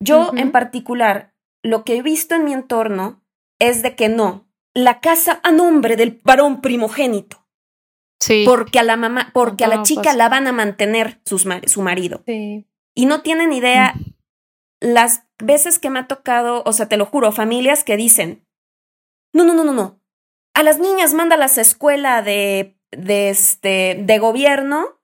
Yo 0.00 0.32
en 0.36 0.52
particular, 0.52 1.34
lo 1.62 1.82
que 1.84 1.96
he 1.96 2.02
visto 2.02 2.34
en 2.34 2.44
mi 2.44 2.52
entorno 2.52 3.22
es 3.58 3.82
de 3.82 3.96
que 3.96 4.10
no, 4.10 4.46
la 4.74 5.00
casa 5.00 5.40
a 5.42 5.50
nombre 5.50 5.96
del 5.96 6.20
varón 6.22 6.60
primogénito. 6.60 7.39
Porque 8.44 8.78
a 8.78 8.82
la 8.82 8.96
mamá, 8.96 9.30
porque 9.32 9.64
a 9.64 9.68
la 9.68 9.82
chica 9.82 10.14
la 10.14 10.28
van 10.28 10.46
a 10.46 10.52
mantener 10.52 11.20
su 11.24 11.82
marido. 11.82 12.22
Y 12.26 13.06
no 13.06 13.22
tienen 13.22 13.52
idea 13.52 13.94
las 14.80 15.24
veces 15.38 15.78
que 15.78 15.90
me 15.90 16.00
ha 16.00 16.06
tocado, 16.06 16.62
o 16.64 16.72
sea, 16.72 16.88
te 16.88 16.96
lo 16.96 17.06
juro, 17.06 17.32
familias 17.32 17.84
que 17.84 17.96
dicen, 17.96 18.46
no, 19.32 19.44
no, 19.44 19.54
no, 19.54 19.64
no, 19.64 19.72
no. 19.72 20.00
A 20.54 20.62
las 20.62 20.78
niñas 20.78 21.14
mándalas 21.14 21.58
a 21.58 21.60
escuela 21.60 22.22
de, 22.22 22.76
de, 22.90 23.30
este, 23.30 24.02
de 24.02 24.18
gobierno, 24.18 25.00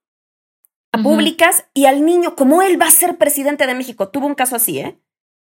a 0.93 1.03
públicas, 1.03 1.67
y 1.75 1.87
al 1.87 2.05
niño, 2.05 2.37
como 2.37 2.63
él 2.63 2.81
va 2.81 2.87
a 2.87 2.91
ser 2.91 3.17
presidente 3.17 3.67
de 3.67 3.75
México, 3.75 4.09
tuvo 4.09 4.27
un 4.27 4.35
caso 4.35 4.57
así, 4.57 4.81
¿eh? 4.81 4.99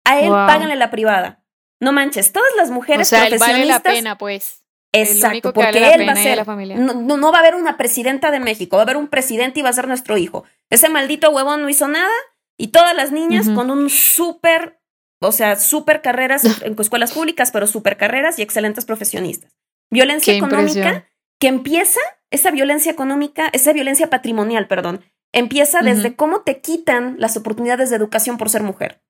A 0.04 0.20
él 0.20 0.30
páganle 0.30 0.76
la 0.76 0.90
privada. 0.90 1.44
No 1.80 1.92
manches, 1.92 2.32
todas 2.32 2.50
las 2.56 2.70
mujeres 2.70 3.12
o 3.12 3.16
profesionistas. 3.16 3.48
Vale 3.48 3.66
la 3.66 3.80
pena, 3.80 4.18
pues. 4.18 4.63
Exacto, 4.94 5.52
porque 5.52 5.94
él 5.94 6.08
va 6.08 6.12
a 6.12 6.16
ser. 6.16 6.46
No, 6.78 6.94
no, 6.94 7.32
va 7.32 7.38
a 7.38 7.40
haber 7.40 7.54
una 7.54 7.76
presidenta 7.76 8.30
de 8.30 8.40
México, 8.40 8.76
va 8.76 8.82
a 8.82 8.84
haber 8.84 8.96
un 8.96 9.08
presidente 9.08 9.60
y 9.60 9.62
va 9.62 9.70
a 9.70 9.74
ser 9.74 9.88
nuestro 9.88 10.16
hijo. 10.16 10.44
Ese 10.70 10.88
maldito 10.88 11.30
huevón 11.30 11.62
no 11.62 11.68
hizo 11.68 11.88
nada 11.88 12.12
y 12.56 12.68
todas 12.68 12.94
las 12.94 13.12
niñas 13.12 13.48
con 13.48 13.70
un 13.70 13.90
súper, 13.90 14.80
o 15.20 15.32
sea, 15.32 15.56
súper 15.56 16.02
carreras 16.02 16.44
en 16.62 16.76
escuelas 16.78 17.12
públicas, 17.12 17.50
pero 17.50 17.66
súper 17.66 17.96
carreras 17.96 18.38
y 18.38 18.42
excelentes 18.42 18.84
profesionistas. 18.84 19.52
Violencia 19.90 20.34
económica 20.34 21.06
que 21.40 21.48
empieza, 21.48 22.00
esa 22.30 22.50
violencia 22.50 22.90
económica, 22.90 23.50
esa 23.52 23.72
violencia 23.72 24.08
patrimonial, 24.08 24.66
perdón, 24.66 25.04
empieza 25.32 25.82
desde 25.82 26.14
cómo 26.14 26.42
te 26.42 26.60
quitan 26.60 27.16
las 27.18 27.36
oportunidades 27.36 27.90
de 27.90 27.96
educación 27.96 28.38
por 28.38 28.50
ser 28.50 28.62
mujer. 28.62 29.02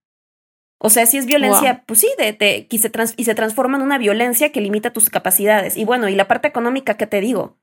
O 0.79 0.91
sea, 0.91 1.07
si 1.07 1.19
es 1.19 1.27
violencia, 1.27 1.85
pues 1.87 2.01
sí, 2.01 2.09
de, 2.19 2.67
y, 2.69 2.79
se 2.79 2.91
y 3.17 3.25
se 3.25 3.35
transforma 3.35 3.77
en 3.77 3.83
una 3.83 3.99
violencia 3.99 4.53
que 4.53 4.61
limita 4.61 4.93
tus 4.93 5.09
capacidades. 5.09 5.77
Y 5.77 5.85
bueno, 5.85 6.09
y 6.09 6.15
la 6.15 6.29
parte 6.29 6.49
económica, 6.49 6.97
¿qué 6.97 7.07
te 7.07 7.21
digo? 7.21 7.57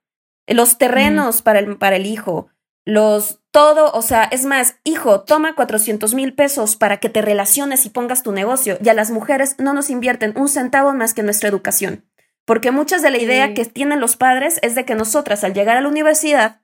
Los 0.47 0.77
terrenos 0.77 1.41
para, 1.41 1.59
el, 1.59 1.77
para 1.77 1.97
el 1.97 2.05
hijo, 2.07 2.49
los 2.85 3.39
todo, 3.51 3.91
o 3.91 4.01
sea, 4.01 4.23
es 4.23 4.45
más, 4.45 4.77
hijo, 4.83 5.21
toma 5.21 5.55
400 5.55 6.13
mil 6.13 6.33
pesos 6.33 6.75
para 6.75 6.97
que 6.97 7.09
te 7.09 7.21
relaciones 7.21 7.85
y 7.85 7.89
pongas 7.89 8.23
tu 8.23 8.31
negocio. 8.31 8.77
Y 8.83 8.89
a 8.89 8.93
las 8.93 9.11
mujeres 9.11 9.55
no 9.59 9.73
nos 9.73 9.89
invierten 9.89 10.33
un 10.35 10.47
centavo 10.47 10.93
más 10.93 11.13
que 11.13 11.23
nuestra 11.23 11.49
educación. 11.49 12.05
Porque 12.45 12.71
muchas 12.71 13.01
de 13.01 13.11
la 13.11 13.19
idea 13.19 13.53
que 13.53 13.65
tienen 13.65 13.99
los 13.99 14.15
padres 14.15 14.57
es 14.61 14.73
de 14.73 14.83
que 14.83 14.95
nosotras 14.95 15.43
al 15.43 15.53
llegar 15.53 15.77
a 15.77 15.81
la 15.81 15.89
universidad, 15.89 16.61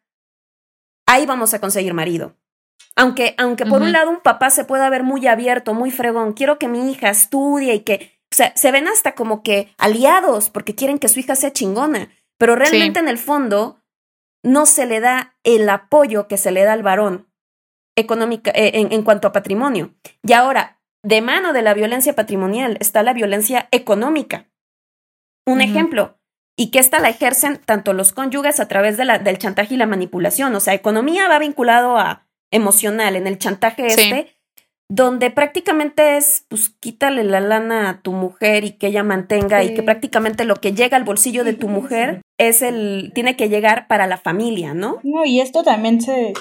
ahí 1.06 1.26
vamos 1.26 1.54
a 1.54 1.60
conseguir 1.60 1.94
marido. 1.94 2.36
Aunque, 2.96 3.36
aunque 3.38 3.66
por 3.66 3.84
un 3.84 3.92
lado 3.92 4.10
un 4.10 4.22
papá 4.22 4.50
se 4.50 4.66
pueda 4.66 4.90
ver 4.90 5.04
muy 5.04 5.28
abierto, 5.28 5.76
muy 5.76 5.92
fregón, 5.92 6.34
quiero 6.34 6.58
que 6.58 6.68
mi 6.68 6.92
hija 6.92 7.10
estudie 7.10 7.76
y 7.76 7.80
que, 7.82 8.20
o 8.32 8.36
sea, 8.36 8.54
se 8.56 8.72
ven 8.72 8.88
hasta 8.88 9.14
como 9.14 9.44
que 9.44 9.74
aliados 9.78 10.50
porque 10.50 10.74
quieren 10.74 10.98
que 10.98 11.08
su 11.08 11.20
hija 11.20 11.36
sea 11.36 11.54
chingona, 11.54 12.10
pero 12.40 12.56
realmente 12.56 13.00
en 13.00 13.08
el 13.08 13.20
fondo 13.20 13.84
no 14.44 14.66
se 14.66 14.86
le 14.88 15.00
da 15.00 15.36
el 15.44 15.70
apoyo 15.70 16.28
que 16.28 16.38
se 16.38 16.52
le 16.52 16.64
da 16.64 16.74
al 16.74 16.84
varón 16.84 17.28
económica, 17.96 18.52
eh, 18.56 18.88
en, 18.90 19.04
cuanto 19.04 19.28
a 19.28 19.32
patrimonio. 19.32 19.94
Y 20.24 20.34
ahora, 20.34 20.80
de 21.04 21.22
mano 21.22 21.54
de 21.54 21.62
la 21.62 21.74
violencia 21.74 22.16
patrimonial 22.16 22.78
está 22.80 23.04
la 23.04 23.14
violencia 23.14 23.68
económica. 23.72 24.48
Un 25.46 25.62
ejemplo, 25.62 26.18
y 26.58 26.72
que 26.72 26.80
esta 26.80 27.00
la 27.00 27.10
ejercen 27.10 27.58
tanto 27.64 27.94
los 27.94 28.14
cónyuges 28.14 28.60
a 28.60 28.68
través 28.68 28.98
de 28.98 29.06
la, 29.06 29.20
del 29.20 29.38
chantaje 29.38 29.76
y 29.76 29.78
la 29.78 29.86
manipulación. 29.86 30.54
O 30.56 30.60
sea, 30.60 30.74
economía 30.74 31.28
va 31.28 31.40
vinculado 31.40 31.98
a 31.98 32.27
emocional 32.52 33.16
en 33.16 33.28
el 33.28 33.38
chantaje 33.38 33.88
este, 33.88 34.38
donde 34.90 35.32
prácticamente 35.32 36.18
es, 36.18 36.46
pues 36.50 36.70
quítale 36.70 37.24
la 37.24 37.42
lana 37.42 37.90
a 37.90 38.02
tu 38.02 38.14
mujer 38.14 38.64
y 38.64 38.72
que 38.72 38.88
ella 38.88 39.04
mantenga 39.04 39.64
y 39.64 39.74
que 39.74 39.84
prácticamente 39.84 40.46
lo 40.46 40.56
que 40.56 40.74
llega 40.74 40.96
al 40.96 41.04
bolsillo 41.04 41.44
de 41.44 41.54
tu 41.54 41.68
mujer 41.68 42.22
es 42.38 42.62
el, 42.62 43.12
tiene 43.14 43.36
que 43.36 43.50
llegar 43.50 43.88
para 43.88 44.08
la 44.08 44.18
familia, 44.18 44.74
¿no? 44.74 45.00
No, 45.04 45.26
y 45.26 45.42
esto 45.42 45.64
también 45.64 46.02
se, 46.02 46.34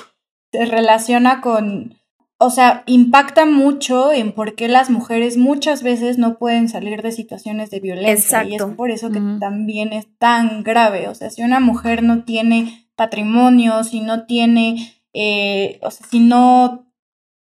se 0.52 0.64
relaciona 0.66 1.40
con, 1.40 1.96
o 2.38 2.50
sea, 2.50 2.82
impacta 2.86 3.46
mucho 3.46 4.12
en 4.12 4.32
por 4.32 4.54
qué 4.54 4.68
las 4.68 4.90
mujeres 4.90 5.38
muchas 5.38 5.82
veces 5.82 6.18
no 6.18 6.36
pueden 6.36 6.68
salir 6.68 7.00
de 7.02 7.12
situaciones 7.12 7.70
de 7.70 7.80
violencia. 7.80 8.44
Y 8.44 8.56
es 8.56 8.62
por 8.62 8.90
eso 8.90 9.10
que 9.10 9.20
también 9.40 9.92
es 9.94 10.06
tan 10.18 10.62
grave. 10.62 11.08
O 11.08 11.14
sea, 11.14 11.30
si 11.30 11.42
una 11.42 11.60
mujer 11.60 12.02
no 12.02 12.24
tiene 12.24 12.90
patrimonio, 12.94 13.84
si 13.84 14.00
no 14.00 14.26
tiene, 14.26 14.94
eh, 15.18 15.78
o 15.80 15.90
sea, 15.90 16.06
si 16.06 16.20
no 16.20 16.92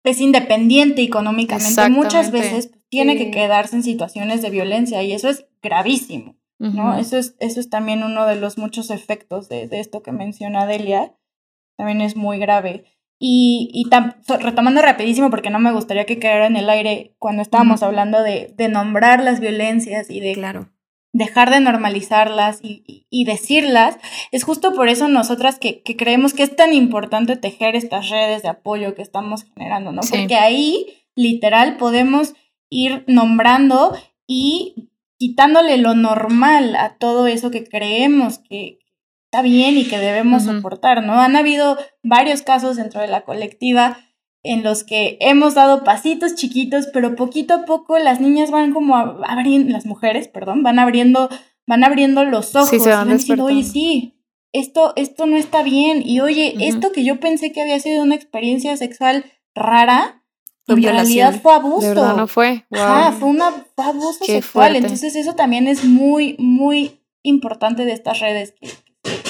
es 0.02 0.22
independiente 0.22 1.02
económicamente, 1.02 1.90
muchas 1.90 2.30
veces 2.30 2.72
tiene 2.88 3.18
que 3.18 3.30
quedarse 3.30 3.76
en 3.76 3.82
situaciones 3.82 4.40
de 4.40 4.48
violencia 4.48 5.02
y 5.02 5.12
eso 5.12 5.28
es 5.28 5.46
gravísimo, 5.60 6.36
¿no? 6.58 6.96
Eso 6.96 7.18
es, 7.18 7.36
eso 7.40 7.60
es 7.60 7.68
también 7.68 8.02
uno 8.02 8.24
de 8.24 8.36
los 8.36 8.56
muchos 8.56 8.90
efectos 8.90 9.50
de, 9.50 9.68
esto 9.72 10.02
que 10.02 10.12
menciona 10.12 10.64
Delia, 10.64 11.14
también 11.76 12.00
es 12.00 12.16
muy 12.16 12.38
grave. 12.38 12.84
Y, 13.20 13.68
y 13.74 13.90
retomando 14.38 14.80
rapidísimo, 14.80 15.28
porque 15.28 15.50
no 15.50 15.58
me 15.58 15.72
gustaría 15.72 16.06
que 16.06 16.18
quedara 16.18 16.46
en 16.46 16.56
el 16.56 16.70
aire 16.70 17.16
cuando 17.18 17.42
estábamos 17.42 17.82
hablando 17.82 18.22
de, 18.22 18.54
de, 18.56 18.68
nombrar 18.68 19.22
las 19.22 19.40
violencias 19.40 20.08
y 20.08 20.20
de 20.20 20.32
claro 20.32 20.70
dejar 21.12 21.50
de 21.50 21.60
normalizarlas 21.60 22.60
y, 22.62 23.06
y, 23.10 23.24
decirlas. 23.24 23.96
Es 24.30 24.44
justo 24.44 24.74
por 24.74 24.88
eso 24.88 25.08
nosotras 25.08 25.58
que, 25.58 25.82
que, 25.82 25.96
creemos 25.96 26.34
que 26.34 26.42
es 26.42 26.54
tan 26.54 26.74
importante 26.74 27.36
tejer 27.36 27.76
estas 27.76 28.10
redes 28.10 28.42
de 28.42 28.48
apoyo 28.48 28.94
que 28.94 29.02
estamos 29.02 29.44
generando, 29.44 29.92
¿no? 29.92 30.02
Porque 30.08 30.36
ahí, 30.36 30.86
literal, 31.16 31.76
podemos 31.76 32.34
ir 32.70 33.04
nombrando 33.06 33.96
y 34.26 34.90
quitándole 35.18 35.78
lo 35.78 35.94
normal 35.94 36.76
a 36.76 36.96
todo 36.98 37.26
eso 37.26 37.50
que 37.50 37.64
creemos 37.64 38.38
que 38.38 38.78
está 39.24 39.42
bien 39.42 39.76
y 39.76 39.84
que 39.84 39.98
debemos 39.98 40.44
soportar, 40.44 41.04
¿no? 41.04 41.20
Han 41.20 41.36
habido 41.36 41.76
varios 42.02 42.42
casos 42.42 42.76
dentro 42.76 43.00
de 43.00 43.08
la 43.08 43.22
colectiva 43.22 43.98
en 44.42 44.62
los 44.62 44.84
que 44.84 45.18
hemos 45.20 45.54
dado 45.54 45.84
pasitos 45.84 46.34
chiquitos, 46.34 46.88
pero 46.92 47.16
poquito 47.16 47.54
a 47.54 47.64
poco 47.64 47.98
las 47.98 48.20
niñas 48.20 48.50
van 48.50 48.72
como 48.72 48.96
abriendo, 48.96 49.72
las 49.72 49.86
mujeres, 49.86 50.28
perdón, 50.28 50.62
van 50.62 50.78
abriendo, 50.78 51.28
van 51.66 51.84
abriendo 51.84 52.24
los 52.24 52.54
ojos 52.54 52.72
y 52.72 52.88
van 52.88 53.08
diciendo, 53.08 53.44
oye, 53.44 53.64
sí, 53.64 54.14
esto, 54.52 54.92
esto 54.96 55.26
no 55.26 55.36
está 55.36 55.62
bien, 55.62 56.02
y 56.04 56.20
oye, 56.20 56.54
esto 56.60 56.92
que 56.92 57.04
yo 57.04 57.20
pensé 57.20 57.52
que 57.52 57.62
había 57.62 57.78
sido 57.80 58.02
una 58.02 58.14
experiencia 58.14 58.76
sexual 58.76 59.24
rara, 59.54 60.22
en 60.68 60.82
realidad 60.82 61.40
fue 61.40 61.54
abuso. 61.54 62.16
no 62.16 62.26
fue. 62.26 62.66
fue, 62.70 63.28
un 63.28 63.40
abuso 63.42 64.24
sexual. 64.24 64.76
Entonces 64.76 65.16
eso 65.16 65.34
también 65.34 65.66
es 65.66 65.84
muy, 65.84 66.36
muy 66.38 67.00
importante 67.22 67.84
de 67.84 67.92
estas 67.92 68.20
redes 68.20 68.52
que, 68.52 68.68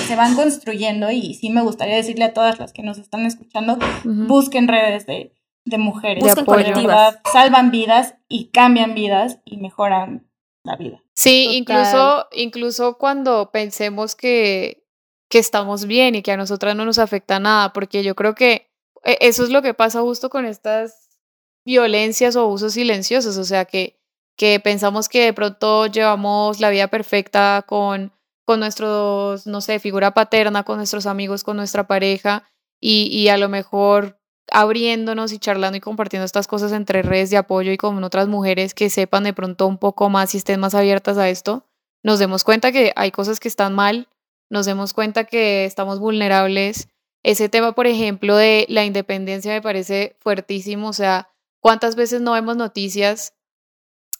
se 0.08 0.16
van 0.16 0.34
construyendo 0.34 1.10
y 1.10 1.34
sí 1.34 1.50
me 1.50 1.62
gustaría 1.62 1.96
decirle 1.96 2.24
a 2.24 2.32
todas 2.32 2.58
las 2.58 2.72
que 2.72 2.82
nos 2.82 2.96
están 2.96 3.26
escuchando, 3.26 3.78
busquen 4.04 4.66
redes 4.66 5.06
de, 5.06 5.32
mujeres. 5.76 6.24
Busquen 6.24 6.46
colectivas. 6.46 7.18
Salvan 7.30 7.70
vidas 7.70 8.14
y 8.26 8.46
cambian 8.46 8.94
vidas 8.94 9.40
y 9.44 9.58
mejoran 9.58 10.26
la 10.64 10.76
vida. 10.76 11.04
Sí, 11.14 11.48
incluso, 11.52 12.26
incluso 12.32 12.96
cuando 12.96 13.50
pensemos 13.50 14.16
que, 14.16 14.86
que 15.28 15.38
estamos 15.38 15.86
bien 15.86 16.14
y 16.14 16.22
que 16.22 16.32
a 16.32 16.38
nosotras 16.38 16.74
no 16.74 16.86
nos 16.86 16.98
afecta 16.98 17.38
nada, 17.38 17.74
porque 17.74 18.02
yo 18.02 18.14
creo 18.14 18.34
que 18.34 18.70
e, 19.04 19.18
eso 19.20 19.44
es 19.44 19.50
lo 19.50 19.60
que 19.60 19.74
pasa 19.74 20.00
justo 20.00 20.30
con 20.30 20.46
estas 20.46 21.18
violencias 21.66 22.34
o 22.34 22.40
abusos 22.40 22.72
silenciosos, 22.72 23.36
o 23.36 23.44
sea 23.44 23.66
que, 23.66 24.00
que 24.36 24.58
pensamos 24.58 25.10
que 25.10 25.24
de 25.24 25.32
pronto 25.34 25.86
llevamos 25.86 26.60
la 26.60 26.70
vida 26.70 26.88
perfecta 26.88 27.62
con 27.66 28.12
con 28.48 28.60
nuestros, 28.60 29.46
no 29.46 29.60
sé, 29.60 29.78
figura 29.78 30.14
paterna, 30.14 30.62
con 30.62 30.78
nuestros 30.78 31.04
amigos, 31.04 31.44
con 31.44 31.58
nuestra 31.58 31.86
pareja 31.86 32.44
y, 32.80 33.08
y 33.08 33.28
a 33.28 33.36
lo 33.36 33.50
mejor 33.50 34.18
abriéndonos 34.50 35.34
y 35.34 35.38
charlando 35.38 35.76
y 35.76 35.82
compartiendo 35.82 36.24
estas 36.24 36.46
cosas 36.46 36.72
entre 36.72 37.02
redes 37.02 37.28
de 37.28 37.36
apoyo 37.36 37.72
y 37.72 37.76
con 37.76 38.02
otras 38.02 38.26
mujeres 38.26 38.72
que 38.72 38.88
sepan 38.88 39.24
de 39.24 39.34
pronto 39.34 39.66
un 39.66 39.76
poco 39.76 40.08
más 40.08 40.32
y 40.32 40.38
estén 40.38 40.60
más 40.60 40.74
abiertas 40.74 41.18
a 41.18 41.28
esto, 41.28 41.66
nos 42.02 42.20
demos 42.20 42.42
cuenta 42.42 42.72
que 42.72 42.94
hay 42.96 43.10
cosas 43.10 43.38
que 43.38 43.48
están 43.48 43.74
mal, 43.74 44.08
nos 44.48 44.64
demos 44.64 44.94
cuenta 44.94 45.24
que 45.24 45.66
estamos 45.66 45.98
vulnerables. 45.98 46.88
Ese 47.22 47.50
tema, 47.50 47.72
por 47.72 47.86
ejemplo, 47.86 48.34
de 48.34 48.64
la 48.70 48.86
independencia 48.86 49.52
me 49.52 49.60
parece 49.60 50.16
fuertísimo, 50.20 50.88
o 50.88 50.94
sea, 50.94 51.28
¿cuántas 51.60 51.96
veces 51.96 52.22
no 52.22 52.32
vemos 52.32 52.56
noticias 52.56 53.34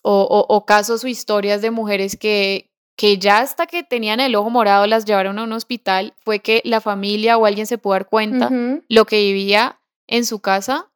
o, 0.03 0.65
casos 0.67 1.03
o 1.03 1.09
historias 1.09 1.63
de 1.63 1.71
mujeres 1.71 2.19
que, 2.19 2.68
que 2.99 3.17
ya 3.17 3.39
hasta 3.39 3.69
que 3.69 3.85
tenían 3.85 4.19
el 4.19 4.35
ojo 4.35 4.51
morado 4.51 4.85
las 4.89 5.05
llevaron 5.05 5.39
a 5.39 5.45
un 5.45 5.53
hospital, 5.53 6.15
fue 6.25 6.41
que 6.41 6.61
la 6.65 6.81
familia 6.81 7.39
o 7.39 7.47
alguien 7.47 7.69
se 7.69 7.79
pudo 7.79 7.93
dar 7.93 8.09
cuenta 8.09 8.51
lo 8.89 9.05
que 9.05 9.23
vivía 9.23 9.81
en 10.09 10.27
su 10.27 10.41
casa. 10.41 10.91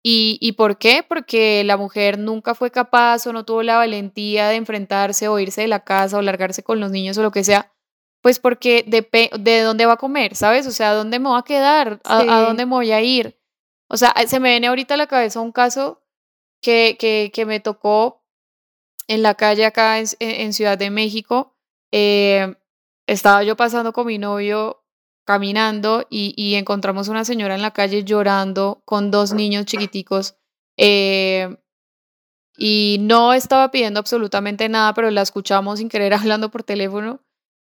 ¿Y, 0.00 0.38
¿Y 0.40 0.52
por 0.52 0.78
qué? 0.78 1.04
Porque 1.06 1.64
la 1.64 1.76
mujer 1.76 2.20
nunca 2.20 2.54
fue 2.54 2.70
capaz 2.70 3.26
o 3.26 3.32
no 3.32 3.44
tuvo 3.44 3.64
la 3.64 3.76
valentía 3.76 4.48
de 4.48 4.54
enfrentarse 4.54 5.26
o 5.26 5.40
irse 5.40 5.62
de 5.62 5.66
la 5.66 5.80
casa 5.82 6.18
o 6.18 6.22
largarse 6.22 6.62
con 6.62 6.78
los 6.78 6.92
niños 6.92 7.18
o 7.18 7.22
lo 7.22 7.32
que 7.32 7.42
sea. 7.42 7.74
Pues 8.22 8.38
porque 8.38 8.84
de, 8.86 9.04
de 9.36 9.60
dónde 9.62 9.86
va 9.86 9.94
a 9.94 9.96
comer, 9.96 10.36
¿sabes? 10.36 10.68
O 10.68 10.70
sea, 10.70 10.92
¿a 10.92 10.94
dónde 10.94 11.18
me 11.18 11.30
voy 11.30 11.38
a 11.38 11.42
quedar? 11.42 12.00
¿A, 12.04 12.18
¿A, 12.20 12.42
dónde 12.42 12.64
me 12.64 12.76
voy 12.76 12.92
a 12.92 13.02
ir? 13.02 13.40
O 13.88 13.96
sea, 13.96 14.14
se 14.28 14.38
me 14.38 14.50
viene 14.50 14.68
ahorita 14.68 14.94
a 14.94 14.98
la 14.98 15.08
cabeza 15.08 15.40
un 15.40 15.50
caso 15.50 16.00
que, 16.62 16.96
que, 16.96 17.32
que 17.34 17.44
me 17.44 17.58
tocó 17.58 18.19
en 19.10 19.22
la 19.24 19.34
calle 19.34 19.64
acá 19.66 19.98
en, 19.98 20.52
Ciudad 20.52 20.78
de 20.78 20.88
México. 20.88 21.56
Eh, 21.90 22.54
estaba 23.08 23.42
yo 23.42 23.56
pasando 23.56 23.92
con 23.92 24.06
mi 24.06 24.18
novio 24.18 24.84
caminando 25.26 26.06
y, 26.08 26.54
encontramos 26.54 27.08
una 27.08 27.24
señora 27.24 27.56
en 27.56 27.62
la 27.62 27.72
calle 27.72 28.04
llorando 28.04 28.82
con 28.84 29.10
dos 29.10 29.32
niños 29.32 29.66
chiquiticos. 29.66 30.36
Eh, 30.76 31.56
y 32.56 32.98
no 33.00 33.32
estaba 33.32 33.72
pidiendo 33.72 33.98
absolutamente 33.98 34.68
nada, 34.68 34.94
pero 34.94 35.10
la 35.10 35.22
escuchamos 35.22 35.80
sin 35.80 35.88
querer 35.88 36.14
hablando 36.14 36.52
por 36.52 36.62
teléfono. 36.62 37.20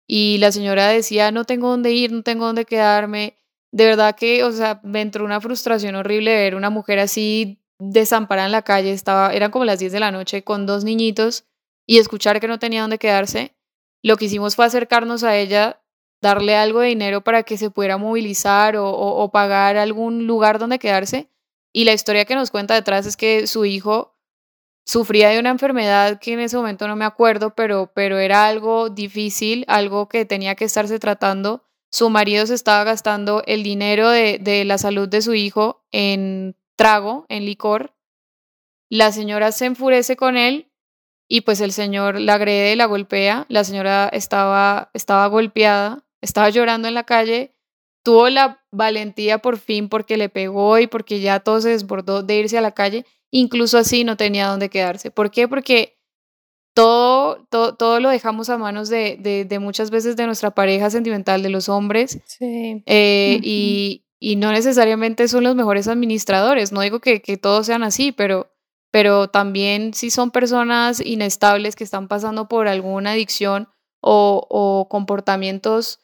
Y 0.07 0.39
la 0.39 0.51
señora 0.51 0.87
decía, 0.87 1.31
no 1.31 1.45
tengo 1.45 1.69
dónde 1.69 1.91
ir, 1.91 2.11
no 2.11 2.23
tengo 2.23 2.47
dónde 2.47 2.65
quedarme. 2.65 3.37
De 3.71 3.85
verdad 3.85 4.15
que, 4.15 4.43
o 4.43 4.51
sea, 4.51 4.81
me 4.83 5.01
entró 5.01 5.23
una 5.23 5.41
frustración 5.41 5.93
horrible 5.93 6.35
ver 6.35 6.55
una 6.55 6.71
mujer 6.71 6.97
así 6.97 7.61
desamparada 7.79 8.47
en 8.47 8.51
la 8.51 8.61
calle, 8.61 8.91
estaba, 8.91 9.33
eran 9.33 9.51
como 9.51 9.65
las 9.65 9.79
10 9.79 9.91
de 9.91 9.99
la 9.99 10.11
noche 10.11 10.43
con 10.43 10.65
dos 10.65 10.83
niñitos 10.83 11.45
y 11.85 11.97
escuchar 11.97 12.39
que 12.39 12.47
no 12.47 12.59
tenía 12.59 12.81
dónde 12.81 12.97
quedarse, 12.97 13.55
lo 14.05 14.17
que 14.17 14.25
hicimos 14.25 14.55
fue 14.55 14.65
acercarnos 14.65 15.23
a 15.23 15.35
ella, 15.35 15.81
darle 16.21 16.55
algo 16.55 16.81
de 16.81 16.89
dinero 16.89 17.21
para 17.21 17.43
que 17.43 17.57
se 17.57 17.71
pudiera 17.71 17.97
movilizar 17.97 18.77
o, 18.77 18.87
o, 18.87 19.31
pagar 19.31 19.77
algún 19.77 20.27
lugar 20.27 20.59
donde 20.59 20.79
quedarse. 20.79 21.29
Y 21.73 21.85
la 21.85 21.93
historia 21.93 22.25
que 22.25 22.35
nos 22.35 22.51
cuenta 22.51 22.75
detrás 22.75 23.05
es 23.05 23.17
que 23.17 23.47
su 23.47 23.65
hijo 23.65 24.15
sufría 24.85 25.29
de 25.29 25.39
una 25.39 25.49
enfermedad 25.49 26.19
que 26.19 26.33
en 26.33 26.39
ese 26.39 26.55
momento 26.55 26.87
no 26.87 26.95
me 26.95 27.05
acuerdo, 27.05 27.55
pero, 27.55 27.91
pero 27.93 28.19
era 28.19 28.47
algo 28.47 28.89
difícil, 28.89 29.65
algo 29.67 30.07
que 30.07 30.25
tenía 30.25 30.53
que 30.53 30.65
estarse 30.65 30.99
tratando. 30.99 31.63
Su 31.91 32.11
marido 32.11 32.45
se 32.45 32.53
estaba 32.53 32.83
gastando 32.83 33.41
el 33.47 33.63
dinero 33.63 34.09
de, 34.09 34.37
de 34.39 34.65
la 34.65 34.77
salud 34.77 35.09
de 35.09 35.23
su 35.23 35.33
hijo 35.33 35.83
en 35.91 36.55
trago, 36.75 37.25
en 37.29 37.45
licor. 37.45 37.95
La 38.89 39.11
señora 39.11 39.51
se 39.51 39.65
enfurece 39.65 40.15
con 40.15 40.37
él 40.37 40.71
y 41.27 41.41
pues 41.41 41.61
el 41.61 41.71
señor 41.71 42.19
la 42.19 42.35
agrede, 42.35 42.75
la 42.75 42.85
golpea. 42.85 43.45
La 43.49 43.63
señora 43.63 44.09
estaba, 44.11 44.91
estaba 44.93 45.27
golpeada, 45.27 46.05
estaba 46.21 46.49
llorando 46.49 46.87
en 46.87 46.93
la 46.93 47.03
calle. 47.03 47.53
Tuvo 48.03 48.29
la 48.29 48.63
valentía 48.71 49.39
por 49.39 49.57
fin 49.57 49.89
porque 49.89 50.17
le 50.17 50.29
pegó 50.29 50.77
y 50.77 50.87
porque 50.87 51.19
ya 51.19 51.39
todo 51.39 51.61
se 51.61 51.69
desbordó 51.69 52.21
de 52.21 52.35
irse 52.35 52.57
a 52.57 52.61
la 52.61 52.71
calle 52.73 53.05
incluso 53.35 53.77
así 53.77 54.03
no 54.03 54.17
tenía 54.17 54.47
dónde 54.47 54.69
quedarse. 54.69 55.11
¿Por 55.11 55.29
qué? 55.29 55.47
Porque 55.47 55.97
todo, 56.73 57.45
todo, 57.49 57.75
todo 57.75 57.99
lo 57.99 58.09
dejamos 58.09 58.49
a 58.49 58.57
manos 58.57 58.89
de, 58.89 59.17
de, 59.47 59.59
muchas 59.59 59.91
veces 59.91 60.15
de 60.15 60.25
nuestra 60.25 60.51
pareja 60.51 60.89
sentimental, 60.89 61.43
de 61.43 61.49
los 61.49 61.69
hombres, 61.69 62.19
sí. 62.25 62.83
Eh, 62.85 63.39
y, 63.43 64.04
y, 64.27 64.35
no 64.37 64.51
necesariamente 64.51 65.27
son 65.27 65.43
los 65.43 65.55
mejores 65.55 65.87
administradores. 65.87 66.71
No 66.71 66.81
digo 66.81 66.99
que, 66.99 67.21
que 67.21 67.37
todos 67.37 67.65
sean 67.67 67.83
así, 67.83 68.11
pero, 68.11 68.51
pero 68.91 69.27
también 69.27 69.93
si 69.93 70.09
son 70.09 70.31
personas 70.31 70.99
inestables 70.99 71.75
que 71.75 71.83
están 71.83 72.07
pasando 72.07 72.47
por 72.47 72.67
alguna 72.67 73.11
adicción 73.11 73.67
o, 74.01 74.45
o 74.49 74.87
comportamientos 74.89 75.99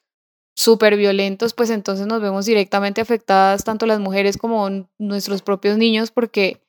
súper 0.56 0.98
violentos, 0.98 1.54
pues 1.54 1.70
entonces 1.70 2.06
nos 2.06 2.22
vemos 2.22 2.46
directamente 2.46 3.02
afectadas 3.02 3.64
tanto 3.64 3.86
las 3.86 4.00
mujeres 4.00 4.38
como 4.38 4.70
nuestros 5.00 5.42
propios 5.42 5.78
niños 5.78 6.12
porque 6.12 6.62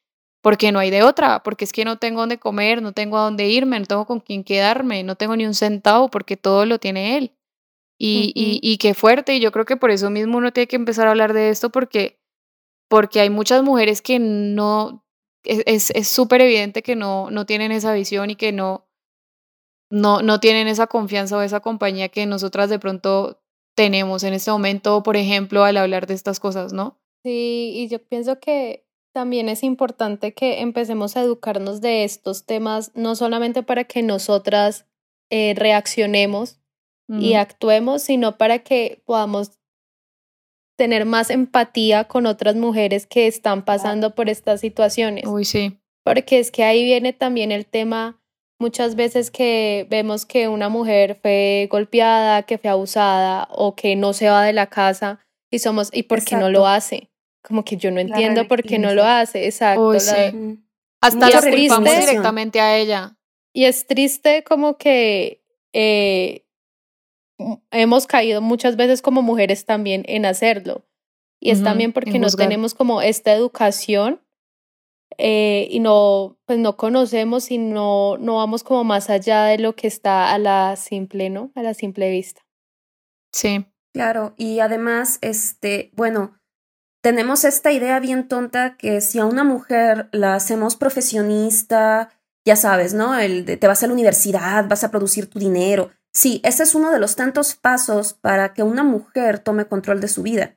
porque 0.43 0.73
no 0.73 0.81
hay 0.81 0.91
de 0.91 1.05
otra, 1.05 1.43
porque 1.45 1.65
es 1.65 1.73
que 1.73 1.85
no 1.85 1.99
tengo 1.99 2.21
dónde 2.21 2.39
comer, 2.39 2.83
no 2.83 2.93
tengo 2.93 3.17
a 3.17 3.23
dónde 3.23 3.49
irme, 3.49 3.79
no 3.79 3.87
tengo 3.87 4.07
con 4.07 4.19
quién 4.19 4.43
quedarme, 4.43 5.05
no 5.05 5.15
tengo 5.15 5.37
ni 5.37 5.47
un 5.47 5.55
centavo 5.55 6.09
porque 6.09 6.37
todo 6.37 6.67
lo 6.67 6.81
tiene 6.81 7.17
él. 7.17 7.33
Y, 8.05 8.33
y, 8.35 8.59
y 8.61 8.79
qué 8.79 8.95
fuerte, 8.95 9.37
y 9.37 9.41
yo 9.41 9.53
creo 9.53 9.65
que 9.65 9.77
por 9.77 9.93
eso 9.93 10.11
mismo 10.11 10.39
uno 10.39 10.53
tiene 10.53 10.67
que 10.67 10.75
empezar 10.75 11.07
a 11.07 11.11
hablar 11.11 11.33
de 11.35 11.51
esto 11.51 11.71
porque, 11.71 12.21
porque 12.89 13.21
hay 13.21 13.31
muchas 13.31 13.63
mujeres 13.63 14.03
que 14.03 14.19
no, 14.19 15.05
es 15.45 16.09
súper 16.09 16.41
evidente 16.41 16.83
que 16.83 16.97
no, 16.97 17.31
no 17.31 17.47
tienen 17.47 17.71
esa 17.71 17.93
visión 17.93 18.31
y 18.31 18.35
que 18.35 18.51
no, 18.51 18.89
no, 19.89 20.23
no 20.23 20.41
tienen 20.41 20.69
esa 20.69 20.87
confianza 20.87 21.37
o 21.37 21.43
esa 21.43 21.61
compañía 21.61 22.09
que 22.09 22.27
nosotras 22.27 22.71
de 22.71 22.79
pronto 22.79 23.41
tenemos 23.77 24.25
en 24.25 24.33
este 24.35 24.51
momento, 24.51 25.03
por 25.03 25.17
ejemplo, 25.17 25.65
al 25.65 25.77
hablar 25.77 26.07
de 26.07 26.15
estas 26.15 26.41
cosas, 26.41 26.73
¿no? 26.73 26.99
Sí, 27.23 27.73
y 27.75 27.89
yo 27.89 28.03
pienso 28.05 28.41
que 28.41 28.85
también 29.15 29.49
es 29.49 29.63
importante 29.63 30.35
que 30.35 30.61
empecemos 30.61 31.17
a 31.17 31.21
educarnos 31.21 31.81
de 31.81 32.05
estos 32.05 32.47
temas, 32.47 32.91
no 32.95 33.15
solamente 33.15 33.63
para 33.63 33.85
que 33.85 34.03
nosotras 34.03 34.87
eh, 35.31 35.55
reaccionemos 35.57 36.62
y 37.09 37.35
actuemos, 37.35 38.03
sino 38.03 38.39
para 38.39 38.61
que 38.61 39.03
podamos 39.05 39.59
tener 40.77 41.05
más 41.05 41.29
empatía 41.29 42.05
con 42.05 42.25
otras 42.25 42.57
mujeres 42.57 43.07
que 43.07 43.27
están 43.27 43.65
pasando 43.65 44.15
por 44.15 44.31
estas 44.31 44.61
situaciones. 44.61 45.27
Uy, 45.27 45.45
sí. 45.45 45.79
Porque 46.05 46.39
es 46.39 46.51
que 46.51 46.65
ahí 46.65 46.85
viene 46.85 47.13
también 47.13 47.53
el 47.53 47.67
tema 47.67 48.19
muchas 48.59 48.95
veces 48.95 49.31
que 49.31 49.87
vemos 49.91 50.25
que 50.25 50.49
una 50.49 50.69
mujer 50.71 51.19
fue 51.21 51.69
golpeada, 51.71 52.45
que 52.45 52.57
fue 52.57 52.71
abusada 52.71 53.47
o 53.51 53.75
que 53.75 53.95
no 53.95 54.15
se 54.15 54.31
va 54.31 54.45
de 54.45 54.55
la 54.55 54.69
casa 54.69 55.21
y 55.51 55.59
somos, 55.59 55.91
¿y 55.93 56.05
por 56.05 56.25
qué 56.25 56.37
no 56.37 56.49
lo 56.49 56.67
hace? 56.67 57.13
como 57.43 57.65
que 57.65 57.77
yo 57.77 57.91
no 57.91 58.01
entiendo 58.01 58.47
por 58.49 58.63
qué 58.63 58.79
no 58.79 58.95
lo 58.95 59.05
hace, 59.05 59.47
exacto. 59.47 59.93
Hasta 61.01 61.31
la 61.31 61.41
culpamos 61.41 61.99
directamente 61.99 62.61
a 62.61 62.79
ella. 62.79 63.17
Y 63.53 63.65
es 63.65 63.87
triste 63.87 64.45
como 64.45 64.79
que 64.79 65.43
eh, 65.73 66.42
hemos 67.71 68.07
caído 68.07 68.41
muchas 68.41 68.77
veces 68.77 69.03
como 69.03 69.23
mujeres 69.23 69.65
también 69.65 70.05
en 70.07 70.27
hacerlo. 70.27 70.85
Y 71.41 71.51
es 71.51 71.63
también 71.65 71.93
porque 71.93 72.21
no 72.21 72.29
tenemos 72.29 72.73
como 72.73 73.03
esta 73.03 73.33
educación 73.33 74.21
eh, 75.19 75.67
y 75.71 75.81
no, 75.81 76.39
pues 76.47 76.59
no 76.59 76.77
conocemos 76.77 77.51
y 77.51 77.59
no, 77.59 78.17
no 78.19 78.37
vamos 78.37 78.63
como 78.63 78.85
más 78.85 79.11
allá 79.11 79.45
de 79.47 79.59
lo 79.59 79.75
que 79.75 79.89
está 79.89 80.33
a 80.33 80.39
la 80.39 80.77
simple, 80.77 81.31
¿no? 81.31 81.51
A 81.57 81.63
la 81.63 81.75
simple 81.75 82.11
vista. 82.11 82.43
Sí. 83.33 83.67
Claro, 83.93 84.35
y 84.39 84.61
además, 84.61 85.19
este, 85.21 85.91
bueno, 85.95 86.39
tenemos 87.03 87.45
esta 87.45 87.73
idea 87.73 87.99
bien 88.01 88.29
tonta 88.29 88.77
que 88.77 89.01
si 89.01 89.19
a 89.19 89.27
una 89.27 89.45
mujer 89.45 90.09
la 90.13 90.35
hacemos 90.35 90.77
profesionista, 90.77 92.11
ya 92.47 92.57
sabes, 92.57 92.95
¿no? 92.95 93.19
El 93.19 93.45
de 93.45 93.57
te 93.57 93.67
vas 93.67 93.83
a 93.83 93.89
la 93.89 93.93
universidad, 93.93 94.67
vas 94.69 94.85
a 94.85 94.91
producir 94.91 95.29
tu 95.29 95.39
dinero. 95.39 95.91
Sí, 96.13 96.41
ese 96.45 96.63
es 96.63 96.75
uno 96.75 96.91
de 96.91 96.99
los 96.99 97.17
tantos 97.17 97.55
pasos 97.55 98.13
para 98.15 98.53
que 98.53 98.63
una 98.63 98.85
mujer 98.85 99.39
tome 99.39 99.67
control 99.67 100.01
de 100.01 100.09
su 100.09 100.23
vida. 100.23 100.57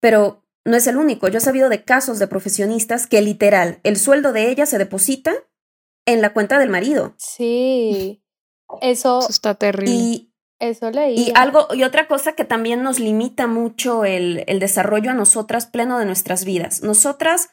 Pero 0.00 0.44
no 0.64 0.76
es 0.76 0.86
el 0.86 0.96
único. 0.96 1.28
Yo 1.28 1.38
he 1.38 1.42
sabido 1.42 1.68
de 1.68 1.84
casos 1.84 2.18
de 2.18 2.28
profesionistas 2.28 3.06
que 3.06 3.20
literal, 3.20 3.80
el 3.82 3.96
sueldo 3.96 4.32
de 4.32 4.50
ella 4.50 4.66
se 4.66 4.78
deposita 4.78 5.32
en 6.06 6.20
la 6.20 6.32
cuenta 6.32 6.58
del 6.58 6.68
marido. 6.68 7.14
Sí. 7.18 8.22
Eso, 8.80 9.20
Eso 9.20 9.28
está 9.28 9.54
terrible. 9.54 10.28
Eso 10.58 10.90
leí. 10.90 11.18
Y 11.18 11.32
algo, 11.34 11.66
y 11.74 11.82
otra 11.82 12.06
cosa 12.06 12.32
que 12.32 12.44
también 12.44 12.82
nos 12.82 13.00
limita 13.00 13.46
mucho 13.46 14.04
el, 14.04 14.44
el 14.46 14.60
desarrollo 14.60 15.10
a 15.10 15.14
nosotras 15.14 15.66
pleno 15.66 15.98
de 15.98 16.06
nuestras 16.06 16.44
vidas. 16.44 16.82
Nosotras, 16.82 17.50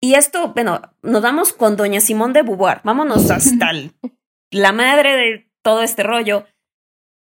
y 0.00 0.14
esto, 0.14 0.52
bueno, 0.52 0.82
nos 1.02 1.22
damos 1.22 1.52
con 1.52 1.76
doña 1.76 2.00
Simón 2.00 2.32
de 2.32 2.42
Beauvoir, 2.42 2.80
vámonos 2.82 3.30
hasta 3.30 3.70
la 4.50 4.72
madre 4.72 5.16
de 5.16 5.52
todo 5.62 5.82
este 5.82 6.02
rollo. 6.02 6.44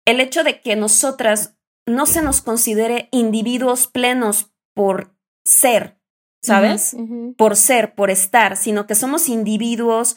El 0.07 0.21
hecho 0.21 0.45
de 0.45 0.61
que 0.61 0.77
nosotras 0.77 1.57
no 1.85 2.05
se 2.05 2.21
nos 2.21 2.39
considere 2.39 3.09
individuos 3.11 3.87
plenos 3.87 4.53
por 4.73 5.13
ser, 5.43 5.99
¿sabes? 6.41 6.95
Por 7.37 7.57
ser, 7.57 7.93
por 7.93 8.09
estar, 8.09 8.55
sino 8.55 8.87
que 8.87 8.95
somos 8.95 9.27
individuos 9.27 10.15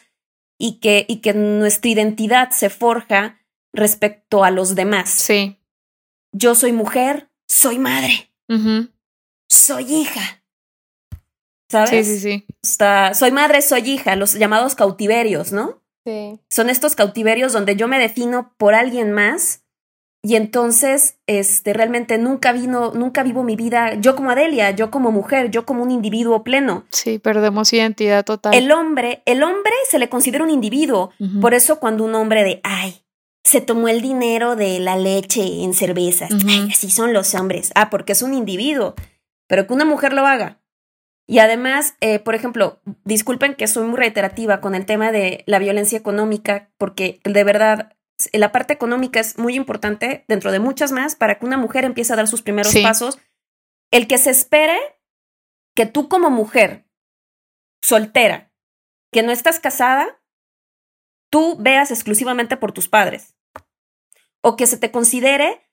y 0.61 0.79
que, 0.79 1.07
y 1.09 1.17
que 1.17 1.35
nuestra 1.35 1.91
identidad 1.91 2.51
se 2.51 2.71
forja 2.71 3.41
respecto 3.73 4.45
a 4.45 4.53
los 4.53 4.77
demás. 4.77 5.11
Sí. 5.11 5.59
Yo 6.33 6.55
soy 6.55 6.71
mujer, 6.71 7.29
soy 7.49 7.81
madre, 7.81 8.33
soy 9.49 9.93
hija. 9.93 10.45
¿Sabes? 11.69 12.07
Sí, 12.07 12.15
sí, 12.15 12.21
sí. 12.21 12.47
Está, 12.63 13.13
soy 13.15 13.33
madre, 13.33 13.61
soy 13.61 13.91
hija, 13.91 14.15
los 14.15 14.35
llamados 14.35 14.77
cautiverios, 14.77 15.51
¿no? 15.51 15.83
Sí. 16.05 16.39
Son 16.49 16.71
estos 16.71 16.95
cautiverios 16.95 17.53
donde 17.53 17.75
yo 17.75 17.89
me 17.89 17.99
defino 17.99 18.55
por 18.57 18.77
alguien 18.77 19.11
más 19.11 19.65
y 20.23 20.37
entonces 20.37 21.17
este 21.27 21.73
realmente 21.73 22.19
nunca 22.19 22.53
vino 22.53 22.93
nunca 22.93 23.23
vivo 23.23 23.43
mi 23.43 23.57
vida 23.57 23.95
yo 23.95 24.15
como 24.15 24.31
Adelia, 24.31 24.71
yo 24.71 24.91
como 24.91 25.13
mujer, 25.13 25.51
yo 25.51 25.65
como 25.65 25.83
un 25.83 25.91
individuo 25.91 26.45
pleno. 26.45 26.85
Sí, 26.91 27.19
perdemos 27.19 27.73
identidad 27.73 28.25
total. 28.25 28.55
El 28.55 28.71
hombre, 28.73 29.23
el 29.27 29.43
hombre 29.43 29.73
se 29.89 29.99
le 29.99 30.09
considera 30.09 30.45
un 30.45 30.51
individuo, 30.51 31.11
por 31.41 31.55
eso 31.55 31.81
cuando 31.81 32.05
un 32.05 32.15
hombre 32.15 32.45
de 32.45 32.61
ay, 32.63 33.03
se 33.45 33.61
tomó 33.61 33.89
el 33.89 34.01
dinero 34.01 34.57
de 34.57 34.79
la 34.81 34.97
leche 34.97 35.63
en 35.63 35.75
cervezas. 35.75 36.31
así 36.71 36.91
son 36.91 37.13
los 37.13 37.35
hombres. 37.35 37.73
Ah, 37.75 37.91
porque 37.91 38.13
es 38.13 38.23
un 38.23 38.35
individuo. 38.35 38.95
Pero 39.49 39.67
que 39.67 39.73
una 39.73 39.85
mujer 39.85 40.13
lo 40.13 40.27
haga. 40.27 40.61
Y 41.27 41.39
además, 41.39 41.95
eh, 42.01 42.19
por 42.19 42.35
ejemplo, 42.35 42.81
disculpen 43.05 43.55
que 43.55 43.67
soy 43.67 43.87
muy 43.87 43.97
reiterativa 43.97 44.61
con 44.61 44.75
el 44.75 44.85
tema 44.85 45.13
de 45.13 45.45
la 45.47 45.59
violencia 45.59 45.99
económica, 45.99 46.71
porque 46.77 47.21
de 47.25 47.45
verdad 47.45 47.97
la 48.33 48.53
parte 48.53 48.73
económica 48.73 49.21
es 49.21 49.39
muy 49.39 49.55
importante 49.55 50.25
dentro 50.29 50.53
de 50.53 50.61
muchas 50.61 50.93
más 50.93 51.17
para 51.17 51.39
que 51.39 51.47
una 51.47 51.57
mujer 51.57 51.85
empiece 51.85 52.13
a 52.13 52.17
dar 52.17 52.29
sus 52.29 52.43
primeros 52.43 52.75
pasos. 52.83 53.19
El 53.91 54.07
que 54.07 54.19
se 54.19 54.31
espere 54.31 54.79
que 55.75 55.87
tú 55.87 56.09
como 56.09 56.31
mujer 56.31 56.87
soltera, 57.83 58.53
que 59.13 59.23
no 59.23 59.33
estás 59.33 59.61
casada, 59.61 60.21
tú 61.31 61.57
veas 61.59 61.91
exclusivamente 61.91 62.57
por 62.57 62.73
tus 62.73 62.89
padres. 62.89 63.37
O 64.43 64.57
que 64.57 64.67
se 64.67 64.77
te 64.77 64.91
considere 64.91 65.67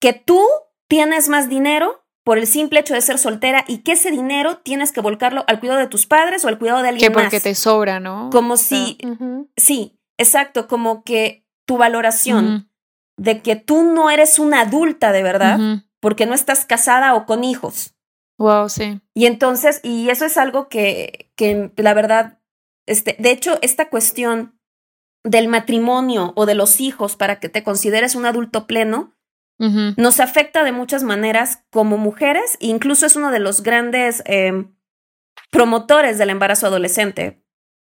que 0.00 0.12
tú 0.12 0.42
tienes 0.88 1.28
más 1.28 1.48
dinero 1.48 2.04
por 2.24 2.38
el 2.38 2.46
simple 2.46 2.80
hecho 2.80 2.94
de 2.94 3.00
ser 3.00 3.18
soltera 3.18 3.64
y 3.66 3.78
que 3.78 3.92
ese 3.92 4.10
dinero 4.10 4.58
tienes 4.58 4.92
que 4.92 5.00
volcarlo 5.00 5.44
al 5.48 5.60
cuidado 5.60 5.80
de 5.80 5.88
tus 5.88 6.06
padres 6.06 6.44
o 6.44 6.48
al 6.48 6.58
cuidado 6.58 6.82
de 6.82 6.90
alguien. 6.90 7.12
Que 7.12 7.18
porque 7.18 7.40
te 7.40 7.54
sobra, 7.54 8.00
¿no? 8.00 8.30
Como 8.30 8.56
si, 8.56 8.98
sí, 9.56 9.98
exacto, 10.18 10.68
como 10.68 11.02
que 11.04 11.41
tu 11.64 11.76
valoración 11.76 12.70
de 13.16 13.42
que 13.42 13.56
tú 13.56 13.82
no 13.82 14.10
eres 14.10 14.38
una 14.38 14.62
adulta 14.62 15.12
de 15.12 15.22
verdad 15.22 15.58
porque 16.00 16.26
no 16.26 16.34
estás 16.34 16.64
casada 16.64 17.14
o 17.14 17.26
con 17.26 17.44
hijos. 17.44 17.94
Wow, 18.38 18.68
sí. 18.68 19.00
Y 19.14 19.26
entonces, 19.26 19.80
y 19.84 20.10
eso 20.10 20.24
es 20.24 20.36
algo 20.36 20.68
que, 20.68 21.30
que 21.36 21.70
la 21.76 21.94
verdad, 21.94 22.40
este, 22.86 23.16
de 23.18 23.30
hecho, 23.30 23.58
esta 23.62 23.88
cuestión 23.88 24.58
del 25.24 25.48
matrimonio 25.48 26.32
o 26.34 26.46
de 26.46 26.54
los 26.54 26.80
hijos 26.80 27.16
para 27.16 27.38
que 27.38 27.48
te 27.48 27.62
consideres 27.62 28.14
un 28.14 28.26
adulto 28.26 28.66
pleno, 28.66 29.14
nos 29.96 30.18
afecta 30.18 30.64
de 30.64 30.72
muchas 30.72 31.04
maneras 31.04 31.62
como 31.70 31.96
mujeres, 31.96 32.56
incluso 32.58 33.06
es 33.06 33.14
uno 33.14 33.30
de 33.30 33.38
los 33.38 33.62
grandes 33.62 34.24
em, 34.26 34.74
promotores 35.52 36.18
del 36.18 36.30
embarazo 36.30 36.66
adolescente. 36.66 37.41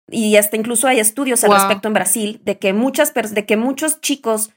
Y 0.08 0.36
hasta 0.36 0.56
incluso 0.56 0.86
hay 0.86 1.00
estudios 1.00 1.42
al 1.44 1.52
respecto 1.52 1.88
en 1.88 1.94
Brasil, 1.94 2.40
de 2.44 2.58
que, 2.58 2.72
muchas, 2.72 3.12
de 3.14 3.46
que 3.46 3.56
muchos 3.56 4.00
chicos, 4.00 4.52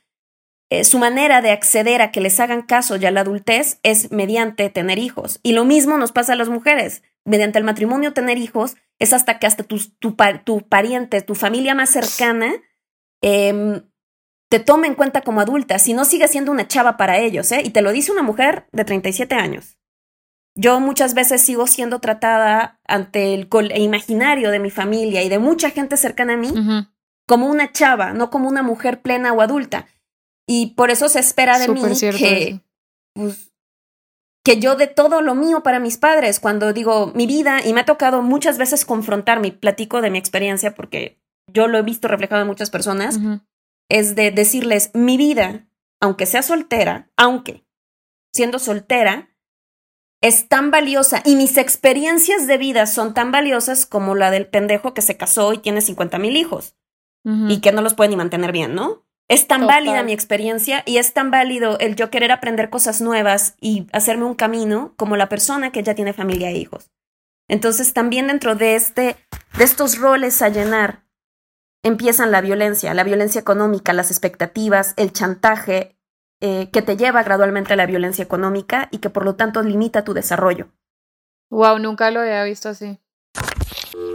eh, 0.70 0.84
su 0.84 1.00
manera 1.00 1.42
de 1.42 1.52
acceder 1.52 2.02
a 2.02 2.12
que 2.12 2.22
les 2.22 2.40
hagan 2.40 2.62
caso 2.62 2.96
ya 2.96 3.10
a 3.10 3.12
la 3.12 3.22
adultez 3.22 3.80
es 3.84 4.12
mediante 4.12 4.70
tener 4.70 5.00
hijos. 5.00 5.40
Y 5.42 5.54
lo 5.54 5.66
mismo 5.66 5.98
nos 5.98 6.12
pasa 6.12 6.34
a 6.34 6.36
las 6.36 6.50
mujeres. 6.50 7.02
Mediante 7.26 7.58
el 7.58 7.66
matrimonio 7.66 8.14
tener 8.14 8.38
hijos 8.38 8.76
es 9.00 9.14
hasta 9.14 9.40
que 9.40 9.48
hasta 9.48 9.64
tu, 9.64 9.80
tu, 10.00 10.16
tu 10.44 10.62
pariente, 10.68 11.22
tu 11.22 11.36
familia 11.36 11.74
más 11.74 11.90
cercana, 11.90 12.54
eh, 13.22 13.82
te 14.50 14.60
tome 14.60 14.88
en 14.88 14.96
cuenta 14.96 15.22
como 15.22 15.42
adulta, 15.42 15.78
si 15.80 15.94
no 15.94 16.06
sigue 16.06 16.28
siendo 16.28 16.52
una 16.52 16.68
chava 16.68 16.98
para 16.98 17.20
ellos, 17.20 17.52
¿eh? 17.52 17.62
Y 17.64 17.70
te 17.70 17.82
lo 17.82 17.92
dice 17.92 18.12
una 18.12 18.24
mujer 18.24 18.68
de 18.72 18.84
37 18.84 19.36
años. 19.36 19.78
Yo 20.60 20.82
muchas 20.82 21.14
veces 21.14 21.42
sigo 21.42 21.68
siendo 21.68 22.00
tratada 22.00 22.82
ante 22.86 23.34
el 23.34 23.48
imaginario 23.78 24.52
de 24.52 24.60
mi 24.60 24.70
familia 24.70 25.24
y 25.24 25.30
de 25.30 25.40
mucha 25.40 25.70
gente 25.70 25.96
cercana 25.96 26.34
a 26.34 26.38
mí 26.38 26.52
como 27.26 27.48
una 27.48 27.72
chava, 27.72 28.12
no 28.12 28.30
como 28.30 28.50
una 28.50 28.62
mujer 28.62 29.02
plena 29.02 29.32
o 29.32 29.40
adulta. 29.40 29.88
Y 30.46 30.74
por 30.76 30.90
eso 30.90 31.08
se 31.08 31.20
espera 31.20 31.60
de 31.60 31.70
mí 31.70 31.82
que, 32.18 32.60
pues, 33.14 33.54
que 34.44 34.60
yo 34.60 34.76
de 34.76 34.88
todo 34.88 35.22
lo 35.22 35.34
mío 35.34 35.64
para 35.64 35.80
mis 35.80 35.98
padres, 35.98 36.42
cuando 36.42 36.74
digo 36.74 37.14
mi 37.16 37.26
vida, 37.26 37.60
y 37.64 37.72
me 37.72 37.82
ha 37.82 37.86
tocado 37.86 38.22
muchas 38.22 38.58
veces 38.58 38.84
confrontarme, 38.84 39.54
platico 39.54 40.02
de 40.02 40.10
mi 40.10 40.18
experiencia 40.18 40.76
porque 40.76 41.22
yo 41.48 41.68
lo 41.68 41.78
he 41.78 41.84
visto 41.84 42.10
reflejado 42.10 42.42
en 42.42 42.48
muchas 42.48 42.70
personas, 42.70 43.18
es 43.90 44.16
de 44.16 44.32
decirles, 44.32 44.92
mi 44.94 45.16
vida, 45.16 45.70
aunque 46.02 46.26
sea 46.26 46.42
soltera, 46.42 47.12
aunque 47.16 47.64
siendo 48.34 48.60
soltera, 48.60 49.30
es 50.22 50.48
tan 50.48 50.72
valiosa 50.72 51.22
y 51.26 51.36
mis 51.36 51.58
experiencias 51.58 52.48
de 52.48 52.58
vida 52.58 52.86
son 52.86 53.14
tan 53.14 53.32
valiosas 53.32 53.86
como 53.86 54.16
la 54.16 54.32
del 54.32 54.48
pendejo 54.48 54.94
que 54.94 55.02
se 55.02 55.18
casó 55.18 55.54
y 55.54 55.60
tiene 55.60 55.82
50 55.82 56.18
mil 56.20 56.36
hijos 56.36 56.76
y 57.24 57.62
que 57.62 57.72
no 57.72 57.82
los 57.82 57.94
puede 57.94 58.10
ni 58.10 58.16
mantener 58.16 58.52
bien, 58.52 58.74
¿no? 58.74 59.06
Es 59.28 59.46
tan 59.46 59.68
válida 59.68 60.02
mi 60.02 60.14
experiencia 60.14 60.82
y 60.88 60.98
es 60.98 61.14
tan 61.14 61.30
válido 61.30 61.78
el 61.78 61.96
yo 61.96 62.10
querer 62.10 62.32
aprender 62.32 62.72
cosas 62.72 63.02
nuevas 63.02 63.56
y 63.62 63.86
hacerme 63.92 64.26
un 64.26 64.34
camino 64.34 64.96
como 64.98 65.16
la 65.16 65.30
persona 65.30 65.72
que 65.72 65.84
ya 65.84 65.94
tiene 65.94 66.14
familia 66.14 66.50
e 66.50 66.58
hijos. 66.58 66.90
Entonces 67.48 67.94
también 67.94 68.28
dentro 68.28 68.56
de 68.56 68.76
este 68.76 69.16
de 69.58 69.64
estos 69.64 70.00
roles 70.00 70.42
a 70.42 70.50
llenar 70.50 71.04
empiezan 71.84 72.32
la 72.32 72.42
violencia, 72.42 72.94
la 72.96 73.04
violencia 73.04 73.40
económica, 73.40 73.94
las 73.94 74.10
expectativas, 74.10 74.94
el 74.98 75.14
chantaje, 75.14 75.99
eh, 76.42 76.70
que 76.72 76.82
te 76.82 76.96
lleva 76.96 77.24
gradualmente 77.24 77.74
a 77.74 77.76
la 77.76 77.86
violencia 77.86 78.24
económica 78.24 78.88
y 78.92 79.00
que 79.00 79.10
por 79.10 79.26
lo 79.26 79.36
tanto 79.36 79.62
limita 79.62 80.04
tu 80.04 80.14
desarrollo. 80.14 80.70
Wow, 81.50 81.80
nunca 81.80 82.12
lo 82.12 82.22
había 82.22 82.44
visto 82.44 82.70
así. 82.70 83.00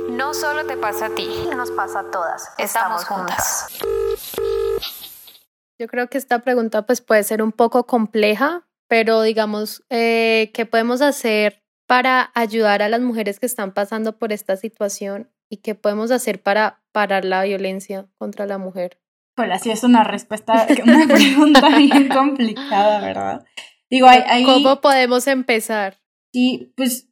No 0.08 0.32
solo 0.32 0.64
te 0.66 0.76
pasa 0.76 1.06
a 1.06 1.14
ti, 1.14 1.28
nos 1.54 1.70
pasa 1.72 2.00
a 2.00 2.10
todas. 2.10 2.50
Estamos 2.58 3.04
juntas. 3.04 3.66
Yo 5.78 5.88
creo 5.88 6.08
que 6.08 6.18
esta 6.18 6.38
pregunta 6.38 6.82
pues 6.82 7.00
puede 7.00 7.24
ser 7.24 7.42
un 7.42 7.52
poco 7.52 7.86
compleja, 7.86 8.66
pero 8.88 9.22
digamos, 9.22 9.84
eh, 9.90 10.50
¿qué 10.54 10.66
podemos 10.66 11.02
hacer 11.02 11.64
para 11.86 12.30
ayudar 12.34 12.80
a 12.80 12.88
las 12.88 13.00
mujeres 13.00 13.40
que 13.40 13.46
están 13.46 13.72
pasando 13.72 14.16
por 14.16 14.32
esta 14.32 14.56
situación 14.56 15.30
y 15.50 15.58
qué 15.58 15.74
podemos 15.74 16.10
hacer 16.10 16.42
para 16.42 16.82
parar 16.92 17.24
la 17.24 17.42
violencia 17.42 18.06
contra 18.16 18.46
la 18.46 18.58
mujer? 18.58 19.00
Pues 19.34 19.62
sí 19.62 19.70
es 19.70 19.82
una 19.84 20.04
respuesta, 20.04 20.66
una 20.84 21.06
pregunta 21.14 21.76
bien 21.76 22.08
complicada, 22.08 23.00
¿verdad? 23.00 23.44
Digo, 23.90 24.06
hay, 24.08 24.44
¿Cómo 24.44 24.80
podemos 24.80 25.26
empezar? 25.26 26.00
Sí, 26.32 26.72
pues 26.76 27.08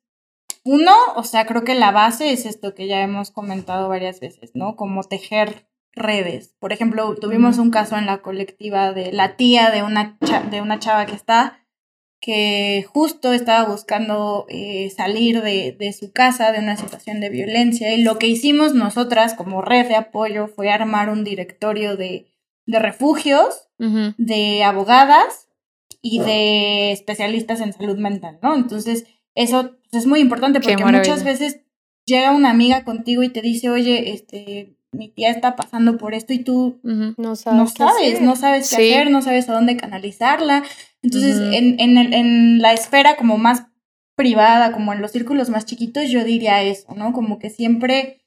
uno, 0.65 0.93
o 1.17 1.25
sea, 1.25 1.47
creo 1.47 1.65
que 1.65 1.75
la 1.75 1.91
base 1.91 2.33
es 2.33 2.47
esto 2.47 2.75
que 2.75 2.87
ya 2.87 3.03
hemos 3.03 3.31
comentado 3.31 3.89
varias 3.89 4.21
veces, 4.21 4.53
¿no? 4.55 4.77
Como 4.77 5.03
tejer 5.03 5.67
redes. 5.93 6.55
Por 6.59 6.73
ejemplo, 6.73 7.15
tuvimos 7.17 7.59
un 7.59 7.71
caso 7.71 7.97
en 7.97 8.07
la 8.07 8.23
colectiva 8.23 8.93
de 8.93 9.13
la 9.13 9.37
tía 9.37 9.71
de 9.71 9.83
una, 9.83 10.19
de 10.51 10.61
una 10.61 10.79
chava 10.79 11.07
que 11.07 11.15
está 11.15 11.62
que 12.23 12.87
justo 12.89 13.33
estaba 13.33 13.69
buscando 13.69 14.47
eh, 14.49 14.91
salir 14.97 15.43
de, 15.43 15.77
de, 15.77 15.93
su 15.93 16.13
casa 16.13 16.53
de 16.53 16.61
una 16.61 16.77
situación 16.77 17.21
de 17.21 17.29
violencia 17.31 17.93
y 17.95 18.03
lo 18.03 18.17
que 18.17 18.29
hicimos 18.29 18.75
nosotras 18.75 19.35
como 19.35 19.61
red 19.61 19.89
de 19.89 19.97
apoyo 19.97 20.47
fue 20.47 20.71
armar 20.71 21.11
un 21.11 21.25
directorio 21.25 21.97
de, 21.97 22.33
de 22.65 22.79
refugios, 22.79 23.69
de 23.79 24.63
abogadas 24.63 25.49
y 26.01 26.21
de 26.21 26.93
especialistas 26.93 27.61
en 27.61 27.73
salud 27.73 27.99
mental, 27.99 28.39
¿no? 28.41 28.55
Entonces, 28.55 29.05
eso 29.35 29.73
pues, 29.91 30.05
es 30.05 30.07
muy 30.07 30.21
importante 30.21 30.61
porque 30.61 30.85
muchas 30.85 31.25
veces 31.25 31.63
llega 32.05 32.31
una 32.31 32.51
amiga 32.51 32.85
contigo 32.85 33.25
y 33.25 33.31
te 33.31 33.43
dice, 33.43 33.69
oye, 33.69 34.13
este, 34.13 34.77
mi 34.93 35.09
tía 35.09 35.31
está 35.31 35.57
pasando 35.57 35.97
por 35.97 36.15
esto 36.15 36.33
y 36.33 36.41
tú 36.41 36.79
no 36.83 37.35
sabes, 37.35 37.59
no 37.59 37.67
sabes, 37.67 38.21
no 38.21 38.37
sabes 38.37 38.71
qué 38.71 38.77
hacer, 38.77 39.11
no 39.11 39.23
sabes 39.23 39.49
a 39.49 39.55
dónde 39.55 39.77
canalizarla. 39.77 40.63
Entonces, 41.03 41.39
en, 41.55 41.81
en, 41.81 41.99
el, 41.99 42.13
en 42.15 42.59
la 42.61 42.73
esfera 42.73 43.17
como 43.17 43.39
más 43.39 43.67
privada, 44.17 44.73
como 44.73 44.93
en 44.93 45.01
los 45.01 45.11
círculos 45.11 45.49
más 45.49 45.65
chiquitos, 45.65 46.11
yo 46.11 46.23
diría 46.25 46.63
eso, 46.63 46.95
¿no? 46.95 47.13
Como 47.13 47.39
que 47.39 47.51
siempre 47.51 48.21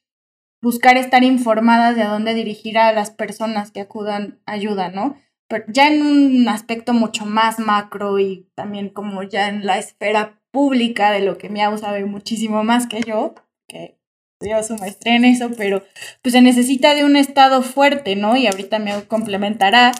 buscar 0.60 0.96
estar 0.96 1.22
informadas 1.22 1.94
de 1.94 2.02
a 2.02 2.08
dónde 2.08 2.34
dirigir 2.34 2.78
a 2.78 2.92
las 2.92 3.10
personas 3.10 3.70
que 3.70 3.80
acudan 3.80 4.40
ayuda, 4.46 4.90
¿no? 4.90 5.16
Pero 5.48 5.64
ya 5.68 5.88
en 5.88 6.02
un 6.02 6.48
aspecto 6.48 6.92
mucho 6.92 7.24
más 7.24 7.60
macro 7.60 8.18
y 8.18 8.50
también 8.56 8.88
como 8.88 9.22
ya 9.22 9.48
en 9.48 9.64
la 9.64 9.78
esfera 9.78 10.40
pública 10.50 11.12
de 11.12 11.20
lo 11.20 11.38
que 11.38 11.48
Miau 11.48 11.78
sabe 11.78 12.04
muchísimo 12.04 12.64
más 12.64 12.88
que 12.88 13.00
yo, 13.02 13.34
que 13.68 13.96
estudió 14.38 14.62
su 14.62 14.76
maestría 14.76 15.16
en 15.16 15.24
eso, 15.24 15.50
pero 15.56 15.82
pues 16.22 16.32
se 16.34 16.42
necesita 16.42 16.94
de 16.94 17.04
un 17.04 17.16
estado 17.16 17.62
fuerte, 17.62 18.16
¿no? 18.16 18.36
Y 18.36 18.46
ahorita 18.46 18.78
me 18.78 19.04
complementará, 19.04 19.92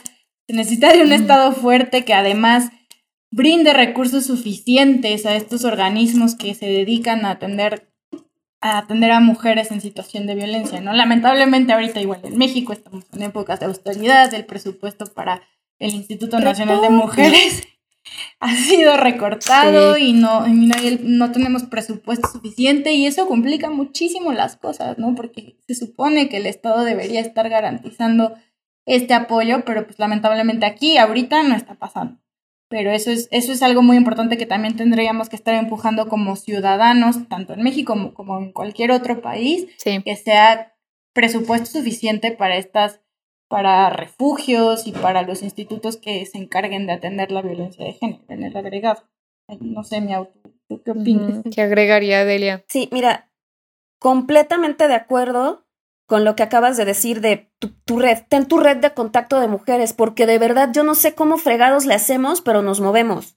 se 0.47 0.55
necesita 0.55 0.93
de 0.93 1.03
un 1.03 1.13
estado 1.13 1.53
fuerte 1.53 2.05
que 2.05 2.13
además 2.13 2.71
brinde 3.31 3.73
recursos 3.73 4.27
suficientes 4.27 5.25
a 5.25 5.35
estos 5.35 5.65
organismos 5.65 6.35
que 6.35 6.55
se 6.55 6.67
dedican 6.67 7.25
a 7.25 7.33
atender 7.33 7.91
a 8.63 8.79
atender 8.79 9.11
a 9.13 9.21
mujeres 9.21 9.71
en 9.71 9.81
situación 9.81 10.27
de 10.27 10.35
violencia, 10.35 10.81
¿no? 10.81 10.93
Lamentablemente 10.93 11.73
ahorita 11.73 12.01
igual 12.01 12.21
en 12.25 12.37
México 12.37 12.73
estamos 12.73 13.05
en 13.13 13.23
épocas 13.23 13.61
de 13.61 13.67
austeridad, 13.67 14.33
el 14.35 14.47
presupuesto 14.47 15.07
para 15.07 15.43
el 15.79 15.95
Instituto 15.95 16.41
Nacional 16.41 16.81
de 16.81 16.91
Mujeres 16.91 17.63
ha 18.41 18.55
sido 18.55 18.97
recortado 18.97 19.97
y, 19.97 20.13
no, 20.13 20.47
no 20.47 21.33
tenemos 21.33 21.65
presupuesto 21.65 22.29
suficiente 22.29 22.93
y 22.93 23.07
eso 23.07 23.27
complica 23.27 23.71
muchísimo 23.71 24.33
las 24.33 24.57
cosas, 24.57 24.99
¿no? 24.99 25.15
Porque 25.15 25.59
se 25.67 25.75
supone 25.75 26.29
que 26.29 26.39
el 26.39 26.47
Estado 26.47 26.85
debería 26.85 27.21
estar 27.21 27.49
garantizando 27.49 28.35
este 28.87 29.15
apoyo, 29.15 29.65
pero 29.65 29.85
pues 29.85 29.99
lamentablemente 29.99 30.67
aquí 30.67 30.97
ahorita 30.99 31.43
no 31.43 31.57
está 31.57 31.75
pasando. 31.75 32.21
Pero 32.69 32.91
eso 32.91 33.13
es, 33.13 33.29
eso 33.31 33.53
es 33.53 33.63
algo 33.63 33.83
muy 33.83 33.97
importante 33.97 34.37
que 34.37 34.47
también 34.47 34.77
tendríamos 34.77 35.29
que 35.29 35.37
estar 35.37 35.55
empujando 35.55 36.09
como 36.09 36.35
ciudadanos, 36.35 37.29
tanto 37.29 37.53
en 37.53 37.63
México 37.63 37.93
como, 37.93 38.13
como 38.13 38.39
en 38.39 38.53
cualquier 38.53 38.91
otro 38.91 39.21
país, 39.21 39.67
que 39.85 40.17
sea 40.17 40.75
presupuesto 41.13 41.79
suficiente 41.79 42.33
para 42.33 42.57
estas 42.57 43.01
para 43.49 43.91
refugios 43.91 44.87
y 44.87 44.93
para 44.93 45.23
los 45.23 45.43
institutos 45.43 45.97
que 45.97 46.27
se 46.27 46.39
encarguen 46.39 46.87
de 46.87 46.95
atender 46.95 47.31
la 47.31 47.43
violencia 47.43 47.85
de 47.85 47.93
género 47.93 48.25
en 48.29 48.43
el 48.43 48.57
agregado. 48.57 49.05
No 49.61 49.85
sé, 49.85 50.01
mi 50.01 50.13
auto, 50.13 50.39
¿tú 50.69 50.83
qué 50.83 50.91
opinas? 50.91 51.43
¿Qué 51.55 51.63
agregaría 51.63 52.25
Delia? 52.25 52.65
Sí, 52.69 52.89
mira, 52.91 53.31
completamente 53.99 54.89
de 54.89 54.95
acuerdo 54.95 55.67
con 56.07 56.25
lo 56.25 56.37
que 56.37 56.43
acabas 56.43 56.77
de 56.77 56.85
decir 56.85 57.21
de 57.21 57.51
tu, 57.85 57.99
red. 57.99 58.19
Ten 58.29 58.47
tu 58.47 58.59
red 58.59 58.79
de 58.79 58.95
contacto 58.95 59.41
de 59.41 59.49
mujeres, 59.49 59.93
porque 59.93 60.27
de 60.27 60.39
verdad 60.39 60.71
yo 60.73 60.85
no 60.85 60.95
sé 60.95 61.15
cómo 61.15 61.37
fregados 61.37 61.85
le 61.85 61.95
hacemos, 61.95 62.41
pero 62.41 62.63
nos 62.63 62.81
movemos. 62.81 63.37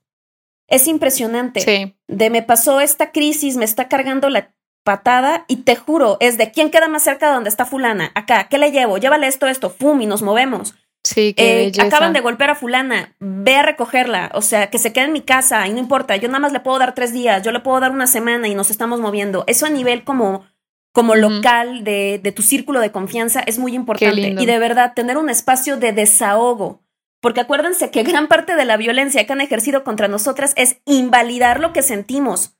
Es 0.67 0.87
impresionante. 0.87 1.61
Sí. 1.61 1.97
De 2.07 2.29
me 2.29 2.43
pasó 2.43 2.79
esta 2.79 3.11
crisis, 3.11 3.57
me 3.57 3.65
está 3.65 3.87
cargando 3.87 4.29
la 4.29 4.53
patada 4.89 5.45
y 5.47 5.57
te 5.57 5.75
juro, 5.75 6.17
es 6.19 6.39
de 6.39 6.49
quién 6.49 6.71
queda 6.71 6.87
más 6.87 7.03
cerca 7.03 7.27
de 7.27 7.35
donde 7.35 7.51
está 7.51 7.63
fulana. 7.63 8.11
Acá, 8.15 8.47
¿qué 8.49 8.57
le 8.57 8.71
llevo? 8.71 8.97
Llévale 8.97 9.27
esto, 9.27 9.45
esto, 9.45 9.69
fum, 9.69 10.01
y 10.01 10.07
nos 10.07 10.23
movemos. 10.23 10.73
Sí, 11.03 11.35
que 11.35 11.67
eh, 11.67 11.71
acaban 11.79 12.11
de 12.11 12.21
golpear 12.21 12.49
a 12.49 12.55
fulana, 12.55 13.15
ve 13.19 13.55
a 13.55 13.61
recogerla, 13.61 14.31
o 14.33 14.41
sea, 14.41 14.71
que 14.71 14.79
se 14.79 14.91
quede 14.91 15.05
en 15.05 15.13
mi 15.13 15.21
casa 15.21 15.67
y 15.67 15.73
no 15.73 15.77
importa, 15.77 16.15
yo 16.15 16.27
nada 16.27 16.39
más 16.39 16.53
le 16.53 16.59
puedo 16.59 16.79
dar 16.79 16.95
tres 16.95 17.13
días, 17.13 17.43
yo 17.43 17.51
le 17.51 17.59
puedo 17.59 17.79
dar 17.79 17.91
una 17.91 18.07
semana 18.07 18.47
y 18.47 18.55
nos 18.55 18.71
estamos 18.71 18.99
moviendo. 18.99 19.43
Eso 19.45 19.67
a 19.67 19.69
nivel 19.69 20.03
como, 20.03 20.47
como 20.91 21.13
local 21.13 21.83
de, 21.83 22.19
de, 22.23 22.31
tu 22.31 22.41
círculo 22.41 22.79
de 22.79 22.91
confianza 22.91 23.41
es 23.41 23.59
muy 23.59 23.75
importante. 23.75 24.37
Y 24.39 24.45
de 24.47 24.57
verdad, 24.57 24.93
tener 24.95 25.19
un 25.19 25.29
espacio 25.29 25.77
de 25.77 25.93
desahogo. 25.93 26.81
Porque 27.21 27.41
acuérdense 27.41 27.91
que 27.91 28.01
gran 28.01 28.27
parte 28.27 28.55
de 28.55 28.65
la 28.65 28.77
violencia 28.77 29.27
que 29.27 29.33
han 29.33 29.41
ejercido 29.41 29.83
contra 29.83 30.07
nosotras 30.07 30.53
es 30.55 30.77
invalidar 30.85 31.59
lo 31.59 31.73
que 31.73 31.83
sentimos. 31.83 32.55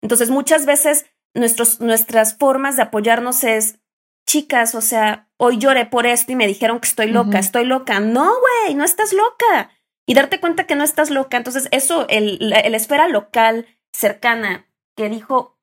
Entonces, 0.00 0.30
muchas 0.30 0.66
veces 0.66 1.06
nuestros, 1.36 1.80
nuestras 1.80 2.36
formas 2.36 2.76
de 2.76 2.82
apoyarnos 2.82 3.44
es, 3.44 3.78
chicas, 4.26 4.74
o 4.74 4.80
sea, 4.80 5.28
hoy 5.36 5.58
lloré 5.58 5.86
por 5.86 6.06
esto 6.06 6.32
y 6.32 6.36
me 6.36 6.46
dijeron 6.46 6.80
que 6.80 6.88
estoy 6.88 7.08
loca, 7.08 7.38
estoy 7.38 7.64
loca. 7.64 8.00
No, 8.00 8.28
güey, 8.40 8.74
no 8.74 8.84
estás 8.84 9.12
loca. 9.12 9.70
Y 10.06 10.14
darte 10.14 10.40
cuenta 10.40 10.66
que 10.66 10.74
no 10.74 10.84
estás 10.84 11.10
loca. 11.10 11.36
Entonces, 11.36 11.68
eso, 11.70 12.06
el, 12.08 12.38
la, 12.40 12.58
esfera 12.58 13.08
local 13.08 13.66
cercana 13.92 14.66
que 14.96 15.08
dijo, 15.08 15.58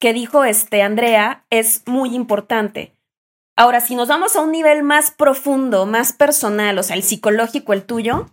que 0.00 0.12
dijo 0.12 0.44
este 0.44 0.82
Andrea 0.82 1.46
es 1.50 1.82
muy 1.86 2.14
importante. 2.14 2.94
Ahora, 3.56 3.80
si 3.80 3.94
nos 3.94 4.08
vamos 4.08 4.36
a 4.36 4.40
un 4.40 4.52
nivel 4.52 4.82
más 4.82 5.10
profundo, 5.10 5.86
más 5.86 6.12
personal, 6.12 6.78
o 6.78 6.82
sea, 6.82 6.96
el 6.96 7.02
psicológico, 7.02 7.72
el 7.72 7.84
tuyo, 7.84 8.30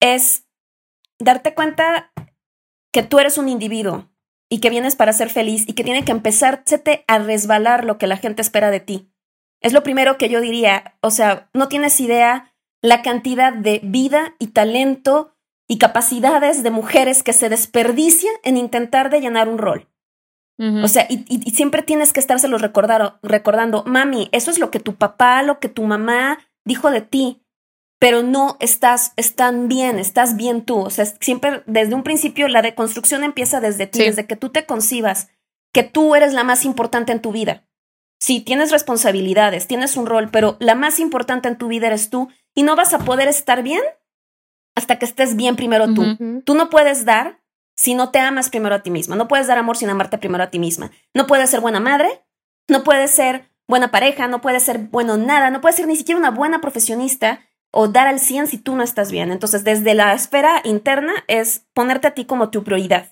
es 0.00 0.46
darte 1.18 1.54
cuenta 1.54 2.12
que 2.92 3.02
tú 3.02 3.18
eres 3.18 3.38
un 3.38 3.48
individuo 3.48 4.11
y 4.52 4.58
que 4.58 4.68
vienes 4.68 4.96
para 4.96 5.14
ser 5.14 5.30
feliz 5.30 5.64
y 5.66 5.72
que 5.72 5.82
tiene 5.82 6.04
que 6.04 6.12
empezarte 6.12 7.04
a 7.06 7.18
resbalar 7.18 7.84
lo 7.86 7.96
que 7.96 8.06
la 8.06 8.18
gente 8.18 8.42
espera 8.42 8.70
de 8.70 8.80
ti. 8.80 9.10
Es 9.62 9.72
lo 9.72 9.82
primero 9.82 10.18
que 10.18 10.28
yo 10.28 10.42
diría, 10.42 10.98
o 11.00 11.10
sea, 11.10 11.48
no 11.54 11.68
tienes 11.68 11.98
idea 12.00 12.52
la 12.82 13.00
cantidad 13.00 13.54
de 13.54 13.80
vida 13.82 14.34
y 14.38 14.48
talento 14.48 15.34
y 15.66 15.78
capacidades 15.78 16.62
de 16.62 16.70
mujeres 16.70 17.22
que 17.22 17.32
se 17.32 17.48
desperdician 17.48 18.34
en 18.44 18.58
intentar 18.58 19.08
de 19.08 19.22
llenar 19.22 19.48
un 19.48 19.56
rol. 19.56 19.88
O 20.58 20.86
sea, 20.86 21.06
y, 21.08 21.50
siempre 21.52 21.82
tienes 21.82 22.12
que 22.12 22.20
estárselo 22.20 22.58
recordando, 22.58 23.18
recordando, 23.22 23.82
mami, 23.84 24.28
eso 24.32 24.50
es 24.50 24.58
lo 24.58 24.70
que 24.70 24.80
tu 24.80 24.96
papá, 24.96 25.42
lo 25.42 25.60
que 25.60 25.68
tu 25.68 25.82
mamá 25.84 26.38
dijo 26.64 26.90
de 26.90 27.00
ti, 27.00 27.42
pero 28.02 28.24
no 28.24 28.56
estás, 28.58 29.12
están 29.14 29.68
bien, 29.68 30.00
estás 30.00 30.34
bien 30.34 30.64
tú. 30.64 30.80
O 30.80 30.90
sea, 30.90 31.04
siempre 31.04 31.62
desde 31.66 31.94
un 31.94 32.02
principio 32.02 32.48
la 32.48 32.60
deconstrucción 32.60 33.22
empieza 33.22 33.60
desde 33.60 33.86
ti, 33.86 34.00
desde 34.00 34.26
que 34.26 34.34
tú 34.34 34.48
te 34.48 34.66
concibas, 34.66 35.28
que 35.72 35.84
tú 35.84 36.16
eres 36.16 36.32
la 36.32 36.42
más 36.42 36.64
importante 36.64 37.12
en 37.12 37.22
tu 37.22 37.30
vida. 37.30 37.64
Sí, 38.18 38.40
tienes 38.40 38.72
responsabilidades, 38.72 39.68
tienes 39.68 39.96
un 39.96 40.06
rol, 40.06 40.30
pero 40.32 40.56
la 40.58 40.74
más 40.74 40.98
importante 40.98 41.46
en 41.46 41.56
tu 41.56 41.68
vida 41.68 41.86
eres 41.86 42.10
tú 42.10 42.28
y 42.56 42.64
no 42.64 42.74
vas 42.74 42.92
a 42.92 42.98
poder 42.98 43.28
estar 43.28 43.62
bien 43.62 43.82
hasta 44.74 44.98
que 44.98 45.04
estés 45.04 45.36
bien 45.36 45.54
primero 45.54 45.94
tú. 45.94 46.42
Tú 46.44 46.56
no 46.56 46.70
puedes 46.70 47.04
dar 47.04 47.40
si 47.76 47.94
no 47.94 48.10
te 48.10 48.18
amas 48.18 48.50
primero 48.50 48.74
a 48.74 48.82
ti 48.82 48.90
misma. 48.90 49.14
No 49.14 49.28
puedes 49.28 49.46
dar 49.46 49.58
amor 49.58 49.76
sin 49.76 49.90
amarte 49.90 50.18
primero 50.18 50.42
a 50.42 50.50
ti 50.50 50.58
misma. 50.58 50.90
No 51.14 51.28
puedes 51.28 51.50
ser 51.50 51.60
buena 51.60 51.78
madre, 51.78 52.24
no 52.66 52.82
puedes 52.82 53.12
ser 53.12 53.48
buena 53.68 53.92
pareja, 53.92 54.26
no 54.26 54.40
puedes 54.40 54.64
ser 54.64 54.78
bueno 54.78 55.18
nada, 55.18 55.50
no 55.50 55.60
puedes 55.60 55.76
ser 55.76 55.86
ni 55.86 55.94
siquiera 55.94 56.18
una 56.18 56.32
buena 56.32 56.60
profesionista 56.60 57.42
o 57.72 57.88
dar 57.88 58.06
al 58.06 58.20
100 58.20 58.46
si 58.46 58.58
tú 58.58 58.76
no 58.76 58.82
estás 58.82 59.10
bien. 59.10 59.32
Entonces, 59.32 59.64
desde 59.64 59.94
la 59.94 60.12
esfera 60.12 60.60
interna 60.64 61.12
es 61.26 61.66
ponerte 61.74 62.06
a 62.06 62.14
ti 62.14 62.24
como 62.24 62.50
tu 62.50 62.62
prioridad. 62.62 63.10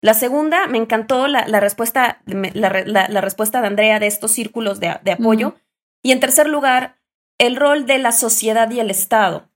La 0.00 0.14
segunda, 0.14 0.66
me 0.68 0.78
encantó 0.78 1.26
la, 1.28 1.44
respuesta, 1.60 2.22
la, 2.24 3.20
respuesta 3.20 3.60
de 3.60 3.66
Andrea 3.66 3.98
de 3.98 4.06
estos 4.06 4.30
círculos 4.30 4.80
de, 4.80 4.88
apoyo. 4.88 5.56
Y 6.02 6.12
en 6.12 6.20
tercer 6.20 6.48
lugar, 6.48 6.96
el 7.38 7.56
rol 7.56 7.84
de 7.84 7.98
la 7.98 8.12
sociedad 8.12 8.70
y 8.70 8.80
el 8.80 8.90
Estado. 8.90 9.50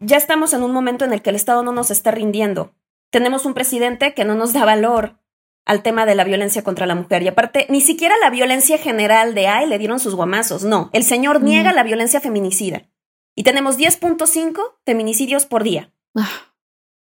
Ya 0.00 0.16
estamos 0.16 0.52
en 0.52 0.62
un 0.62 0.72
momento 0.72 1.04
en 1.04 1.12
el 1.12 1.22
que 1.22 1.30
el 1.30 1.36
Estado 1.36 1.62
no 1.62 1.72
nos 1.72 1.90
está 1.90 2.10
rindiendo 2.10 2.74
tenemos 3.10 3.44
un 3.44 3.54
presidente 3.54 4.14
que 4.14 4.24
no 4.24 4.34
nos 4.34 4.52
da 4.52 4.64
valor 4.64 5.18
al 5.66 5.82
tema 5.82 6.06
de 6.06 6.14
la 6.14 6.24
violencia 6.24 6.62
contra 6.62 6.86
la 6.86 6.94
mujer. 6.94 7.22
Y 7.22 7.28
aparte, 7.28 7.66
ni 7.68 7.80
siquiera 7.80 8.14
la 8.22 8.30
violencia 8.30 8.78
general 8.78 9.34
de, 9.34 9.46
ay, 9.46 9.68
le 9.68 9.78
dieron 9.78 10.00
sus 10.00 10.14
guamazos. 10.14 10.64
No, 10.64 10.90
el 10.92 11.04
señor 11.04 11.42
niega 11.42 11.72
la 11.72 11.82
violencia 11.82 12.20
feminicida. 12.20 12.88
Y 13.34 13.42
tenemos 13.42 13.78
10.5 13.78 14.78
feminicidios 14.84 15.46
por 15.46 15.62
día. 15.62 15.92
Ah. 16.16 16.54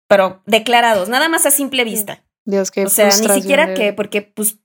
Pero 0.08 0.42
declarados, 0.46 1.10
nada 1.10 1.30
más 1.30 1.46
a 1.46 1.52
simple 1.52 1.84
vista. 1.84 2.24
Dios, 2.46 2.72
qué 2.72 2.86
O 2.86 2.90
sea, 2.90 3.08
ni 3.08 3.30
siquiera 3.30 3.74
que, 3.74 3.94
porque, 3.94 4.22
pues, 4.22 4.60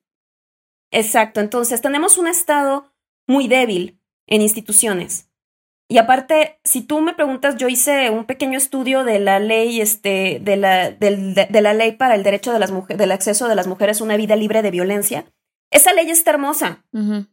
exacto. 0.90 1.40
Entonces, 1.40 1.80
tenemos 1.80 2.18
un 2.18 2.26
Estado 2.26 2.92
muy 3.26 3.48
débil 3.48 4.00
en 4.26 4.42
instituciones. 4.42 5.28
Y 5.90 5.96
aparte, 5.96 6.60
si 6.64 6.82
tú 6.82 7.00
me 7.00 7.14
preguntas, 7.14 7.56
yo 7.56 7.66
hice 7.68 8.10
un 8.10 8.26
pequeño 8.26 8.58
estudio 8.58 9.04
de 9.04 9.18
la 9.20 9.38
ley, 9.38 9.80
este, 9.80 10.38
de 10.42 10.56
la, 10.56 10.90
de, 10.90 11.48
la 11.62 11.72
ley 11.72 11.92
para 11.92 12.14
el 12.14 12.22
derecho 12.22 12.52
de 12.52 12.58
las 12.58 12.70
mujeres, 12.70 12.98
del 12.98 13.10
acceso 13.10 13.48
de 13.48 13.54
las 13.54 13.66
mujeres 13.66 14.00
a 14.00 14.04
una 14.04 14.18
vida 14.18 14.36
libre 14.36 14.60
de 14.60 14.70
violencia. 14.70 15.24
Esa 15.70 15.92
ley 15.92 16.10
está 16.10 16.30
hermosa. 16.30 16.84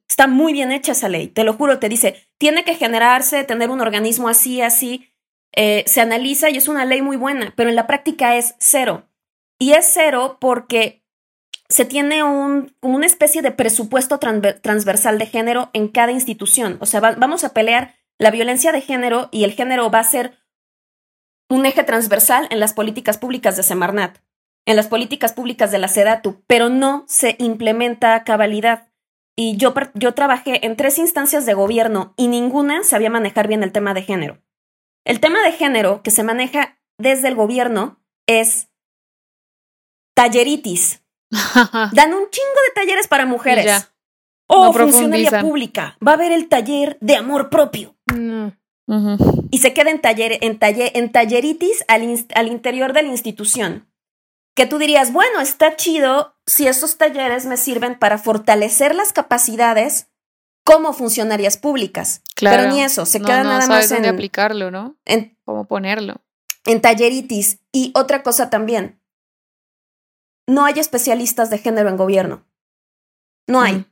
Está 0.09 0.27
muy 0.27 0.53
bien 0.53 0.71
hecha 0.71 0.91
esa 0.91 1.09
ley. 1.09 1.27
Te 1.27 1.43
lo 1.43 1.53
juro, 1.53 1.79
te 1.79 1.89
dice, 1.89 2.27
tiene 2.37 2.63
que 2.63 2.75
generarse, 2.75 3.43
tener 3.43 3.69
un 3.69 3.81
organismo 3.81 4.27
así, 4.27 4.61
así. 4.61 5.09
Eh, 5.53 5.83
se 5.87 6.01
analiza 6.01 6.49
y 6.49 6.57
es 6.57 6.67
una 6.67 6.85
ley 6.85 7.01
muy 7.01 7.15
buena, 7.15 7.53
pero 7.55 7.69
en 7.69 7.75
la 7.75 7.87
práctica 7.87 8.35
es 8.35 8.55
cero. 8.59 9.07
Y 9.57 9.71
es 9.71 9.89
cero 9.93 10.37
porque 10.41 11.05
se 11.69 11.85
tiene 11.85 12.23
un, 12.23 12.75
como 12.79 12.95
una 12.95 13.05
especie 13.05 13.41
de 13.41 13.51
presupuesto 13.51 14.19
transversal 14.19 15.17
de 15.17 15.25
género 15.25 15.69
en 15.73 15.87
cada 15.87 16.11
institución. 16.11 16.77
O 16.81 16.85
sea, 16.85 16.99
vamos 16.99 17.43
a 17.43 17.53
pelear 17.53 17.95
la 18.17 18.31
violencia 18.31 18.71
de 18.71 18.81
género 18.81 19.29
y 19.31 19.43
el 19.43 19.53
género 19.53 19.89
va 19.89 19.99
a 19.99 20.03
ser 20.03 20.37
un 21.49 21.65
eje 21.65 21.83
transversal 21.83 22.47
en 22.49 22.59
las 22.59 22.73
políticas 22.73 23.17
públicas 23.17 23.55
de 23.55 23.63
Semarnat, 23.63 24.17
en 24.65 24.75
las 24.75 24.87
políticas 24.87 25.33
públicas 25.33 25.71
de 25.71 25.77
la 25.77 25.87
SEDATU, 25.87 26.41
pero 26.47 26.69
no 26.69 27.05
se 27.07 27.35
implementa 27.39 28.15
a 28.15 28.23
cabalidad. 28.23 28.89
Y 29.35 29.57
yo, 29.57 29.73
yo 29.93 30.13
trabajé 30.13 30.65
en 30.65 30.75
tres 30.75 30.97
instancias 30.97 31.45
de 31.45 31.53
gobierno 31.53 32.13
y 32.17 32.27
ninguna 32.27 32.83
sabía 32.83 33.09
manejar 33.09 33.47
bien 33.47 33.63
el 33.63 33.71
tema 33.71 33.93
de 33.93 34.01
género. 34.01 34.41
El 35.03 35.19
tema 35.19 35.41
de 35.43 35.51
género 35.51 36.01
que 36.01 36.11
se 36.11 36.23
maneja 36.23 36.79
desde 36.97 37.27
el 37.27 37.35
gobierno 37.35 37.99
es 38.27 38.69
talleritis. 40.15 41.03
Dan 41.91 42.13
un 42.13 42.29
chingo 42.29 42.59
de 42.67 42.73
talleres 42.73 43.07
para 43.07 43.25
mujeres. 43.25 43.91
O 44.47 44.71
funcionaria 44.73 45.41
pública. 45.41 45.97
Va 46.05 46.11
a 46.11 46.15
haber 46.15 46.31
el 46.31 46.47
taller 46.47 46.97
de 47.01 47.15
amor 47.15 47.49
propio. 47.49 47.95
Y 49.51 49.57
se 49.57 49.73
queda 49.73 49.89
en, 49.89 49.99
taller, 49.99 50.37
en, 50.41 50.59
taller, 50.59 50.91
en 50.93 51.11
talleritis 51.11 51.83
al, 51.87 52.03
al 52.35 52.47
interior 52.47 52.93
de 52.93 53.03
la 53.03 53.09
institución. 53.09 53.87
Que 54.55 54.65
tú 54.65 54.77
dirías, 54.77 55.13
bueno, 55.13 55.41
está 55.41 55.75
chido 55.75 56.35
si 56.45 56.67
esos 56.67 56.97
talleres 56.97 57.45
me 57.45 57.57
sirven 57.57 57.99
para 57.99 58.17
fortalecer 58.17 58.95
las 58.95 59.13
capacidades 59.13 60.07
como 60.63 60.93
funcionarias 60.93 61.57
públicas. 61.57 62.21
Claro. 62.35 62.63
Pero 62.63 62.73
ni 62.73 62.81
eso, 62.81 63.05
se 63.05 63.21
queda 63.21 63.43
nada 63.43 63.67
más 63.67 63.91
en. 63.91 64.05
aplicarlo, 64.05 64.71
¿no? 64.71 64.97
En, 65.05 65.37
cómo 65.45 65.65
ponerlo. 65.67 66.21
En 66.65 66.81
talleritis. 66.81 67.59
Y 67.71 67.91
otra 67.95 68.23
cosa 68.23 68.49
también. 68.49 68.99
No 70.47 70.65
hay 70.65 70.79
especialistas 70.79 71.49
de 71.49 71.59
género 71.59 71.89
en 71.89 71.97
gobierno. 71.97 72.45
No 73.47 73.61
hay. 73.61 73.85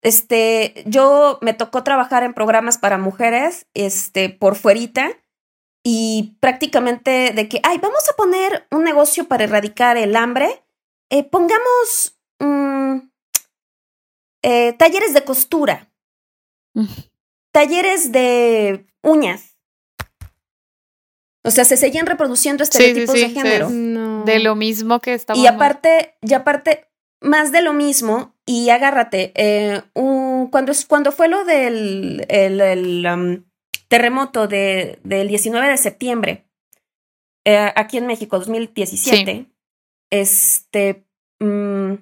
Este, 0.00 0.82
yo 0.86 1.38
me 1.42 1.54
tocó 1.54 1.84
trabajar 1.84 2.24
en 2.24 2.34
programas 2.34 2.78
para 2.78 2.98
mujeres, 2.98 3.66
este, 3.74 4.30
por 4.30 4.56
fuerita, 4.56 5.10
y 5.82 6.36
prácticamente 6.40 7.32
de 7.34 7.48
que, 7.48 7.60
ay, 7.64 7.78
vamos 7.78 8.08
a 8.08 8.16
poner 8.16 8.66
un 8.70 8.84
negocio 8.84 9.26
para 9.26 9.44
erradicar 9.44 9.96
el 9.96 10.14
hambre, 10.14 10.62
eh, 11.10 11.24
pongamos 11.24 12.16
mm, 12.38 12.98
eh, 14.42 14.72
talleres 14.74 15.12
de 15.14 15.24
costura, 15.24 15.90
mm. 16.74 16.86
talleres 17.52 18.12
de 18.12 18.86
uñas. 19.02 19.58
O 21.44 21.50
sea, 21.50 21.64
se 21.64 21.76
seguían 21.76 22.06
reproduciendo 22.06 22.62
estereotipos 22.62 23.14
de 23.14 23.30
género. 23.30 23.68
De 24.24 24.38
lo 24.38 24.54
mismo 24.54 25.00
que 25.00 25.14
estamos. 25.14 25.42
Y 25.42 25.48
aparte, 25.48 26.14
y 26.22 26.34
aparte, 26.34 26.88
más 27.20 27.50
de 27.50 27.62
lo 27.62 27.72
mismo 27.72 28.36
y 28.46 28.70
agárrate. 28.70 29.32
Eh, 29.34 29.82
cuando, 29.92 30.72
cuando 30.86 31.10
fue 31.10 31.28
lo 31.28 31.44
del 31.44 32.24
el, 32.28 33.06
um, 33.06 33.44
terremoto 33.92 34.48
de, 34.48 35.00
del 35.04 35.28
19 35.28 35.68
de 35.68 35.76
septiembre, 35.76 36.46
eh, 37.44 37.70
aquí 37.76 37.98
en 37.98 38.06
México, 38.06 38.38
2017, 38.38 39.52
este, 40.10 41.04
mm, 41.40 41.96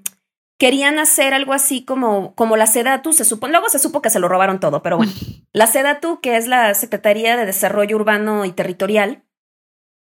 querían 0.57 1.01
hacer 1.01 1.35
algo 1.35 1.53
así 1.53 1.85
como, 1.85 2.37
como 2.37 2.57
la 2.57 2.69
SEDATU, 2.69 3.13
se 3.13 3.25
supo, 3.25 3.49
luego 3.49 3.69
se 3.71 3.81
supo 3.81 4.03
que 4.03 4.11
se 4.11 4.21
lo 4.21 4.29
robaron 4.29 4.61
todo, 4.61 4.85
pero 4.85 4.99
bueno, 4.99 5.11
la 5.53 5.67
SEDATU, 5.67 6.21
que 6.21 6.37
es 6.37 6.47
la 6.47 6.75
Secretaría 6.75 7.37
de 7.37 7.45
Desarrollo 7.45 7.97
Urbano 7.97 8.45
y 8.45 8.53
Territorial, 8.53 9.25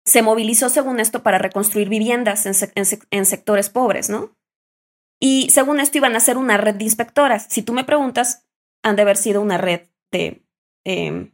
se 0.04 0.22
movilizó 0.22 0.68
según 0.68 1.00
esto 1.00 1.24
para 1.24 1.38
reconstruir 1.38 1.88
viviendas 1.88 2.46
en, 2.46 2.54
en 3.10 3.26
sectores 3.26 3.68
pobres, 3.68 4.08
¿no? 4.08 4.36
Y 5.18 5.50
según 5.50 5.80
esto 5.80 5.98
iban 5.98 6.14
a 6.14 6.20
ser 6.20 6.38
una 6.38 6.56
red 6.56 6.76
de 6.76 6.84
inspectoras. 6.84 7.46
Si 7.50 7.62
tú 7.62 7.72
me 7.72 7.82
preguntas, 7.82 8.46
han 8.84 8.94
de 8.94 9.02
haber 9.02 9.16
sido 9.16 9.42
una 9.42 9.58
red 9.58 9.88
de 10.12 10.46
eh, 10.84 11.32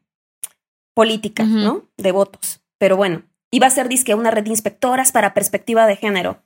política, 0.96 1.44
¿no? 1.44 1.90
De 1.98 2.10
votos. 2.10 2.62
Pero 2.78 2.96
bueno, 2.96 3.22
iba 3.50 3.66
a 3.66 3.70
ser 3.70 3.86
disque 3.86 4.14
una 4.14 4.30
red 4.30 4.44
de 4.44 4.50
inspectoras 4.50 5.12
para 5.12 5.34
perspectiva 5.34 5.86
de 5.86 5.96
género. 5.96 6.42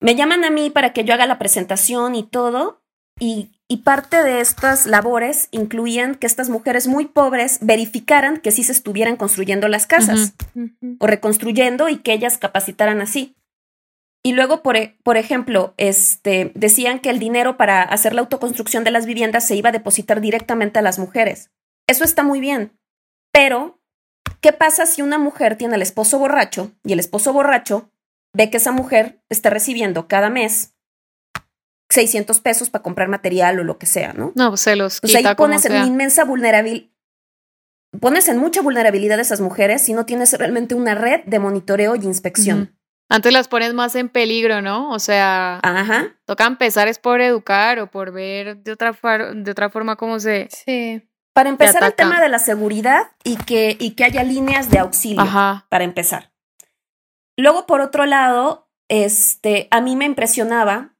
Me 0.00 0.16
llaman 0.16 0.44
a 0.44 0.50
mí 0.50 0.70
para 0.70 0.94
que 0.94 1.04
yo 1.04 1.12
haga 1.12 1.26
la 1.26 1.38
presentación 1.38 2.14
y 2.14 2.22
todo, 2.22 2.82
y, 3.20 3.50
y, 3.68 3.78
parte 3.78 4.22
de 4.22 4.40
estas 4.40 4.86
labores 4.86 5.48
incluían 5.50 6.14
que 6.14 6.26
estas 6.26 6.48
mujeres 6.48 6.88
muy 6.88 7.04
pobres 7.04 7.58
verificaran 7.60 8.38
que 8.38 8.50
sí 8.50 8.64
se 8.64 8.72
estuvieran 8.72 9.16
construyendo 9.16 9.68
las 9.68 9.86
casas 9.86 10.32
o 10.98 11.06
reconstruyendo 11.06 11.90
y 11.90 11.98
que 11.98 12.14
ellas 12.14 12.38
capacitaran 12.38 13.02
así. 13.02 13.36
Y 14.24 14.32
luego, 14.32 14.62
por, 14.62 14.76
e, 14.76 14.96
por, 15.02 15.18
ejemplo, 15.18 15.74
este, 15.76 16.52
decían 16.54 17.00
que 17.00 17.10
el 17.10 17.18
dinero 17.18 17.58
para 17.58 17.82
hacer 17.82 18.14
la 18.14 18.22
autoconstrucción 18.22 18.84
de 18.84 18.90
las 18.90 19.04
viviendas 19.04 19.46
se 19.46 19.54
iba 19.54 19.68
a 19.68 19.72
depositar 19.72 20.22
directamente 20.22 20.78
a 20.78 20.82
las 20.82 20.98
mujeres. 20.98 21.50
Eso 21.86 22.04
está 22.04 22.22
muy 22.22 22.40
bien. 22.40 22.72
Pero, 23.32 23.80
¿qué 24.40 24.52
pasa 24.52 24.86
si 24.86 25.02
una 25.02 25.18
mujer 25.18 25.56
tiene 25.56 25.74
al 25.74 25.82
esposo 25.82 26.18
borracho 26.18 26.72
y 26.84 26.92
el 26.92 27.00
esposo 27.00 27.32
borracho 27.32 27.90
ve 28.34 28.50
que 28.50 28.58
esa 28.58 28.72
mujer 28.72 29.22
está 29.28 29.50
recibiendo 29.50 30.08
cada 30.08 30.30
mes 30.30 30.74
600 31.90 32.40
pesos 32.40 32.70
para 32.70 32.82
comprar 32.82 33.08
material 33.08 33.60
o 33.60 33.64
lo 33.64 33.78
que 33.78 33.86
sea, 33.86 34.12
¿no? 34.12 34.32
No, 34.34 34.50
pues 34.50 34.62
se 34.62 34.76
los 34.76 35.00
pues 35.00 35.14
ahí 35.14 35.24
pones 35.36 35.64
en 35.66 35.86
inmensa 35.86 36.24
vulnerabilidad, 36.24 36.88
pones 38.00 38.28
en 38.28 38.38
mucha 38.38 38.62
vulnerabilidad 38.62 39.18
a 39.18 39.22
esas 39.22 39.40
mujeres 39.40 39.82
si 39.82 39.92
no 39.92 40.06
tienes 40.06 40.32
realmente 40.32 40.74
una 40.74 40.94
red 40.94 41.20
de 41.26 41.38
monitoreo 41.38 41.94
y 41.96 42.04
inspección. 42.04 42.76
Antes 43.10 43.30
las 43.30 43.48
pones 43.48 43.74
más 43.74 43.94
en 43.94 44.08
peligro, 44.08 44.62
¿no? 44.62 44.90
O 44.90 44.98
sea, 44.98 45.60
Ajá. 45.62 46.16
toca 46.24 46.46
empezar 46.46 46.88
es 46.88 46.98
por 46.98 47.20
educar 47.20 47.78
o 47.78 47.90
por 47.90 48.10
ver 48.10 48.56
de 48.62 48.72
otra, 48.72 48.96
de 49.34 49.50
otra 49.50 49.68
forma 49.68 49.96
cómo 49.96 50.18
se... 50.18 50.48
Sí. 50.50 51.06
Para 51.32 51.48
empezar 51.48 51.82
el 51.82 51.94
tema 51.94 52.20
de 52.20 52.28
la 52.28 52.38
seguridad 52.38 53.10
y 53.24 53.36
que, 53.36 53.76
y 53.80 53.92
que 53.92 54.04
haya 54.04 54.22
líneas 54.22 54.70
de 54.70 54.78
auxilio, 54.78 55.22
Ajá. 55.22 55.66
para 55.70 55.84
empezar. 55.84 56.32
Luego, 57.36 57.66
por 57.66 57.80
otro 57.80 58.04
lado, 58.04 58.68
este, 58.88 59.68
a 59.70 59.80
mí 59.80 59.96
me 59.96 60.04
impresionaba 60.04 60.94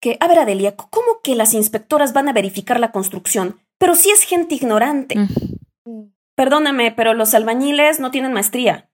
que, 0.00 0.18
a 0.20 0.28
ver, 0.28 0.40
Adelia, 0.40 0.76
¿cómo 0.76 1.22
que 1.22 1.34
las 1.34 1.54
inspectoras 1.54 2.12
van 2.12 2.28
a 2.28 2.32
verificar 2.32 2.78
la 2.78 2.92
construcción? 2.92 3.58
Pero 3.78 3.94
si 3.94 4.10
es 4.10 4.22
gente 4.22 4.54
ignorante. 4.54 5.16
Perdóname, 6.34 6.92
pero 6.92 7.14
los 7.14 7.34
albañiles 7.34 7.98
no 7.98 8.10
tienen 8.10 8.32
maestría 8.32 8.90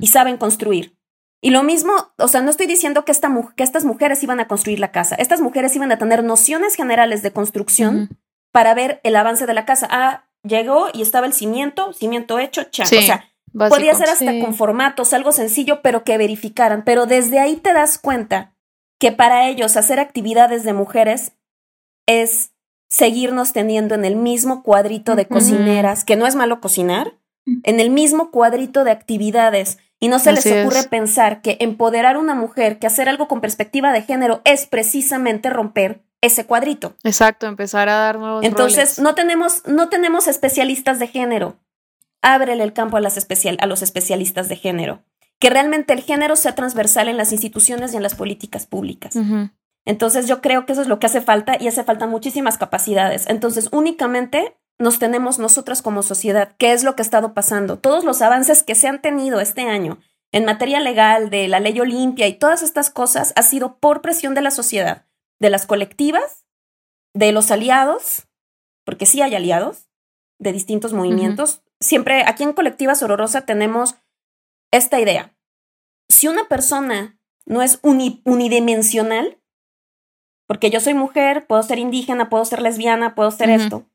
y 0.00 0.08
saben 0.08 0.36
construir. 0.36 0.96
Y 1.40 1.50
lo 1.50 1.62
mismo, 1.62 1.92
o 2.18 2.28
sea, 2.28 2.40
no 2.42 2.50
estoy 2.50 2.66
diciendo 2.66 3.04
que, 3.04 3.12
esta, 3.12 3.32
que 3.56 3.62
estas 3.62 3.84
mujeres 3.84 4.22
iban 4.22 4.40
a 4.40 4.46
construir 4.46 4.78
la 4.78 4.92
casa. 4.92 5.16
Estas 5.16 5.40
mujeres 5.40 5.74
iban 5.74 5.90
a 5.90 5.98
tener 5.98 6.22
nociones 6.22 6.74
generales 6.74 7.22
de 7.22 7.32
construcción 7.32 8.10
para 8.52 8.74
ver 8.74 9.00
el 9.02 9.16
avance 9.16 9.46
de 9.46 9.54
la 9.54 9.64
casa. 9.64 9.88
Ah, 9.90 10.24
llegó 10.44 10.88
y 10.92 11.02
estaba 11.02 11.26
el 11.26 11.32
cimiento, 11.32 11.92
cimiento 11.92 12.38
hecho, 12.38 12.64
cha. 12.64 12.84
o 12.84 12.86
sea, 12.86 13.32
podía 13.52 13.94
ser 13.94 14.10
hasta 14.10 14.38
con 14.40 14.54
formatos, 14.54 15.12
algo 15.12 15.32
sencillo, 15.32 15.82
pero 15.82 16.04
que 16.04 16.18
verificaran. 16.18 16.84
Pero 16.84 17.06
desde 17.06 17.40
ahí 17.40 17.56
te 17.56 17.72
das 17.72 17.98
cuenta 17.98 18.54
que 19.00 19.10
para 19.10 19.48
ellos 19.48 19.76
hacer 19.76 19.98
actividades 19.98 20.64
de 20.64 20.72
mujeres 20.72 21.32
es 22.06 22.52
seguirnos 22.88 23.52
teniendo 23.52 23.94
en 23.94 24.04
el 24.04 24.16
mismo 24.16 24.62
cuadrito 24.62 25.16
de 25.16 25.26
cocineras, 25.26 26.04
que 26.04 26.16
no 26.16 26.26
es 26.26 26.34
malo 26.34 26.60
cocinar, 26.60 27.18
en 27.64 27.80
el 27.80 27.90
mismo 27.90 28.30
cuadrito 28.30 28.84
de 28.84 28.90
actividades 28.90 29.78
y 29.98 30.08
no 30.08 30.18
se 30.18 30.32
les 30.32 30.46
ocurre 30.46 30.84
pensar 30.84 31.42
que 31.42 31.56
empoderar 31.60 32.16
a 32.16 32.18
una 32.18 32.34
mujer, 32.34 32.78
que 32.78 32.86
hacer 32.86 33.08
algo 33.08 33.28
con 33.28 33.40
perspectiva 33.40 33.92
de 33.92 34.02
género 34.02 34.42
es 34.44 34.66
precisamente 34.66 35.48
romper 35.48 36.02
ese 36.22 36.46
cuadrito. 36.46 36.94
Exacto, 37.02 37.46
empezar 37.46 37.90
a 37.90 37.96
dar 37.96 38.18
nuevos 38.18 38.44
Entonces, 38.44 38.98
no 38.98 39.14
tenemos 39.14 39.66
no 39.66 39.90
tenemos 39.90 40.26
especialistas 40.28 40.98
de 40.98 41.08
género. 41.08 41.58
Ábrele 42.22 42.62
el 42.64 42.72
campo 42.72 42.96
a, 42.96 43.00
las 43.00 43.16
especial, 43.18 43.58
a 43.60 43.66
los 43.66 43.82
especialistas 43.82 44.48
de 44.48 44.56
género. 44.56 45.02
Que 45.38 45.50
realmente 45.50 45.92
el 45.92 46.00
género 46.00 46.36
sea 46.36 46.54
transversal 46.54 47.08
en 47.08 47.16
las 47.16 47.32
instituciones 47.32 47.92
y 47.92 47.96
en 47.96 48.02
las 48.02 48.14
políticas 48.14 48.66
públicas. 48.66 49.14
Entonces, 49.84 50.28
yo 50.28 50.40
creo 50.40 50.64
que 50.64 50.72
eso 50.72 50.82
es 50.82 50.88
lo 50.88 51.00
que 51.00 51.06
hace 51.06 51.20
falta 51.20 51.56
y 51.58 51.66
hace 51.66 51.82
falta 51.82 52.06
muchísimas 52.06 52.58
capacidades. 52.58 53.26
Entonces, 53.26 53.68
únicamente 53.72 54.56
nos 54.78 55.00
tenemos 55.00 55.40
nosotras 55.40 55.82
como 55.82 56.04
sociedad, 56.04 56.54
qué 56.58 56.72
es 56.72 56.84
lo 56.84 56.94
que 56.94 57.02
ha 57.02 57.04
estado 57.04 57.34
pasando, 57.34 57.78
todos 57.78 58.04
los 58.04 58.22
avances 58.22 58.62
que 58.62 58.76
se 58.76 58.86
han 58.86 59.02
tenido 59.02 59.40
este 59.40 59.62
año 59.62 59.98
en 60.32 60.46
materia 60.46 60.80
legal, 60.80 61.30
de 61.30 61.46
la 61.46 61.60
ley 61.60 61.78
Olimpia 61.78 62.26
y 62.26 62.34
todas 62.34 62.62
estas 62.62 62.90
cosas, 62.90 63.32
ha 63.36 63.42
sido 63.42 63.76
por 63.76 64.00
presión 64.00 64.34
de 64.34 64.40
la 64.40 64.50
sociedad, 64.50 65.04
de 65.42 65.50
las 65.50 65.66
colectivas, 65.66 66.46
de 67.14 67.32
los 67.32 67.50
aliados, 67.50 68.28
porque 68.84 69.06
sí 69.06 69.20
hay 69.22 69.34
aliados 69.34 69.88
de 70.38 70.52
distintos 70.52 70.92
movimientos. 70.92 71.62
Siempre 71.80 72.22
aquí 72.24 72.44
en 72.44 72.52
Colectiva 72.52 72.94
Sororosa 72.94 73.44
tenemos 73.44 73.96
esta 74.70 75.00
idea. 75.00 75.36
Si 76.08 76.28
una 76.28 76.44
persona 76.48 77.18
no 77.44 77.60
es 77.60 77.80
unidimensional, 77.82 79.40
porque 80.46 80.70
yo 80.70 80.78
soy 80.78 80.94
mujer, 80.94 81.44
puedo 81.48 81.62
ser 81.64 81.80
indígena, 81.80 82.30
puedo 82.30 82.44
ser 82.44 82.62
lesbiana, 82.62 83.16
puedo 83.16 83.32
ser 83.32 83.50
esto, 83.50 83.90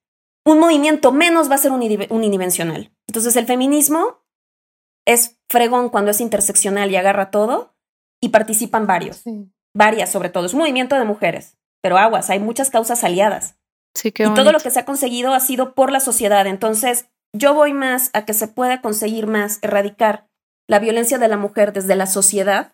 un 0.45 0.59
movimiento 0.59 1.13
menos 1.13 1.49
va 1.49 1.55
a 1.55 1.59
ser 1.59 1.71
unidimensional. 1.71 2.93
Entonces 3.07 3.37
el 3.37 3.45
feminismo 3.45 4.21
es 5.05 5.39
fregón 5.47 5.87
cuando 5.87 6.11
es 6.11 6.19
interseccional 6.19 6.91
y 6.91 6.97
agarra 6.97 7.31
todo 7.31 7.73
y 8.19 8.29
participan 8.29 8.85
varios, 8.85 9.23
varias 9.74 10.11
sobre 10.11 10.30
todo. 10.30 10.45
Es 10.45 10.53
un 10.53 10.59
movimiento 10.59 10.95
de 10.95 11.05
mujeres, 11.05 11.57
pero 11.82 11.97
aguas, 11.97 12.30
hay 12.30 12.39
muchas 12.39 12.70
causas 12.70 13.03
aliadas. 13.03 13.55
Sí, 13.93 14.09
y 14.09 14.34
todo 14.36 14.51
lo 14.51 14.59
que 14.59 14.70
se 14.70 14.80
ha 14.80 14.86
conseguido 14.86 15.34
ha 15.34 15.39
sido 15.39 15.74
por 15.74 15.91
la 15.91 15.99
sociedad. 15.99 16.45
Entonces 16.45 17.07
yo 17.34 17.53
voy 17.53 17.74
más 17.74 18.09
a 18.13 18.26
que 18.26 18.34
se 18.34 18.47
pueda 18.47 18.82
conseguir 18.82 19.28
más, 19.28 19.59
erradicar 19.61 20.28
la 20.68 20.80
violencia 20.80 21.18
de 21.18 21.28
la 21.28 21.38
mujer 21.38 21.74
desde 21.74 21.95
la 21.95 22.05
sociedad, 22.05 22.74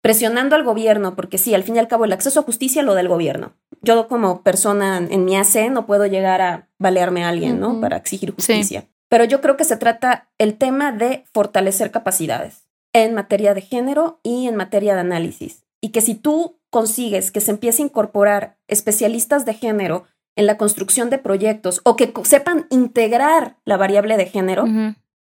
presionando 0.00 0.56
al 0.56 0.64
gobierno, 0.64 1.14
porque 1.14 1.38
sí, 1.38 1.54
al 1.54 1.62
fin 1.62 1.76
y 1.76 1.78
al 1.78 1.88
cabo 1.88 2.04
el 2.04 2.12
acceso 2.12 2.40
a 2.40 2.44
justicia 2.44 2.82
lo 2.82 2.94
del 2.94 3.08
gobierno. 3.08 3.54
Yo 3.82 4.08
como 4.08 4.42
persona 4.42 4.98
en 4.98 5.24
mi 5.24 5.36
AC 5.36 5.70
no 5.70 5.86
puedo 5.86 6.06
llegar 6.06 6.40
a 6.40 6.68
balearme 6.78 7.24
a 7.24 7.28
alguien, 7.28 7.60
¿no? 7.60 7.80
Para 7.80 7.96
exigir 7.96 8.34
justicia. 8.34 8.88
Pero 9.08 9.24
yo 9.24 9.40
creo 9.40 9.56
que 9.56 9.64
se 9.64 9.76
trata 9.76 10.28
el 10.38 10.56
tema 10.56 10.90
de 10.90 11.24
fortalecer 11.32 11.90
capacidades 11.90 12.66
en 12.92 13.14
materia 13.14 13.54
de 13.54 13.60
género 13.60 14.20
y 14.22 14.48
en 14.48 14.56
materia 14.56 14.94
de 14.94 15.00
análisis. 15.00 15.65
Y 15.80 15.90
que 15.90 16.00
si 16.00 16.14
tú 16.14 16.58
consigues 16.70 17.30
que 17.30 17.40
se 17.40 17.50
empiece 17.50 17.82
a 17.82 17.86
incorporar 17.86 18.58
especialistas 18.68 19.44
de 19.44 19.54
género 19.54 20.04
en 20.34 20.46
la 20.46 20.58
construcción 20.58 21.10
de 21.10 21.18
proyectos 21.18 21.80
o 21.84 21.96
que 21.96 22.12
sepan 22.24 22.66
integrar 22.70 23.56
la 23.64 23.76
variable 23.76 24.16
de 24.16 24.26
género, 24.26 24.64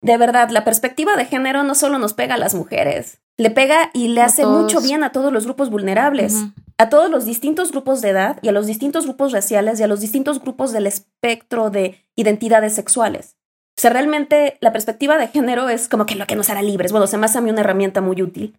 de 0.02 0.16
verdad, 0.16 0.50
la 0.50 0.64
perspectiva 0.64 1.16
de 1.16 1.26
género 1.26 1.62
no 1.62 1.74
solo 1.74 1.98
nos 1.98 2.14
pega 2.14 2.34
a 2.34 2.38
las 2.38 2.54
mujeres, 2.54 3.20
le 3.36 3.50
pega 3.50 3.90
y 3.94 4.08
le 4.08 4.22
hace 4.22 4.44
mucho 4.46 4.80
bien 4.80 5.04
a 5.04 5.12
todos 5.12 5.32
los 5.32 5.44
grupos 5.44 5.70
vulnerables, 5.70 6.44
a 6.76 6.88
todos 6.88 7.10
los 7.10 7.24
distintos 7.24 7.70
grupos 7.70 8.00
de 8.02 8.10
edad 8.10 8.38
y 8.42 8.48
a 8.48 8.52
los 8.52 8.66
distintos 8.66 9.04
grupos 9.04 9.32
raciales 9.32 9.78
y 9.78 9.82
a 9.82 9.86
los 9.86 10.00
distintos 10.00 10.40
grupos 10.40 10.72
del 10.72 10.86
espectro 10.86 11.70
de 11.70 12.04
identidades 12.16 12.74
sexuales. 12.74 13.36
O 13.76 13.80
sea, 13.80 13.90
realmente 13.90 14.58
la 14.60 14.72
perspectiva 14.72 15.16
de 15.16 15.28
género 15.28 15.68
es 15.68 15.88
como 15.88 16.06
que 16.06 16.14
lo 16.14 16.26
que 16.26 16.36
nos 16.36 16.50
hará 16.50 16.62
libres. 16.62 16.92
Bueno, 16.92 17.06
se 17.06 17.16
me 17.16 17.26
hace 17.26 17.38
a 17.38 17.40
mí 17.40 17.50
una 17.50 17.60
herramienta 17.60 18.00
muy 18.00 18.20
útil. 18.22 18.58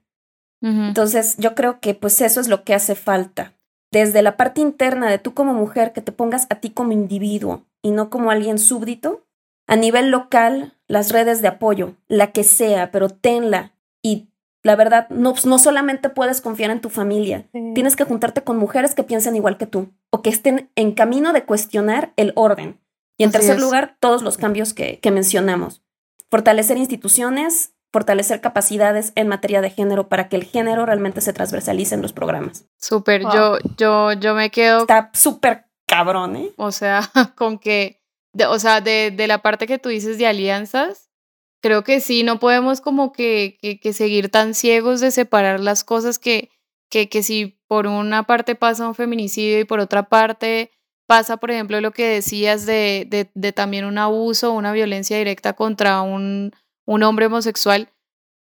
Entonces, 0.63 1.35
yo 1.37 1.55
creo 1.55 1.81
que 1.81 1.93
pues 1.93 2.21
eso 2.21 2.39
es 2.39 2.47
lo 2.47 2.63
que 2.63 2.73
hace 2.73 2.95
falta. 2.95 3.53
Desde 3.91 4.21
la 4.21 4.37
parte 4.37 4.61
interna 4.61 5.09
de 5.11 5.19
tú 5.19 5.33
como 5.33 5.53
mujer, 5.53 5.91
que 5.91 6.01
te 6.01 6.13
pongas 6.13 6.47
a 6.49 6.55
ti 6.55 6.69
como 6.69 6.93
individuo 6.93 7.65
y 7.81 7.91
no 7.91 8.09
como 8.09 8.31
alguien 8.31 8.57
súbdito, 8.57 9.25
a 9.67 9.75
nivel 9.75 10.09
local, 10.09 10.73
las 10.87 11.11
redes 11.11 11.41
de 11.41 11.49
apoyo, 11.49 11.95
la 12.07 12.31
que 12.31 12.43
sea, 12.43 12.91
pero 12.91 13.09
tenla. 13.09 13.73
Y 14.01 14.29
la 14.63 14.77
verdad, 14.77 15.09
no, 15.09 15.35
no 15.45 15.59
solamente 15.59 16.09
puedes 16.09 16.39
confiar 16.39 16.71
en 16.71 16.79
tu 16.79 16.89
familia, 16.89 17.45
tienes 17.75 17.97
que 17.97 18.05
juntarte 18.05 18.41
con 18.41 18.57
mujeres 18.57 18.95
que 18.95 19.03
piensen 19.03 19.35
igual 19.35 19.57
que 19.57 19.67
tú 19.67 19.89
o 20.09 20.21
que 20.21 20.29
estén 20.29 20.71
en 20.75 20.93
camino 20.93 21.33
de 21.33 21.43
cuestionar 21.43 22.13
el 22.15 22.31
orden. 22.35 22.79
Y 23.17 23.25
en 23.25 23.31
tercer 23.31 23.59
lugar, 23.59 23.97
todos 23.99 24.23
los 24.23 24.37
cambios 24.37 24.73
que, 24.73 24.99
que 24.99 25.11
mencionamos. 25.11 25.83
Fortalecer 26.31 26.77
instituciones, 26.77 27.72
fortalecer 27.93 28.41
capacidades 28.41 29.13
en 29.15 29.27
materia 29.27 29.61
de 29.61 29.69
género 29.69 30.09
para 30.09 30.27
que 30.27 30.35
el 30.35 30.43
género 30.43 30.85
realmente 30.85 31.21
se 31.21 31.31
transversalice 31.31 31.93
en 31.93 32.01
los 32.01 32.11
programas. 32.11 32.65
Súper, 32.79 33.21
yo, 33.21 33.59
yo, 33.77 34.13
yo 34.13 34.33
me 34.33 34.49
quedo. 34.49 34.79
Está 34.79 35.11
súper 35.13 35.67
cabrón, 35.87 36.35
¿eh? 36.35 36.51
O 36.57 36.71
sea, 36.71 37.09
con 37.37 37.59
que 37.59 38.01
o 38.49 38.57
sea, 38.57 38.81
de, 38.81 39.11
de, 39.11 39.27
la 39.27 39.43
parte 39.43 39.67
que 39.67 39.77
tú 39.77 39.89
dices 39.89 40.17
de 40.17 40.25
alianzas, 40.25 41.11
creo 41.61 41.83
que 41.83 41.99
sí, 41.99 42.23
no 42.23 42.39
podemos 42.39 42.81
como 42.81 43.13
que, 43.13 43.59
que, 43.61 43.93
seguir 43.93 44.29
tan 44.29 44.55
ciegos 44.55 44.99
de 44.99 45.11
separar 45.11 45.59
las 45.59 45.83
cosas 45.83 46.17
que, 46.17 46.49
que, 46.89 47.09
que 47.09 47.21
si 47.21 47.59
por 47.67 47.85
una 47.85 48.23
parte 48.23 48.55
pasa 48.55 48.87
un 48.87 48.95
feminicidio 48.95 49.59
y 49.59 49.65
por 49.65 49.79
otra 49.79 50.09
parte 50.09 50.71
pasa, 51.05 51.37
por 51.37 51.51
ejemplo, 51.51 51.79
lo 51.79 51.91
que 51.91 52.07
decías 52.07 52.65
de, 52.65 53.05
de, 53.07 53.29
de 53.35 53.51
también 53.51 53.85
un 53.85 53.99
abuso, 53.99 54.51
una 54.51 54.71
violencia 54.71 55.15
directa 55.15 55.53
contra 55.53 56.01
un, 56.01 56.53
un 56.85 57.03
hombre 57.03 57.27
homosexual, 57.27 57.89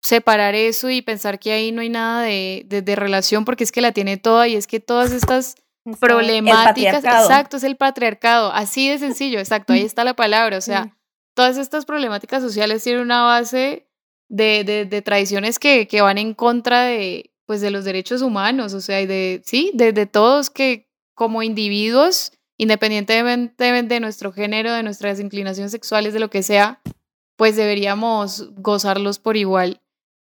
separar 0.01 0.55
eso 0.55 0.89
y 0.89 1.01
pensar 1.01 1.39
que 1.39 1.51
ahí 1.51 1.71
no 1.71 1.81
hay 1.81 1.89
nada 1.89 2.23
de, 2.23 2.65
de, 2.67 2.95
relación 2.95 3.45
porque 3.45 3.63
es 3.63 3.71
que 3.71 3.81
la 3.81 3.91
tiene 3.91 4.17
toda 4.17 4.47
y 4.47 4.55
es 4.55 4.67
que 4.67 4.79
todas 4.79 5.11
estas 5.11 5.55
problemáticas. 5.99 7.03
Exacto, 7.03 7.57
es 7.57 7.63
el 7.63 7.77
patriarcado. 7.77 8.51
Así 8.51 8.89
de 8.89 8.97
sencillo, 8.97 9.39
exacto, 9.39 9.73
ahí 9.73 9.81
está 9.81 10.03
la 10.03 10.15
palabra. 10.15 10.57
O 10.57 10.61
sea, 10.61 10.97
todas 11.35 11.57
estas 11.57 11.85
problemáticas 11.85 12.41
sociales 12.41 12.83
tienen 12.83 13.01
una 13.01 13.23
base 13.23 13.87
de, 14.29 14.63
de, 14.63 14.85
de 14.85 15.01
tradiciones 15.01 15.59
que, 15.59 15.87
que, 15.87 16.01
van 16.01 16.17
en 16.17 16.33
contra 16.33 16.83
de, 16.83 17.31
pues, 17.45 17.61
de 17.61 17.69
los 17.69 17.83
derechos 17.83 18.21
humanos, 18.21 18.73
o 18.73 18.81
sea, 18.81 19.01
y 19.01 19.05
de, 19.05 19.41
sí, 19.45 19.71
de 19.73 20.05
todos 20.05 20.49
que 20.49 20.87
como 21.13 21.43
individuos, 21.43 22.31
independientemente 22.57 23.93
de 23.93 23.99
nuestro 23.99 24.31
género, 24.31 24.73
de 24.73 24.83
nuestras 24.83 25.19
inclinaciones 25.19 25.71
sexuales, 25.71 26.13
de 26.13 26.19
lo 26.19 26.29
que 26.29 26.41
sea, 26.41 26.81
pues 27.41 27.55
deberíamos 27.55 28.51
gozarlos 28.57 29.17
por 29.17 29.35
igual. 29.35 29.81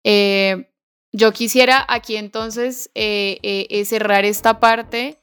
Eh, 0.05 0.70
yo 1.12 1.34
quisiera 1.34 1.84
aquí 1.86 2.16
entonces 2.16 2.90
eh, 2.94 3.36
eh, 3.42 3.84
cerrar 3.84 4.24
esta 4.24 4.59
parte 4.59 5.18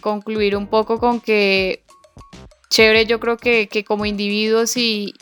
concluir 0.00 0.56
un 0.56 0.68
poco 0.68 1.00
con 1.00 1.20
que, 1.20 1.84
chévere, 2.70 3.06
yo 3.06 3.18
creo 3.18 3.38
que, 3.38 3.66
que 3.66 3.82
como 3.82 4.06
individuos 4.06 4.76
y 4.76 5.14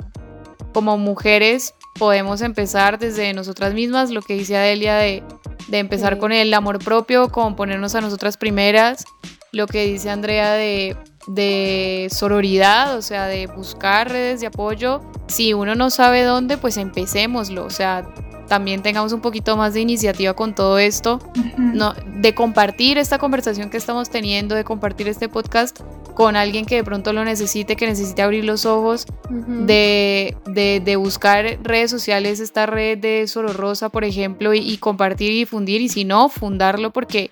como 0.74 0.98
mujeres 0.98 1.74
podemos 1.98 2.42
empezar 2.42 2.98
desde 2.98 3.32
nosotras 3.32 3.72
mismas, 3.72 4.10
lo 4.10 4.20
que 4.20 4.34
dice 4.34 4.58
Adelia 4.58 4.96
de 4.96 5.24
de 5.68 5.78
empezar 5.78 6.18
con 6.18 6.32
el 6.32 6.52
amor 6.54 6.82
propio, 6.82 7.30
con 7.30 7.56
ponernos 7.56 7.94
a 7.94 8.00
nosotras 8.00 8.36
primeras, 8.36 9.04
lo 9.52 9.66
que 9.66 9.84
dice 9.84 10.10
Andrea 10.10 10.52
de, 10.52 10.96
de 11.26 12.08
sororidad, 12.10 12.96
o 12.96 13.02
sea, 13.02 13.26
de 13.26 13.46
buscar 13.46 14.10
redes 14.10 14.40
de 14.40 14.46
apoyo. 14.46 15.00
Si 15.26 15.52
uno 15.52 15.74
no 15.74 15.90
sabe 15.90 16.22
dónde, 16.22 16.56
pues 16.56 16.76
empecémoslo, 16.76 17.64
o 17.64 17.70
sea, 17.70 18.06
también 18.46 18.82
tengamos 18.82 19.12
un 19.12 19.20
poquito 19.20 19.56
más 19.56 19.74
de 19.74 19.80
iniciativa 19.80 20.34
con 20.34 20.54
todo 20.54 20.78
esto, 20.78 21.20
no, 21.58 21.94
de 22.06 22.34
compartir 22.34 22.98
esta 22.98 23.18
conversación 23.18 23.70
que 23.70 23.76
estamos 23.76 24.08
teniendo, 24.08 24.54
de 24.54 24.64
compartir 24.64 25.08
este 25.08 25.28
podcast 25.28 25.80
con 26.14 26.34
alguien 26.34 26.64
que 26.64 26.76
de 26.76 26.84
pronto 26.84 27.12
lo 27.12 27.24
necesite, 27.24 27.76
que 27.76 27.86
necesite 27.86 28.22
abrir 28.22 28.44
los 28.44 28.64
ojos, 28.64 29.06
de, 29.28 30.36
de, 30.46 30.96
buscar 30.96 31.58
redes 31.62 31.90
sociales, 31.90 32.40
esta 32.40 32.64
red 32.64 32.98
de 32.98 33.26
Soro 33.26 33.52
Rosa, 33.52 33.90
por 33.90 34.04
ejemplo, 34.04 34.54
y, 34.54 34.78
compartir 34.78 35.30
y 35.32 35.38
difundir, 35.38 35.82
y 35.82 35.88
si 35.88 36.04
no, 36.04 36.28
fundarlo 36.28 36.90
porque 36.90 37.30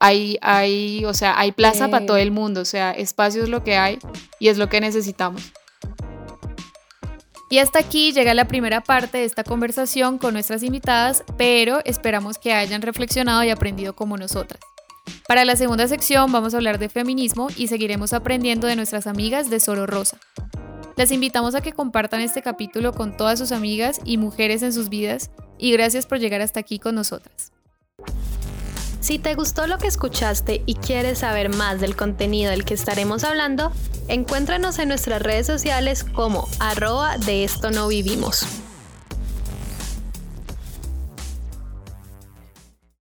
hay, 0.00 0.38
hay, 0.42 1.04
o 1.04 1.14
sea, 1.14 1.38
hay 1.38 1.52
plaza 1.52 1.88
para 1.88 2.06
todo 2.06 2.16
el 2.16 2.30
mundo, 2.30 2.60
o 2.60 2.64
sea, 2.64 2.92
espacio 2.92 3.42
es 3.42 3.48
lo 3.48 3.64
que 3.64 3.76
hay 3.76 3.98
y 4.38 4.48
es 4.48 4.58
lo 4.58 4.68
que 4.68 4.80
necesitamos. 4.80 5.52
Y 7.48 7.58
hasta 7.58 7.78
aquí 7.78 8.12
llega 8.12 8.34
la 8.34 8.48
primera 8.48 8.80
parte 8.80 9.18
de 9.18 9.24
esta 9.24 9.44
conversación 9.44 10.18
con 10.18 10.34
nuestras 10.34 10.62
invitadas, 10.62 11.22
pero 11.38 11.80
esperamos 11.84 12.38
que 12.38 12.52
hayan 12.52 12.82
reflexionado 12.82 13.44
y 13.44 13.50
aprendido 13.50 13.94
como 13.94 14.16
nosotras. 14.16 14.60
Para 15.28 15.44
la 15.44 15.54
segunda 15.54 15.86
sección 15.86 16.32
vamos 16.32 16.54
a 16.54 16.56
hablar 16.56 16.78
de 16.78 16.88
feminismo 16.88 17.48
y 17.56 17.68
seguiremos 17.68 18.12
aprendiendo 18.12 18.66
de 18.66 18.76
nuestras 18.76 19.06
amigas 19.06 19.48
de 19.48 19.60
Soro 19.60 19.86
Rosa. 19.86 20.18
Las 20.96 21.12
invitamos 21.12 21.54
a 21.54 21.60
que 21.60 21.72
compartan 21.72 22.20
este 22.20 22.42
capítulo 22.42 22.92
con 22.92 23.16
todas 23.16 23.38
sus 23.38 23.52
amigas 23.52 24.00
y 24.04 24.16
mujeres 24.18 24.62
en 24.62 24.72
sus 24.72 24.88
vidas 24.88 25.30
y 25.58 25.70
gracias 25.72 26.06
por 26.06 26.18
llegar 26.18 26.40
hasta 26.40 26.60
aquí 26.60 26.78
con 26.78 26.94
nosotras. 26.94 27.52
Si 29.06 29.20
te 29.20 29.36
gustó 29.36 29.68
lo 29.68 29.78
que 29.78 29.86
escuchaste 29.86 30.64
y 30.66 30.74
quieres 30.74 31.20
saber 31.20 31.48
más 31.48 31.80
del 31.80 31.94
contenido 31.94 32.50
del 32.50 32.64
que 32.64 32.74
estaremos 32.74 33.22
hablando, 33.22 33.70
encuéntranos 34.08 34.80
en 34.80 34.88
nuestras 34.88 35.22
redes 35.22 35.46
sociales 35.46 36.02
como 36.02 36.48
arroba 36.58 37.16
de 37.16 37.44
esto 37.44 37.70
no 37.70 37.86
vivimos. 37.86 38.65